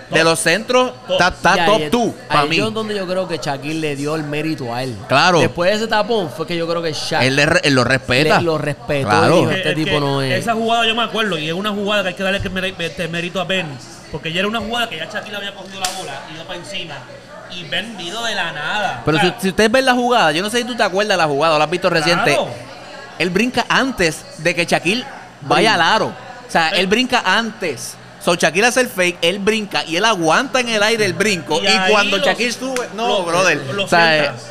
[0.10, 2.58] de los centros está Y top es- 2 para ahí mí.
[2.60, 4.96] es donde yo creo que Shaquille le dio el mérito a él.
[5.08, 5.40] Claro.
[5.42, 7.84] Después de ese tapón fue que yo creo que Shaq Él, le re- él lo
[7.84, 8.38] respeta.
[8.40, 9.36] le- lo respetó Claro.
[9.36, 10.34] y dijo, Que- este es tipo no es...
[10.40, 12.74] Esa jugada yo me acuerdo y es una jugada que hay que darle que mere-
[12.80, 13.68] este mérito a Ben.
[14.12, 16.96] Porque ya era una jugada que ya Shaquille había cogido la bola, iba para encima.
[17.52, 19.02] Y Ben vino de la nada.
[19.04, 20.84] Pero O si, sea, si ustedes ven la jugada, yo no sé si tú te
[20.84, 22.34] acuerdas de la jugada o la has visto reciente.
[22.34, 22.48] claro.
[23.20, 25.04] Él brinca antes de que Shaquille
[25.42, 26.06] vaya al aro.
[26.08, 27.97] O sea, él brinca antes.
[28.28, 31.62] So Shaquille hace el fake, él brinca y él aguanta en el aire el brinco.
[31.64, 32.90] Y, cuando Shaquille sube.
[32.94, 33.58] No, lo- brother.
[33.74, 34.44] Lo o sea, sientas,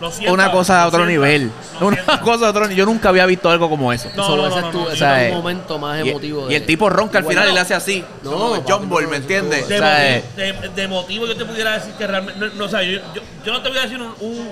[0.00, 1.50] lo sientas, una cosa de lo otro sientas, nivel.
[1.80, 2.18] Una sientas.
[2.22, 2.76] cosa de otro nivel.
[2.76, 4.08] Yo nunca había visto algo como eso.
[4.16, 6.04] No, no, ese no, es tu- no, ese o sea, es eh, un momento más
[6.04, 6.46] Y, emotivo.
[6.46, 8.04] y de- el tipo ronca al final y le hace así.
[8.24, 9.68] No, John Ball, ¿me entiendes?
[9.68, 12.64] De, O sea, eh, de- de motivo yo te pudiera decir que realmente, no, no,
[12.64, 14.48] o sea, yo, yo- yo no te voy a decir un- un-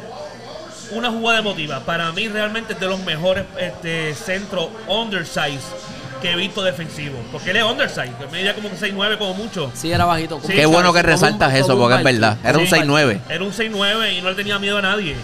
[0.93, 1.81] una jugada emotiva.
[1.81, 5.67] Para mí realmente es de los mejores este, centros undersize
[6.21, 7.19] que he visto defensivo.
[7.33, 9.71] Porque él es undersize, que medía como que 6'9 como mucho.
[9.75, 10.37] Sí, era bajito.
[10.37, 12.37] como- Sí, Qué bueno que un- resaltas eso, un porque es verdad.
[12.45, 12.71] Era un Sí.
[12.71, 13.21] 6'9.
[13.29, 15.17] Era un 6'9 y no le tenía miedo a nadie.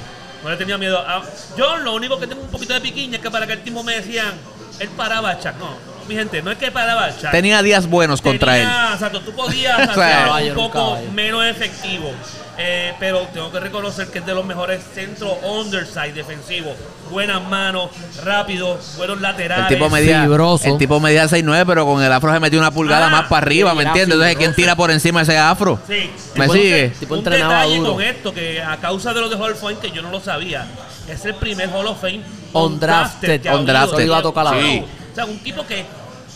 [0.42, 1.22] No le tenía miedo a...
[1.57, 3.82] Yo lo único que tengo un poquito de piquiña es que para que el tiempo
[3.82, 4.32] me decían,
[4.78, 5.55] él paraba a Chuck.
[5.59, 5.70] No,
[6.09, 7.30] mi gente, no es que paraba Shaq.
[7.30, 8.68] Tenía días buenos contra él.
[8.92, 11.11] Exacto, tú podías O sea, hacer caballo, un poco caballo.
[11.12, 12.11] menos efectivo.
[12.57, 16.74] Eh, pero tengo que reconocer que es de los mejores centros underside defensivos.
[17.11, 17.90] Buenas manos,
[18.22, 19.66] rápido, buenos laterales.
[19.72, 20.68] El tipo medía, Fibroso.
[20.68, 23.44] el tipo medía 6'9, pero con el afro se metió una pulgada Ah, más para
[23.44, 24.14] arriba, ¿me entiendes?
[24.14, 25.80] Entonces, ¿quién tira por encima ese afro?
[25.88, 26.11] Sí.
[26.36, 26.90] ¿Me sigue?
[27.00, 27.92] Tipo un entrenaba detalle duro.
[27.94, 30.20] con esto, que a causa de los de Hall of Fame, que yo no lo
[30.20, 30.64] sabía,
[31.09, 32.20] es el primer Hall of Fame.
[32.52, 33.44] Undrafted.
[33.46, 34.84] Eso iba a tocar la Sí.
[35.14, 35.84] O sea, un tipo que,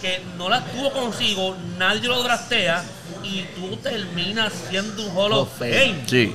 [0.00, 2.82] que no la tuvo consigo, nadie lo draftea
[3.24, 5.96] y tú terminas siendo un Hall of Fame.
[6.06, 6.32] Sí.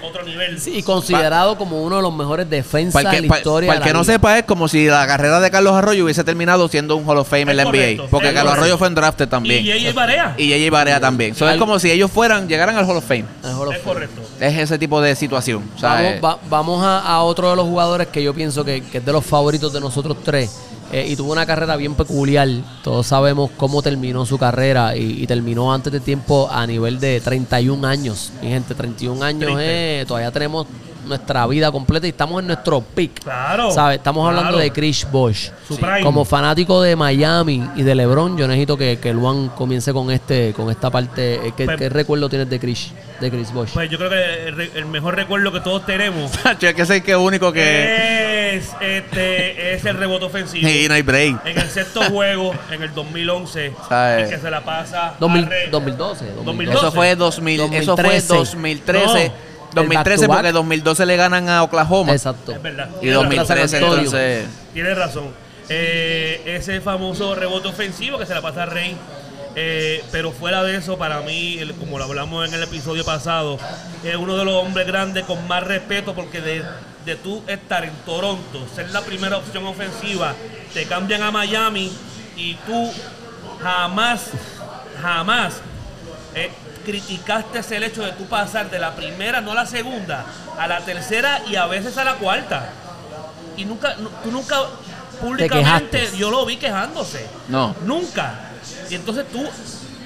[0.00, 0.60] Otro nivel.
[0.60, 3.66] Sí, y considerado como uno de los mejores defensas de la historia.
[3.66, 6.22] para el de que no sepa, es como si la carrera de Carlos Arroyo hubiese
[6.22, 8.06] terminado siendo un Hall of Fame en la NBA.
[8.08, 8.50] porque Carlos correcto.
[8.50, 9.64] Arroyo fue en drafted también.
[9.66, 10.34] Y ella Barea.
[10.38, 10.70] Y J.J.
[10.70, 11.34] Barea también.
[11.34, 13.24] So, es como si ellos fueran, llegaran al Hall of Fame.
[13.42, 13.94] El Hall of Es Fame.
[13.94, 14.20] correcto.
[14.38, 15.68] Es ese tipo de situación.
[15.74, 18.64] O sea, Vamos, eh, va- vamos a, a otro de los jugadores que yo pienso
[18.64, 20.56] que, que es de los favoritos de nosotros tres.
[20.92, 22.48] Eh, y tuvo una carrera bien peculiar.
[22.82, 27.20] Todos sabemos cómo terminó su carrera y, y terminó antes de tiempo a nivel de
[27.20, 28.32] 31 años.
[28.42, 30.66] Mi gente, 31 años eh, todavía tenemos
[31.06, 33.20] nuestra vida completa y estamos en nuestro peak.
[33.22, 33.70] Claro.
[33.70, 33.98] ¿Sabes?
[33.98, 36.00] Estamos hablando de Chris prime.
[36.02, 40.52] Como fanático de Miami y de LeBron, yo necesito que, que Luan comience con este
[40.54, 41.34] con esta parte.
[41.34, 43.70] Eh, ¿Qué, Pues- qué recuerdo tienes de Chris, de Chris Bosh?
[43.74, 47.16] Pues yo creo que el, el mejor recuerdo que todos tenemos es que sé que
[47.16, 48.56] único que.
[48.56, 50.68] es, este, es el rebote ofensivo.
[50.68, 51.46] Y no hay break.
[51.46, 54.22] En el sexto juego, en el 2011, ¿Sabe?
[54.22, 55.70] el que se la pasa 2000 a Rey.
[55.70, 56.78] 2012, 2012.
[56.78, 58.34] Eso fue 2000, eso fue 2013.
[58.34, 59.28] 2013.
[59.28, 59.57] No.
[59.82, 60.54] 2013 El back to porque back.
[60.54, 62.12] 2012 le ganan a Oklahoma.
[62.12, 62.52] Exacto.
[62.52, 62.88] Es verdad.
[62.96, 64.04] Y Tienes 2013 San Antonio.
[64.04, 64.46] entonces.
[64.74, 65.28] Tienes razón.
[65.70, 68.96] Eh, ese famoso rebote ofensivo que se la pasa a Rey.
[69.60, 73.58] Eh, pero fuera de eso, para mí, el- como lo hablamos en el episodio pasado,
[74.04, 76.62] es uno de los hombres grandes con más respeto porque de,
[77.04, 80.34] de tú estar en Toronto, ser la primera opción ofensiva,
[80.74, 81.90] te cambian a Miami
[82.36, 82.90] y tú
[83.60, 84.30] jamás,
[85.02, 85.54] jamás
[86.34, 86.50] eh,
[86.92, 90.24] criticaste el hecho de tú pasar de la primera, no a la segunda,
[90.58, 92.70] a la tercera y a veces a la cuarta.
[93.58, 94.56] Y nunca, nu- tú nunca
[95.20, 97.26] públicamente, yo lo vi quejándose.
[97.48, 97.74] No.
[97.84, 98.34] Nunca.
[98.88, 99.44] Y entonces tú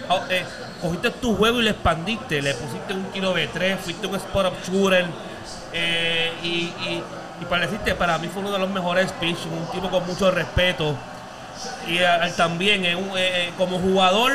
[0.09, 0.45] ah, eh,
[0.80, 4.47] cogiste tu juego y le expandiste, le pusiste un kilo de tres, fuiste un spot
[4.47, 5.07] up shooter.
[5.72, 7.03] eh, y, y,
[7.41, 10.30] y para decirte, para mí fue uno de los mejores pitch, un tipo con mucho
[10.30, 10.97] respeto.
[11.87, 14.33] Y él también, un, eh, eh, como jugador,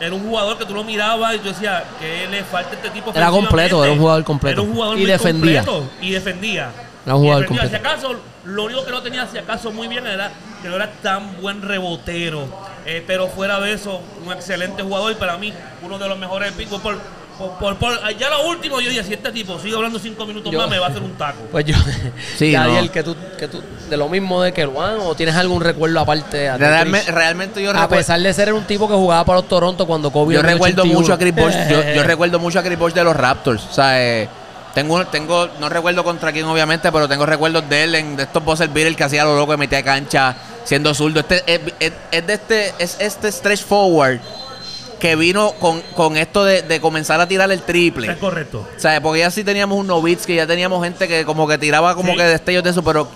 [0.00, 3.12] era un jugador que tú lo mirabas y tú decías que le falta este tipo
[3.14, 4.60] Era completo, era un jugador completo.
[4.60, 5.64] Era un jugador Y muy defendía.
[5.64, 6.70] completo y defendía.
[7.04, 7.70] Era un jugador completo.
[7.70, 10.30] Si acaso, lo único que no tenía, si acaso, muy bien era
[10.62, 12.46] que no era tan buen rebotero.
[12.84, 16.52] Eh, pero fuera de eso, un excelente jugador y para mí, uno de los mejores
[16.52, 16.80] picos.
[16.80, 16.98] Por,
[17.38, 20.52] por, por- por- ya lo último, yo dije: si este tipo sigue hablando cinco minutos
[20.52, 21.38] Yo- más, me va a hacer un taco.
[21.52, 21.74] Pues yo,
[22.36, 22.90] Sí, no.
[22.92, 26.36] que tú, que tú, de lo mismo de que Luan, o tienes algún recuerdo aparte
[26.36, 27.96] de Realme- realmente yo A recuerdo.
[27.96, 31.00] pesar de ser un tipo que jugaba para los Toronto cuando Kobe Yo recuerdo 81.
[31.00, 31.54] mucho a Chris Bosh.
[31.70, 33.64] Yo, yo recuerdo mucho a Chris Bosh de los Raptors.
[33.70, 34.28] O sea, eh,
[34.74, 38.44] tengo, tengo, no recuerdo contra quién obviamente, pero tengo recuerdos de él en de estos
[38.44, 40.34] buzzer beaters que hacía lo loco de metía cancha
[40.64, 41.20] siendo zurdo.
[41.20, 44.18] Este es, es- es de este, es este stretch forward
[44.98, 48.10] que vino con, con esto de, de comenzar a tirar el triple.
[48.12, 48.66] Es correcto.
[48.76, 51.58] O sea, porque ya sí teníamos un Novitz, que ya teníamos gente que como que
[51.58, 52.16] tiraba como Sí.
[52.18, 53.08] que destellos de eso, pero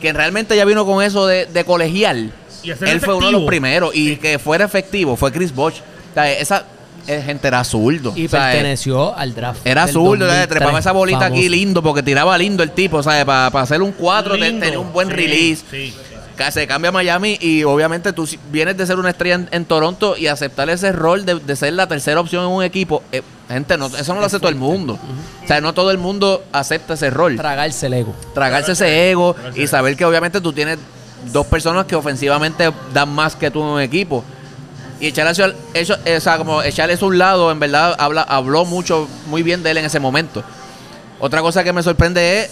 [0.00, 2.32] que realmente ya vino con eso de, de colegial.
[2.62, 5.80] Y Él fue uno de los primeros y que fuera efectivo fue Chris Bosh.
[6.10, 6.64] O sea, esa
[7.06, 8.12] eh, gente era zurdo.
[8.16, 9.60] Y o sea, perteneció al draft.
[9.66, 13.24] Era zurdo, 2003, trepaba esa bolita aquí lindo porque tiraba lindo el tipo, ¿sabes?
[13.24, 14.64] Para hacer un 4 Lindo.
[14.64, 15.64] tenía un buen Sí, release.
[16.50, 20.16] Se cambia a Miami y obviamente tú vienes de ser una estrella en, en Toronto
[20.16, 23.02] y aceptar ese rol de, de ser la tercera opción en un equipo.
[23.12, 24.98] eh, gente, no, eso no lo hace todo el mundo.
[25.44, 27.36] O sea, no todo el mundo acepta ese rol.
[27.36, 28.14] Tragarse el ego.
[28.32, 30.78] Tragarse ese ego Tragarse y saber que obviamente tú tienes
[31.32, 34.24] dos personas que ofensivamente dan más que tú en un equipo.
[35.00, 38.22] Y echarle eso, eso, o sea, como echarle eso a un lado, en verdad habla,
[38.22, 40.42] habló mucho, muy bien de él en ese momento.
[41.18, 42.50] Otra cosa que me sorprende es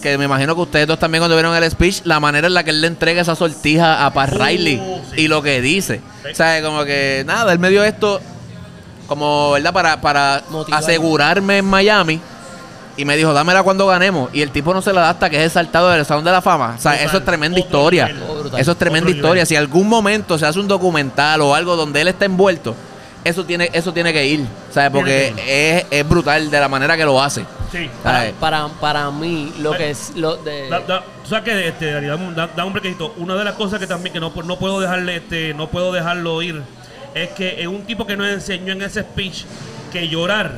[0.00, 2.64] que me imagino que ustedes dos también cuando vieron el speech, la manera en la
[2.64, 4.76] que él le entrega esa sortija a Pat Uh, Riley
[5.14, 5.22] sí.
[5.22, 6.00] y lo que dice.
[6.24, 6.30] Sí.
[6.32, 8.20] O sea, como que nada, él me dio esto
[9.06, 9.72] como, ¿verdad?
[9.72, 10.80] Para, para Motivar.
[10.80, 12.20] asegurarme en Miami.
[12.96, 14.28] Y me dijo, dámela cuando ganemos.
[14.34, 16.42] Y el tipo no se la da hasta que es exaltado del Salón de la
[16.42, 16.74] Fama.
[16.76, 17.08] O sea, Brutal.
[17.08, 18.08] eso es tremenda Otro historia.
[18.08, 18.60] nivel.
[18.60, 19.34] Eso es tremenda Otro historia.
[19.34, 19.46] nivel.
[19.46, 22.74] Si algún momento se hace un documental o algo donde él está envuelto,
[23.24, 24.46] eso tiene, eso tiene que ir.
[24.70, 24.90] ¿Sabes?
[24.90, 27.44] Porque es, es brutal de la manera que lo hace.
[27.72, 27.88] Sí.
[28.02, 30.12] Para, para, para mí, lo que es.
[30.16, 33.14] Lo de, Da, da, tú sabes que este, dame un- da, da un brequecito.
[33.18, 36.42] Una de las cosas que también que no, no puedo dejarle, este, no puedo dejarlo
[36.42, 36.62] ir,
[37.14, 39.44] es que es un tipo que nos enseñó en ese speech
[39.92, 40.52] que llorar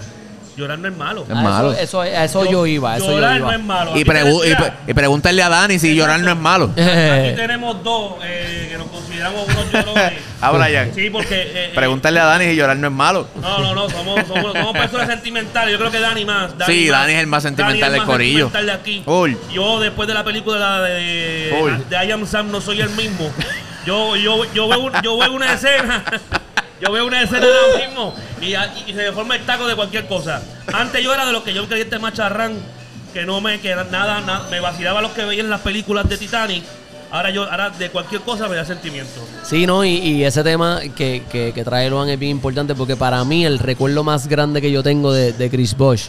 [0.56, 1.22] Llorar no es malo.
[1.22, 1.72] Es malo.
[1.72, 3.46] Eso, eso, a eso yo iba, yo Llorar iba.
[3.50, 3.96] no es malo.
[3.96, 6.66] Y, pregu- y, pre- y pregúntale a Dani si llorar no es malo.
[6.66, 6.74] Aquí
[7.36, 10.12] tenemos dos eh, que nos consideramos unos llorones.
[10.42, 10.92] Habla ya.
[10.94, 11.34] Sí, porque.
[11.40, 13.28] eh, eh, Pregúntale a Dani si llorar no es malo.
[13.40, 15.72] No, no, no, somos, somos, somos personas sentimentales.
[15.72, 16.52] Yo creo que Dani más.
[16.66, 18.50] Sí, Dani es el más sentimental del más corillo.
[18.50, 19.02] sentimental de aquí.
[19.06, 19.32] Full.
[19.52, 21.72] Yo, después de la película de, Full.
[21.88, 23.30] de I Am Sam, no soy el mismo.
[23.86, 26.04] Yo, yo, yo, veo, yo veo una escena.
[26.82, 28.54] Yo veo una escena ahora mismo y,
[28.90, 30.42] y se me forma el taco de cualquier cosa.
[30.72, 32.54] Antes yo era de los que yo creía este macharrán,
[33.14, 36.18] que no me, que nada, nada, me vacilaba los que veía en las películas de
[36.18, 36.64] Titanic.
[37.12, 39.20] Ahora yo, ahora de cualquier cosa me da sentimiento.
[39.44, 43.22] Sí, no, y, ese tema que, que, que trae Luan es bien importante porque para
[43.24, 46.06] mí el recuerdo más grande que yo tengo de, de Chris Bosh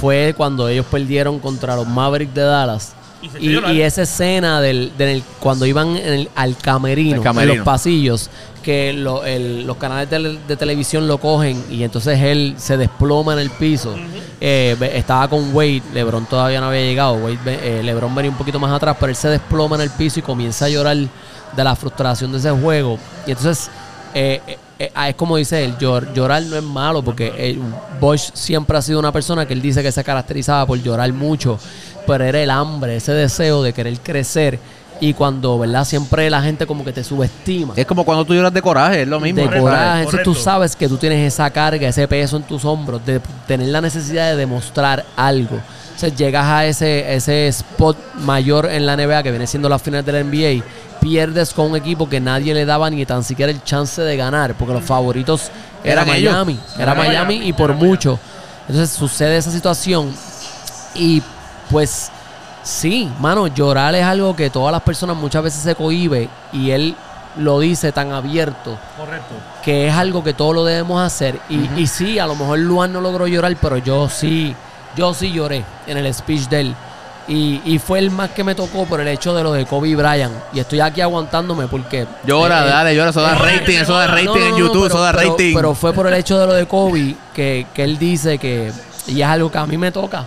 [0.00, 2.94] fue cuando ellos perdieron contra los Mavericks de Dallas.
[3.70, 7.52] Y esa escena del, del- cuando iban en el- al camerino, El camerino.
[7.52, 8.30] en los pasillos,
[8.62, 13.32] que lo- el- los canales de, de televisión lo cogen y entonces él se desploma
[13.34, 13.94] en el piso.
[14.40, 18.58] Eh, estaba con Wade, LeBron todavía no había llegado, Wade, eh, LeBron venía un poquito
[18.58, 21.74] más atrás, pero él se desploma en el piso y comienza a llorar de la
[21.76, 22.98] frustración de ese juego.
[23.26, 23.70] Y entonces
[24.14, 27.58] eh, eh, eh, es como dice él, llor- llorar no es malo porque eh,
[28.00, 31.58] Bosch siempre ha sido una persona que él dice que se caracterizaba por llorar mucho,
[32.06, 34.58] pero era el hambre, ese deseo de querer crecer
[35.00, 35.84] y cuando, ¿verdad?
[35.84, 37.72] Siempre la gente como que te subestima.
[37.74, 39.40] Es como cuando tú lloras de coraje, es lo mismo.
[39.40, 42.64] De Correcto, coraje, entonces tú sabes que tú tienes esa carga, ese peso en tus
[42.64, 45.58] hombros, de tener la necesidad de demostrar algo.
[45.94, 50.04] Entonces llegas a ese, ese spot mayor en la NBA que viene siendo las finales
[50.04, 50.64] del NBA,
[51.00, 54.54] pierdes con un equipo que nadie le daba ni tan siquiera el chance de ganar,
[54.54, 55.50] porque los favoritos
[55.82, 56.32] era ellos.
[56.32, 58.18] Miami, era Era Miami Miami, y por mucho.
[58.68, 60.14] Entonces sucede esa situación
[60.94, 61.22] y
[61.70, 62.10] pues
[62.62, 66.94] sí, mano, llorar es algo que todas las personas muchas veces se cohibe y él
[67.36, 69.34] lo dice tan abierto Correcto.
[69.62, 71.38] que es algo que todos lo debemos hacer.
[71.48, 74.54] Y, y sí, a lo mejor Luan no logró llorar, pero yo sí,
[74.96, 76.74] yo sí lloré en el speech de él.
[77.28, 79.94] Y, y fue el más que me tocó por el hecho de lo de Kobe
[79.94, 80.34] Bryant.
[80.52, 82.04] Y estoy aquí aguantándome porque...
[82.26, 84.82] Llora, eh, dale, llora, eso da No, rating, eso da rating no, no, en YouTube,
[84.88, 85.54] pero- eso da pero- rating.
[85.54, 88.72] Pero fue por el hecho de lo de Kobe que, que él dice que...
[89.06, 90.24] Y es algo que a mí me toca.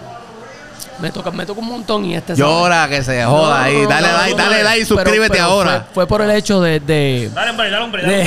[1.00, 2.36] Me toca, me toca un montón y este...
[2.36, 2.50] sabe.
[2.50, 3.82] Llora, que se joda No, ahí.
[3.82, 5.80] no, Dale no, like, dale like y pero- suscríbete pero ahora.
[5.94, 8.24] Fue, fue por el hecho de- de Dale, hombre, dale, hombre, dale,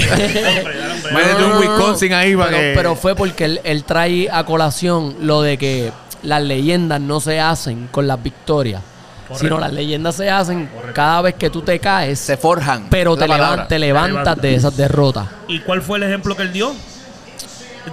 [0.58, 1.12] hombre.
[1.14, 5.16] Métete un Wisconsin ahí para pero, que- pero fue porque él, él trae a colación
[5.20, 5.92] lo de que
[6.22, 8.82] las leyendas no se hacen con las victorias,
[9.28, 9.38] Correcto.
[9.44, 12.88] sino las leyendas se hacen cada vez que tú te caes, Se forjan.
[12.90, 14.42] pero te, levan- te levantas levantas.
[14.42, 15.26] de esas derrotas.
[15.48, 16.74] ¿Y cuál fue el ejemplo que él dio?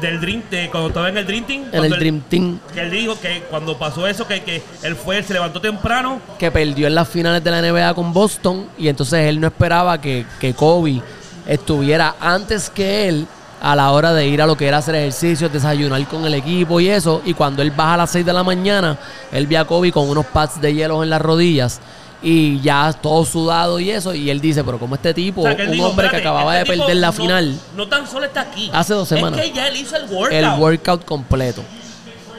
[0.01, 1.63] Del Dream, de cuando estaba en el Dream Team.
[1.71, 4.95] En el él- Dream Team Que él dijo que cuando pasó eso, que, que él
[4.95, 6.19] fue, él se levantó temprano.
[6.39, 10.01] que perdió en las finales de la NBA con Boston y entonces él no esperaba
[10.01, 11.01] que, que Kobe
[11.47, 13.27] estuviera antes que él
[13.61, 16.81] a la hora de ir a lo que era hacer ejercicios, desayunar con el equipo
[16.81, 17.21] y eso.
[17.23, 18.97] Y cuando él baja a las 6 de la mañana,
[19.31, 21.79] él ve a Kobe con unos pads de hielo en las rodillas
[22.23, 24.13] y ya todo sudado y eso.
[24.13, 26.53] Y él dice, pero como este tipo, O sea, un dijo, hombre que "Espérate, acababa
[26.55, 28.69] de este perder la no- final, No tan solo está aquí.
[28.73, 29.39] Hace dos semanas.
[29.39, 30.31] Es que ya él hizo el workout.
[30.31, 31.61] el workout completo.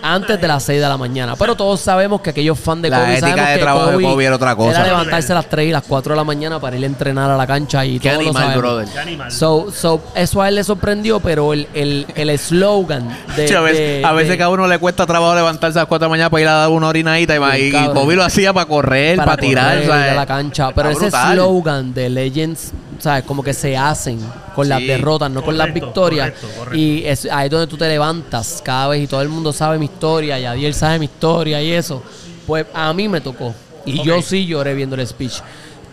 [0.06, 1.34] Antes de las 6 de la mañana.
[1.36, 4.04] Pero todos sabemos que aquellos fans de La Kobe ética sabemos de que trabajo de
[4.04, 4.70] Kobe era otra cosa.
[4.80, 7.30] Era levantarse a las 3 y las 4 de la mañana para ir a entrenar
[7.30, 8.62] a la cancha y Qué todos lo animal, sabemos.
[8.62, 8.88] brother.
[8.92, 9.32] Qué animal.
[9.32, 13.78] So, so, eso a él le sorprendió, pero el el el eslogan de, a veces,
[13.78, 16.08] de- a veces de- que a uno le cuesta trabajo levantarse a las 4 de
[16.08, 17.94] la mañana para ir a dar una orinadita y, y, y cabrón.
[17.94, 19.74] Kobe lo hacía para correr, para, tirar.
[19.76, 20.10] correr ¿sabes?
[20.10, 20.70] de la cancha.
[20.74, 21.34] Pero Está ese brutal.
[21.34, 22.72] slogan de Legends,
[23.04, 23.24] ¿sabes?
[23.24, 24.18] Como que se hacen
[24.54, 26.30] con las derrotas, no con las victorias.
[26.30, 26.78] correcto, correcto.
[26.78, 29.78] Y es ahí es donde tú te levantas cada vez y todo el mundo sabe
[29.78, 32.02] mi historia y Adiel sabe mi historia y eso.
[32.46, 33.54] Pues a mí me tocó.
[33.84, 35.42] Y yo sí lloré viendo el speech.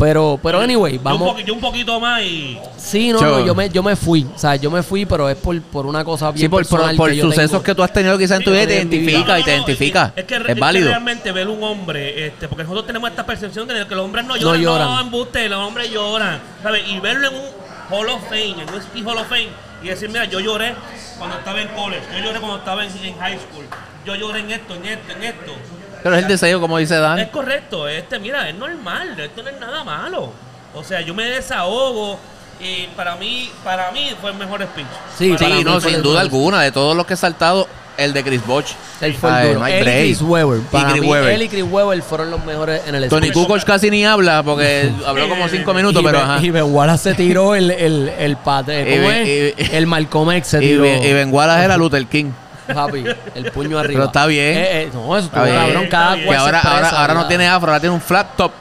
[0.01, 1.45] Pero, pero anyway, Yo un, vamos.
[1.45, 2.57] yo un poquito más y.
[2.75, 4.25] Sí, no, Yo- no, yo me, yo me fui.
[4.33, 6.69] O sea, yo me fui, pero es por, por una cosa bien Sí, por, por,
[6.71, 7.63] personal por que yo sucesos tengo.
[7.63, 10.11] que tú has tenido quizás en tu vida, te identifica y te No, no, identifica.
[10.15, 10.87] Es que, Es, es que válido.
[10.89, 14.33] realmente ver un hombre, este, porque nosotros tenemos esta percepción de que los hombres no
[14.35, 14.61] No lloran.
[14.63, 15.05] No, lloran.
[15.05, 16.39] embuste, los hombres lloran.
[16.63, 16.81] ¿sabes?
[16.89, 17.41] Y verlo en un
[17.91, 19.49] Hall of Fame, en un Hall of Fame,
[19.83, 20.73] y decir, mira, yo lloré
[21.19, 23.65] cuando estaba en college, yo lloré cuando estaba en, en high school,
[24.05, 25.51] yo lloré en esto, en esto, en esto.
[26.03, 27.25] Pero es el deseo, como dice Es Dan.
[27.29, 30.31] correcto, este, mira, es normal, esto no es nada malo.
[30.73, 32.17] O sea, yo me desahogo
[32.59, 34.85] y para mí, para mí fue el mejor speech.
[35.17, 36.61] Sí, Para Sí, mí no, sin el duda alguna.
[36.61, 37.67] De todos los que he saltado,
[37.97, 38.71] el de Chris Bosch.
[39.01, 39.65] Él fue el duro.
[39.67, 39.91] Él y.
[39.91, 40.59] Chris Weber.
[40.59, 41.29] Y Para Chris mí, Webber.
[41.33, 43.33] él y Chris Weber fueron los mejores en el Tony speech.
[43.45, 46.43] Kukoc casi ni habla porque habló como cinco minutos, y pero Ben- ajá.
[46.45, 48.31] Y Ben Wallace se tiró el, el, el.
[48.31, 49.69] Y ¿Cómo Ben- es?
[49.71, 50.83] y- el Malcolm X se Y, tiró.
[50.83, 52.31] Ben- y Ben Wallace era Luther King.
[52.73, 53.03] Papi,
[53.35, 53.99] el puño arriba.
[53.99, 54.57] Pero está bien.
[54.57, 55.55] Eh, eh, no, eso Está estuvo bien.
[55.73, 55.87] cabrón.
[55.89, 58.01] Cada Está cual Que se ahora, ahora, expresa, ahora no tiene afro, ahora tiene un
[58.01, 58.51] flat top.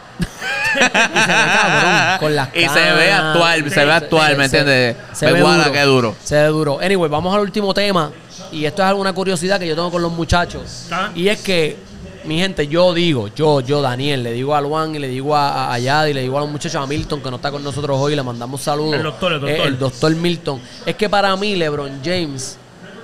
[0.73, 4.97] Y se ve cabrón, con las Y se ve actual, se ve actual, ¿me entiendes?
[5.13, 5.73] Se Ve ve guarda, duro.
[5.73, 6.17] qué duro.
[6.23, 6.79] Se ve duro.
[6.81, 8.11] Anyway, vamos al último tema.
[8.53, 10.87] Y esto es alguna curiosidad que yo tengo con los muchachos.
[11.15, 11.77] Y es que,
[12.25, 15.73] mi gente, yo digo, yo, yo, Daniel, le digo a Luan y le digo a,
[15.73, 17.97] a Yad y le digo a los muchachos, a Milton, que no está con nosotros
[17.99, 18.95] hoy, le mandamos saludos.
[18.97, 19.59] El doctor, el doctor.
[19.59, 20.61] Eh, el doctor Milton.
[20.85, 22.59] Es que para mí, LeBron James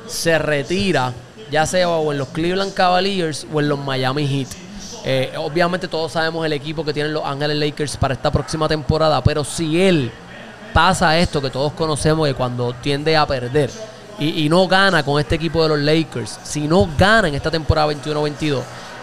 [0.07, 1.13] se retira,
[1.51, 4.49] ya sea o en los Cleveland Cavaliers o en los Miami Heat.
[5.05, 9.23] Eh, obviamente todos sabemos el equipo que tienen los Ángeles Lakers para esta próxima temporada,
[9.23, 10.11] pero si él
[10.73, 13.71] pasa esto que todos conocemos que cuando tiende a perder
[14.19, 17.51] y, y no gana con este equipo de los Lakers, si no gana en esta
[17.51, 18.61] temporada 21-22,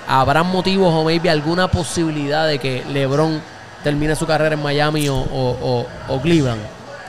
[0.07, 3.41] habrá motivos o maybe alguna posibilidad de que LeBron
[3.84, 6.61] termine su carrera en Miami o, o- o- o Cleveland.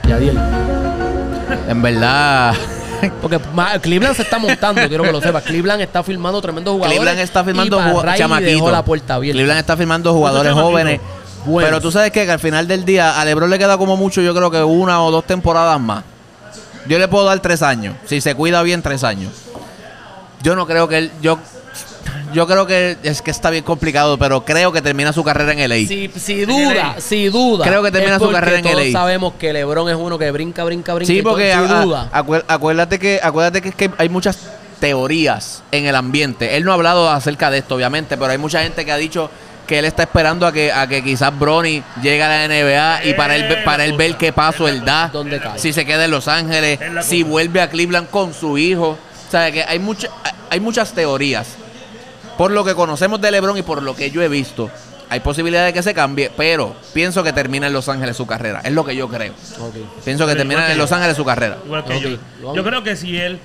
[0.07, 0.37] Yadiel.
[1.67, 2.53] En verdad,
[3.21, 5.43] Porque ma- Cleveland se está montando, quiero que lo sepas.
[5.43, 6.97] Cleveland está firmando tremendos jugadores.
[6.99, 8.53] Cleveland está firmando y Pat ju- Riley chamaquitos.
[8.53, 9.35] dejó la puerta abierta.
[9.37, 11.01] Cleveland está firmando jugadores jóvenes.
[11.45, 11.69] Buenos.
[11.69, 14.19] Pero tú sabes que, que al final del día a LeBron le queda como mucho,
[14.21, 16.03] yo creo que una o dos temporadas más.
[16.87, 17.95] Yo le puedo dar tres años.
[18.05, 19.31] Si se cuida bien, tres años.
[20.41, 21.11] Yo no creo que él.
[21.21, 21.39] Yo,
[22.35, 25.67] yo creo que es que está bien complicado, pero creo que termina su carrera en
[25.69, 25.87] LA.
[25.87, 27.65] Si, si duda, si duda.
[27.65, 28.91] Creo que termina su carrera en todos LA.
[28.91, 31.11] sabemos que LeBron es uno que brinca, brinca, brinca.
[31.11, 32.09] Sí, todo, porque si a- duda.
[32.47, 34.37] acuérdate que acuérdate que, es que hay muchas
[34.79, 36.57] teorías en el ambiente.
[36.57, 39.29] Él no ha hablado acerca de esto, obviamente, pero hay mucha gente que ha dicho
[39.65, 43.13] que él está esperando a que a que quizás Bronny llegue a la NBA y
[43.15, 45.57] para él para él ver qué paso él da, ¿Dónde cae?
[45.57, 49.51] si se queda en Los Ángeles, si vuelve a Cleveland con su hijo, o sea,
[49.51, 50.09] que hay mucha,
[50.51, 51.47] hay muchas teorías.
[52.37, 54.69] Por lo que conocemos de LeBron y por lo que yo he visto,
[55.09, 58.61] hay posibilidad de que se cambie, pero pienso que termina en Los Ángeles su carrera,
[58.63, 59.33] es lo que yo creo.
[60.03, 60.83] Pienso que Pero termina que en yo.
[60.83, 61.57] Los Ángeles su carrera.
[61.65, 62.63] Igual que Ok, yo.
[62.63, 63.39] creo que si él,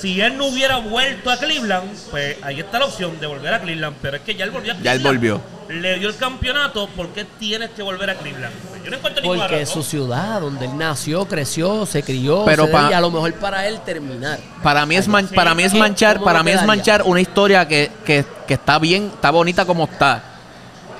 [0.00, 3.60] si él no hubiera vuelto a Cleveland, pues ahí está la opción de volver a
[3.60, 3.96] Cleveland.
[4.00, 5.06] Pero es que ya él volvió a Ya Cleveland.
[5.06, 5.60] él volvió.
[5.70, 8.52] Le dio el campeonato, ¿por qué tienes que volver a Cleveland?
[8.70, 12.44] Pues Yo no encuentro ninguna Porque es su ciudad, donde él nació, creció, se crió.
[12.44, 14.40] Pero se- pa- y a lo mejor para él terminar.
[14.64, 15.34] Para mí es man- Sí.
[15.34, 18.80] para mí es manchar, ¿Cómo para mí es manchar una historia que, que, que está
[18.80, 20.24] bien, está bonita como está.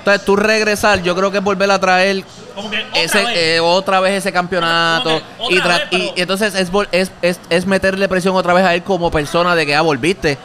[0.01, 2.23] Entonces tú regresar, yo creo que es volver a traer
[2.55, 3.37] Como que otra ese vez.
[3.37, 7.65] eh, otra vez ese campeonato que y, vez, pero- entonces es, vol- es, es, es
[7.67, 10.37] meterle presión otra vez a él como persona de que ah volviste.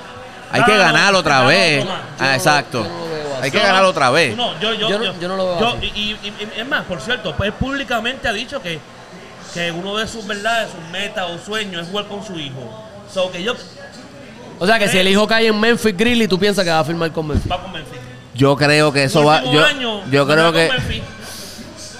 [0.52, 1.86] Hay No, que ganar no, otra no, vez.
[2.20, 2.86] Ah, exacto.
[3.40, 4.36] Hay que ganar otra vez.
[4.36, 5.86] No, yo, yo, Yo no- yo no lo veo yo- así.
[5.94, 8.78] y, y- y- es más, por cierto, pues públicamente ha dicho que,
[9.54, 12.84] que uno de sus verdades, sus metas o sueños es jugar con su hijo.
[13.12, 13.54] So que yo
[14.58, 16.84] O sea que si el hijo cae en Memphis Grizzly, tú piensas que va a
[16.84, 17.50] firmar con Memphis.
[17.50, 17.98] va con Memphis.
[18.36, 20.70] Yo creo que eso va yo, año, yo va creo que.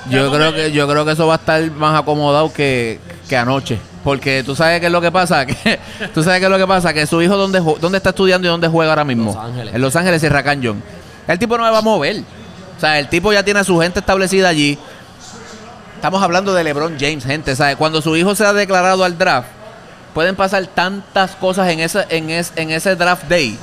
[0.09, 3.79] Yo creo que yo creo que eso va a estar más acomodado que, que anoche.
[4.05, 5.81] Porque tú sabes qué es lo que pasa, que
[6.15, 8.51] tú sabes qué es lo que pasa, que su hijo dónde, dónde está estudiando y
[8.51, 9.33] dónde juega ahora mismo.
[9.35, 9.75] Los Ángeles.
[9.75, 10.83] En Los Ángeles y Racanjon.
[11.27, 12.19] El tipo no me va a mover.
[12.77, 14.79] O sea, el tipo ya tiene a su gente establecida allí.
[15.97, 17.57] Estamos hablando de LeBron James, gente.
[17.57, 17.75] ¿sabes?
[17.77, 19.49] Cuando su hijo sea declarado al draft,
[20.15, 23.59] pueden pasar tantas cosas en ese, en es- en ese draft day.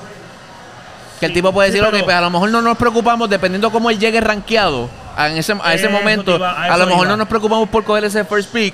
[1.23, 3.89] Que el tipo puede decir, ok, pues a lo mejor no nos preocupamos, dependiendo cómo
[3.89, 7.11] él llegue rankeado a, ese, a ese momento, iba- a lo mejor iba.
[7.11, 8.73] no nos preocupamos por coger ese first pick.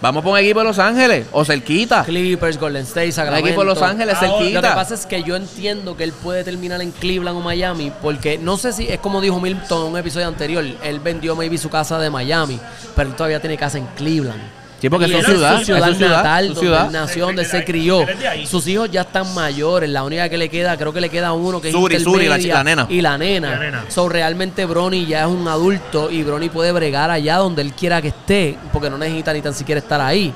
[0.00, 2.04] Vamos por un equipo de Los Ángeles o cerquita.
[2.04, 3.46] Clippers, Golden State, Un Sacramento.
[3.48, 4.74] equipo de Los Ángeles Ahora, Lo que cerquita.
[4.76, 8.56] pasa es que yo entiendo que él puede terminar en Cleveland o Miami, porque no
[8.58, 11.98] sé si es como dijo Milton en un episodio anterior, él vendió maybe su casa
[11.98, 12.60] de Miami,
[12.94, 14.40] pero él todavía tiene casa en Cleveland.
[14.80, 16.86] Sí, porque es su ciudad, su es ciudad su ciudad, natal, su donde ciudad.
[16.86, 18.06] él nació, donde se crió.
[18.46, 21.60] Sus hijos ya están mayores, la única que le queda, creo que le queda uno
[21.60, 22.86] que es Suri, Suri, la la nena.
[22.88, 23.50] Y la nena.
[23.50, 23.84] La nena.
[23.88, 28.00] So, realmente Bronny ya es un adulto y Bronny puede bregar allá donde él quiera
[28.00, 30.32] que esté, porque no necesita ni tan siquiera estar ahí.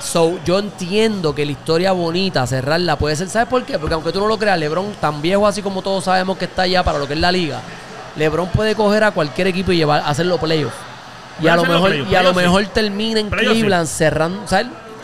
[0.00, 3.78] So, yo entiendo que la historia bonita, cerrarla, puede ser, ¿sabes por qué?
[3.78, 6.62] Porque aunque tú no lo creas, LeBron, tan viejo así como todos sabemos que está
[6.62, 7.60] allá para lo que es la liga,
[8.16, 10.91] LeBron puede coger a cualquier equipo y llevar, hacer los playoffs.
[11.40, 13.30] Y a lo mejor, y a lo mejor termina en.
[13.30, 14.42] Cleveland cerrando.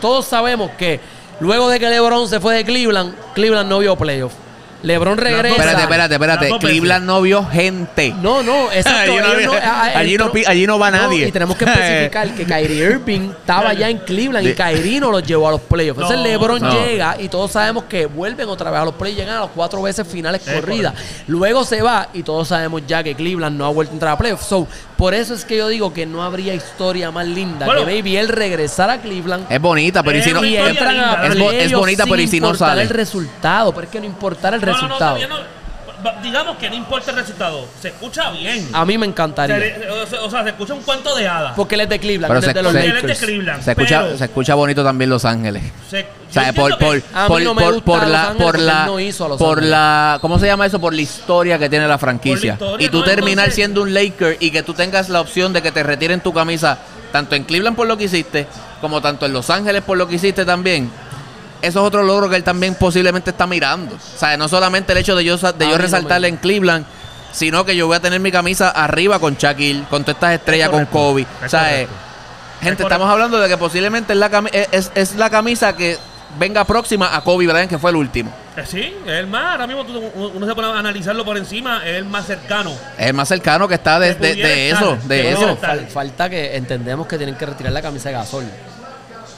[0.01, 0.99] Todos sabemos que
[1.39, 4.35] luego de que LeBron se fue de Cleveland, Cleveland no vio playoffs.
[4.81, 5.55] LeBron regresa.
[5.57, 6.49] Espérate, espérate, espérate.
[6.59, 8.13] Cleveland no vio gente.
[8.21, 9.11] No, no, exacto.
[9.11, 11.27] Allí no ellos había- no- a- a- allí no allí va nadie.
[11.27, 15.23] y tenemos que especificar que Kyrie Irving estaba ya en Cleveland y Kyrie no los
[15.23, 15.99] llevó a los playoffs.
[16.01, 16.71] Entonces LeBron no.
[16.85, 19.81] llega y todos sabemos que vuelven otra vez a los playoffs, llegan a las cuatro
[19.81, 20.93] veces finales Es corridas.
[21.27, 24.17] Luego se va y todos sabemos ya que Cleveland no ha vuelto a entrar a
[24.17, 24.45] playoffs.
[24.45, 24.65] So,
[24.99, 27.81] por eso es que yo digo que no habría historia más linda Bueno.
[27.81, 30.43] que maybe él regresar a Cleveland Es bonita, pero y si no.
[30.43, 31.27] y historia entran a linda.
[31.27, 32.81] Es bo- es bonita, pero ¿y si no sale?
[32.83, 35.15] el resultado, pero es que no importar el No, no, no, resultado.
[35.17, 35.58] todavía no.
[36.23, 38.67] Digamos que no importa el resultado, se escucha bien.
[38.73, 39.57] A mí me encantaría.
[40.23, 41.53] o, sea, se escucha un cuento de hadas.
[41.55, 43.01] Porque él es de Cleveland, Pero él es se- de los se- Él es de
[43.01, 43.19] Lakers.
[43.19, 45.63] Cleveland, Se escucha, pero se escucha bonito también Los Ángeles.
[45.89, 49.29] se- O yo sea, por, por, por, no la, por la, él no hizo a
[49.29, 49.69] Los por Ángeles.
[49.71, 50.79] la, ¿cómo se llama eso?
[50.79, 52.55] Por la historia que tiene la franquicia.
[52.55, 55.09] Por la historia, y tú no, terminar entonces- siendo un Laker y que tú tengas
[55.09, 56.77] la opción de que te retiren tu camisa,
[57.11, 58.45] tanto en Cleveland por lo que hiciste,
[58.81, 60.91] como tanto en Los Ángeles por lo que hiciste también.
[61.61, 63.95] Eso es otro logro que él también posiblemente está mirando.
[63.95, 66.85] O sea, no solamente el hecho de yo, sa- de A yo resaltarle en Cleveland,
[67.31, 70.69] sino que yo voy a tener mi camisa arriba con Shaquille, con todas estas estrellas,
[70.69, 71.27] con correcto, Kobe.
[71.45, 71.87] O sea, eh,
[72.61, 75.75] gente, Es estamos hablando de que posiblemente es la, cami- es, es- es la camisa
[75.75, 75.97] que
[76.37, 78.31] venga próxima a Kobe Bryant, que fue el último.
[78.55, 81.37] Eh, Sí, es el más, ahora mismo tú- uno, uno se pone a analizarlo por
[81.37, 82.71] encima, es el más cercano.
[82.97, 84.97] Es el más cercano que está de, eso, de eso.
[85.07, 88.43] pudiera Eso, fal- falta que entendemos que tienen que retirar la camisa de Gasol.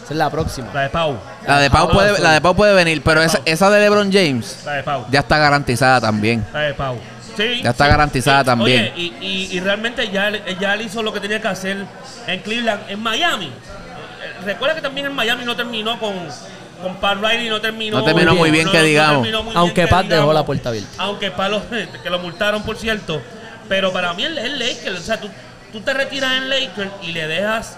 [0.03, 0.68] Esa es la próxima.
[0.73, 1.18] La de Pau,
[1.48, 4.11] La de Pau Ah, puede, la de Pau puede venir, pero esa, esa de LeBron
[4.11, 6.45] James la de Pau, ya está garantizada también.
[6.53, 6.98] la de Pau.
[7.38, 7.90] Sí, Ya está sí.
[7.91, 8.91] garantizada Sí, también.
[8.94, 11.78] Oye, y, y- y realmente ya, él- ya él hizo lo que tenía que hacer
[12.28, 13.45] en Cleveland, en Miami.
[13.48, 16.14] Eh, Recuerda que también en Miami no terminó con,
[16.82, 19.22] con Pat Riley, no terminó No terminó muy bien, que digamos.
[19.23, 20.36] terminó muy Aunque bien que Pat dejó digamos.
[20.36, 20.90] la puerta abierta.
[20.98, 21.61] Aunque Pat lo,
[22.03, 23.22] que lo multaron, por cierto.
[23.69, 25.30] Pero para mí el, el Lakers, o sea, tú,
[25.72, 27.78] tú te retiras en Lakers y le dejas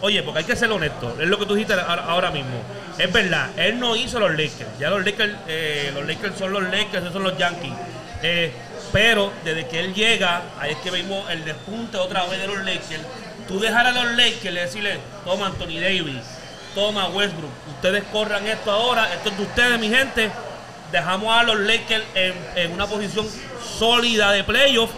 [0.00, 2.62] oye, porque hay que ser honesto, es lo que tú dijiste ahora, ahora mismo.
[2.98, 4.78] Es verdad, él no hizo los Lakers.
[4.78, 7.72] Ya los Lakers, eh, los Lakers son los Lakers, esos son los Yankees.
[8.22, 8.52] Eh,
[8.92, 12.58] pero desde que él llega, ahí es que vimos el despunte otra vez de los
[12.58, 13.02] Lakers.
[13.48, 16.22] Tú dejar a los Lakers y decirle, toma Anthony Davis,
[16.74, 20.30] toma Westbrook, ustedes corran esto ahora, esto es de ustedes, mi gente.
[20.92, 23.26] Dejamos a los Lakers en, en una posición
[23.78, 24.90] sólida de playoff.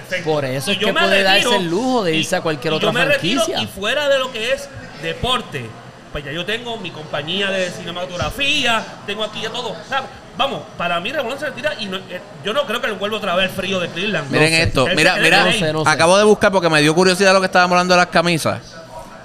[0.00, 0.30] Perfecto.
[0.30, 2.40] Por eso es yo que me puede darse retiro el lujo de y- irse a
[2.40, 3.62] cualquier otra yo me franquicia.
[3.62, 4.68] y fuera de lo que es
[5.02, 5.66] deporte,
[6.12, 9.74] pues ya yo tengo mi compañía de cinematografía, tengo aquí ya todo.
[10.36, 13.18] Vamos, para mí Ramón se retira y no- eh, yo no creo que él vuelva
[13.18, 14.30] otra vez frío de Cleveland.
[14.32, 14.62] Miren No sé.
[14.64, 15.60] esto, Él mira, mira, ahí.
[15.60, 15.90] No sé, no sé.
[15.90, 18.60] acabo de buscar porque me dio curiosidad lo que estábamos hablando de las camisas.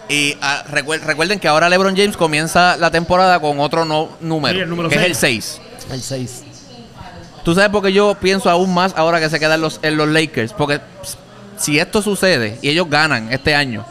[0.08, 4.56] Y ah, recuer- recuerden que ahora LeBron James comienza la temporada con otro no- número,
[4.56, 5.62] Sí, el número que es el 6.
[5.92, 6.44] El 6.
[7.44, 10.08] Tú sabes por qué yo pienso aún más ahora que se quedan los, en los
[10.08, 10.54] Lakers.
[10.54, 10.80] Porque
[11.58, 13.86] si esto sucede y ellos ganan este año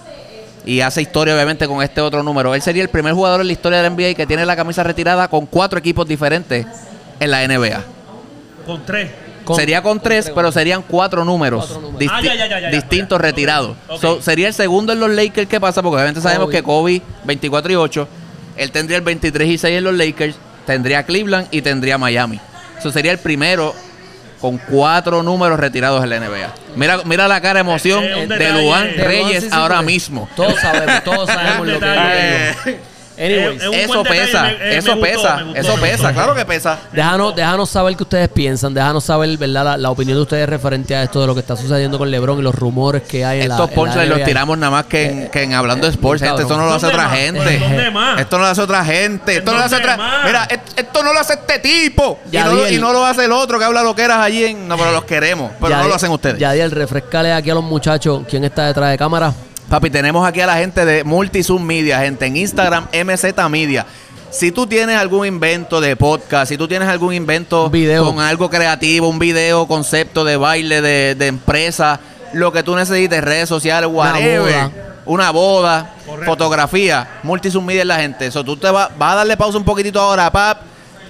[0.65, 3.53] y hace historia obviamente con este otro número, él sería el primer jugador en la
[3.53, 6.66] historia del NBA que tiene la camisa retirada con cuatro equipos diferentes
[7.20, 7.83] en la NBA.
[8.66, 9.11] Con tres.
[9.57, 12.01] sería con tres, pero serían cuatro números, Cuatro números.
[12.01, 13.77] disti- Ah, ya, ya, ya, ya, distintos retirados.
[13.99, 15.49] So, sería el segundo en los Lakers.
[15.49, 15.81] ¿Qué pasa?
[15.81, 16.57] Porque obviamente sabemos Kobe.
[16.57, 18.07] que Kobe 24 y 8,
[18.59, 22.39] él tendría el 23 y 6 en los Lakers, tendría Cleveland y tendría Miami.
[22.79, 23.75] Eso sería el primero
[24.41, 26.55] con cuatro números retirados en la NBA.
[26.77, 28.39] Mira, mira la cara de emoción Es un de.
[28.39, 30.29] Luan De Luan, Reyes sí, sí, ahora mismo.
[30.37, 32.79] Todos sabemos, todos sabemos lo que.
[33.19, 36.15] Anyways, Es un Eso pesa, me- eh, eso gustó, pesa, gustó, eso pesa, gustó.
[36.15, 36.78] claro que pesa.
[36.93, 39.65] Déjanos, déjanos saber qué ustedes piensan, déjanos saber ¿verdad?
[39.65, 42.39] La, la opinión de ustedes referente a esto de lo que está sucediendo con LeBron
[42.39, 45.05] y los rumores que hay en la Estos en la los tiramos nada más que
[45.07, 46.43] en, que en hablando de sports, gente.
[46.43, 47.19] Esto no lo hace ¿Dónde otra más?
[47.19, 47.59] gente.
[47.59, 48.20] ¿Dónde más?
[48.20, 49.36] Esto no lo hace otra gente.
[49.39, 50.23] Esto no lo hace ¿Dónde otra.
[50.24, 52.19] Mira, esto no lo hace este tipo.
[52.31, 52.74] Y no, lo- Yadiel.
[52.74, 54.69] y no lo hace el otro que habla lo que eras allí en.
[54.69, 55.51] No, pero los queremos.
[55.61, 56.39] Pero no lo hacen ustedes.
[56.39, 59.32] Yadiel, refrescale aquí a los muchachos quién está detrás de cámara.
[59.69, 63.85] Papi, tenemos aquí a la gente de Multisum Media, gente en Instagram, MZ Media.
[64.31, 68.05] Si tú tienes algún invento de podcast, si tú tienes algún invento video.
[68.07, 72.01] con algo creativo, un video, concepto de baile, de, de empresa,
[72.32, 74.70] lo que tú necesites, redes sociales, whatever, boda.
[75.05, 76.31] una boda, Correcto.
[76.31, 78.27] fotografía, Multisum Media es la gente.
[78.27, 80.61] Eso tú te vas vas a darle pausa un poquitito ahora, pap,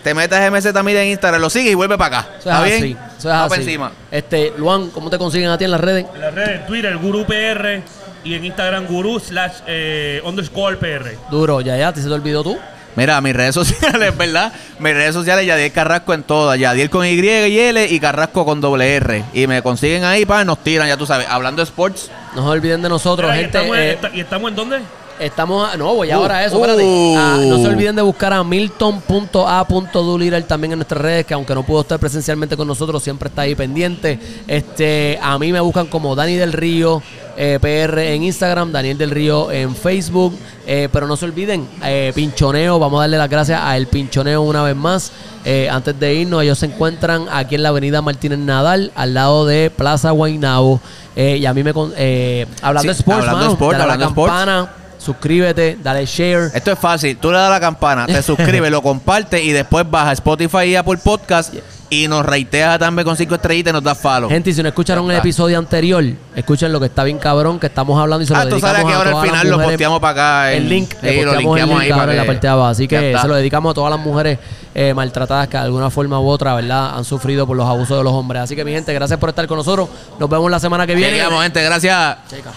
[0.02, 2.28] te metes a MZ Media en Instagram, lo sigues y vuelve para acá.
[2.40, 2.82] Eso es ¿Está así.
[2.82, 2.98] bien?
[3.18, 3.60] Eso es así.
[3.60, 3.93] encima.
[4.10, 6.06] Este, Luan, ¿cómo te consiguen a ti en las redes?
[6.12, 7.82] En las redes, en Twitter, Guru PR
[8.28, 11.16] y en Instagram, Guru slash eh, underscore PR.
[11.30, 12.56] Duro, ya, ya, ¿te se te olvidó tú?
[12.96, 14.52] Mira, mis redes sociales, ¿verdad?
[14.80, 16.59] Mis redes sociales, Yadiel Carrasco en todas.
[16.59, 19.24] Yadiel con Y y L y Carrasco con doble R.
[19.34, 21.26] Y me consiguen ahí, pa, nos tiran, ya tú sabes.
[21.28, 22.10] Hablando de sports.
[22.34, 23.59] No se olviden de nosotros, Mira, ¿y gente.
[23.59, 24.78] estamos, eh, esta- ¿Y estamos en dónde?
[25.20, 26.60] Estamos, a- no, voy Uh, ahora a eso, uh.
[26.64, 26.84] espérate.
[27.16, 31.62] Ah, no se olviden de buscar a milton.a.doolittle también en nuestras redes, que aunque no
[31.64, 34.18] pudo estar presencialmente con nosotros, siempre está ahí pendiente.
[34.46, 37.02] Este, a mí me buscan como Dani del Río
[37.40, 40.36] eh, PR en Instagram, Daniel del Río en Facebook.
[40.66, 44.43] eh, pero no se olviden, eh, Pinchoneo, vamos a darle las gracias a El Pinchoneo
[44.43, 45.12] una vez más.
[45.44, 49.47] Eh, antes de irnos, ellos se encuentran aquí en la avenida Martínez Nadal, al lado
[49.47, 50.81] de Plaza Guaynabo.
[51.16, 51.70] Y a mí me...
[51.70, 54.32] hablando Sí, de sports, hablando mano, la hablando de sports.
[54.32, 56.51] campana, suscríbete, dale share.
[56.55, 57.16] Esto es fácil.
[57.16, 60.77] Tú le das la campana, te suscribes, lo compartes y después vas a Spotify y
[60.77, 61.55] Apple Podcast
[61.90, 64.28] y nos reitea también con cinco estrellitas y nos da follow.
[64.28, 66.05] Gente, si no escucharon el episodio anterior,
[66.36, 68.85] escuchen lo que está bien cabrón, que estamos hablando y se lo Ah, tú sabes
[68.85, 70.12] que a ahora al final lo posteamos para
[70.44, 70.52] acá.
[70.52, 72.69] El en- link, sí, lo el linkeamos link ahí para en la parte de abajo.
[72.69, 74.39] Así que se lo dedicamos a todas las mujeres
[74.74, 76.97] eh, maltratadas que de alguna forma u otra, ¿verdad?
[76.97, 78.43] Han sufrido por los abusos de los hombres.
[78.43, 79.89] Así que, mi gente, gracias por estar con nosotros.
[80.19, 81.12] Nos vemos la semana que viene.
[81.12, 82.16] Chequeamos, gente, gracias.
[82.28, 82.52] Checa.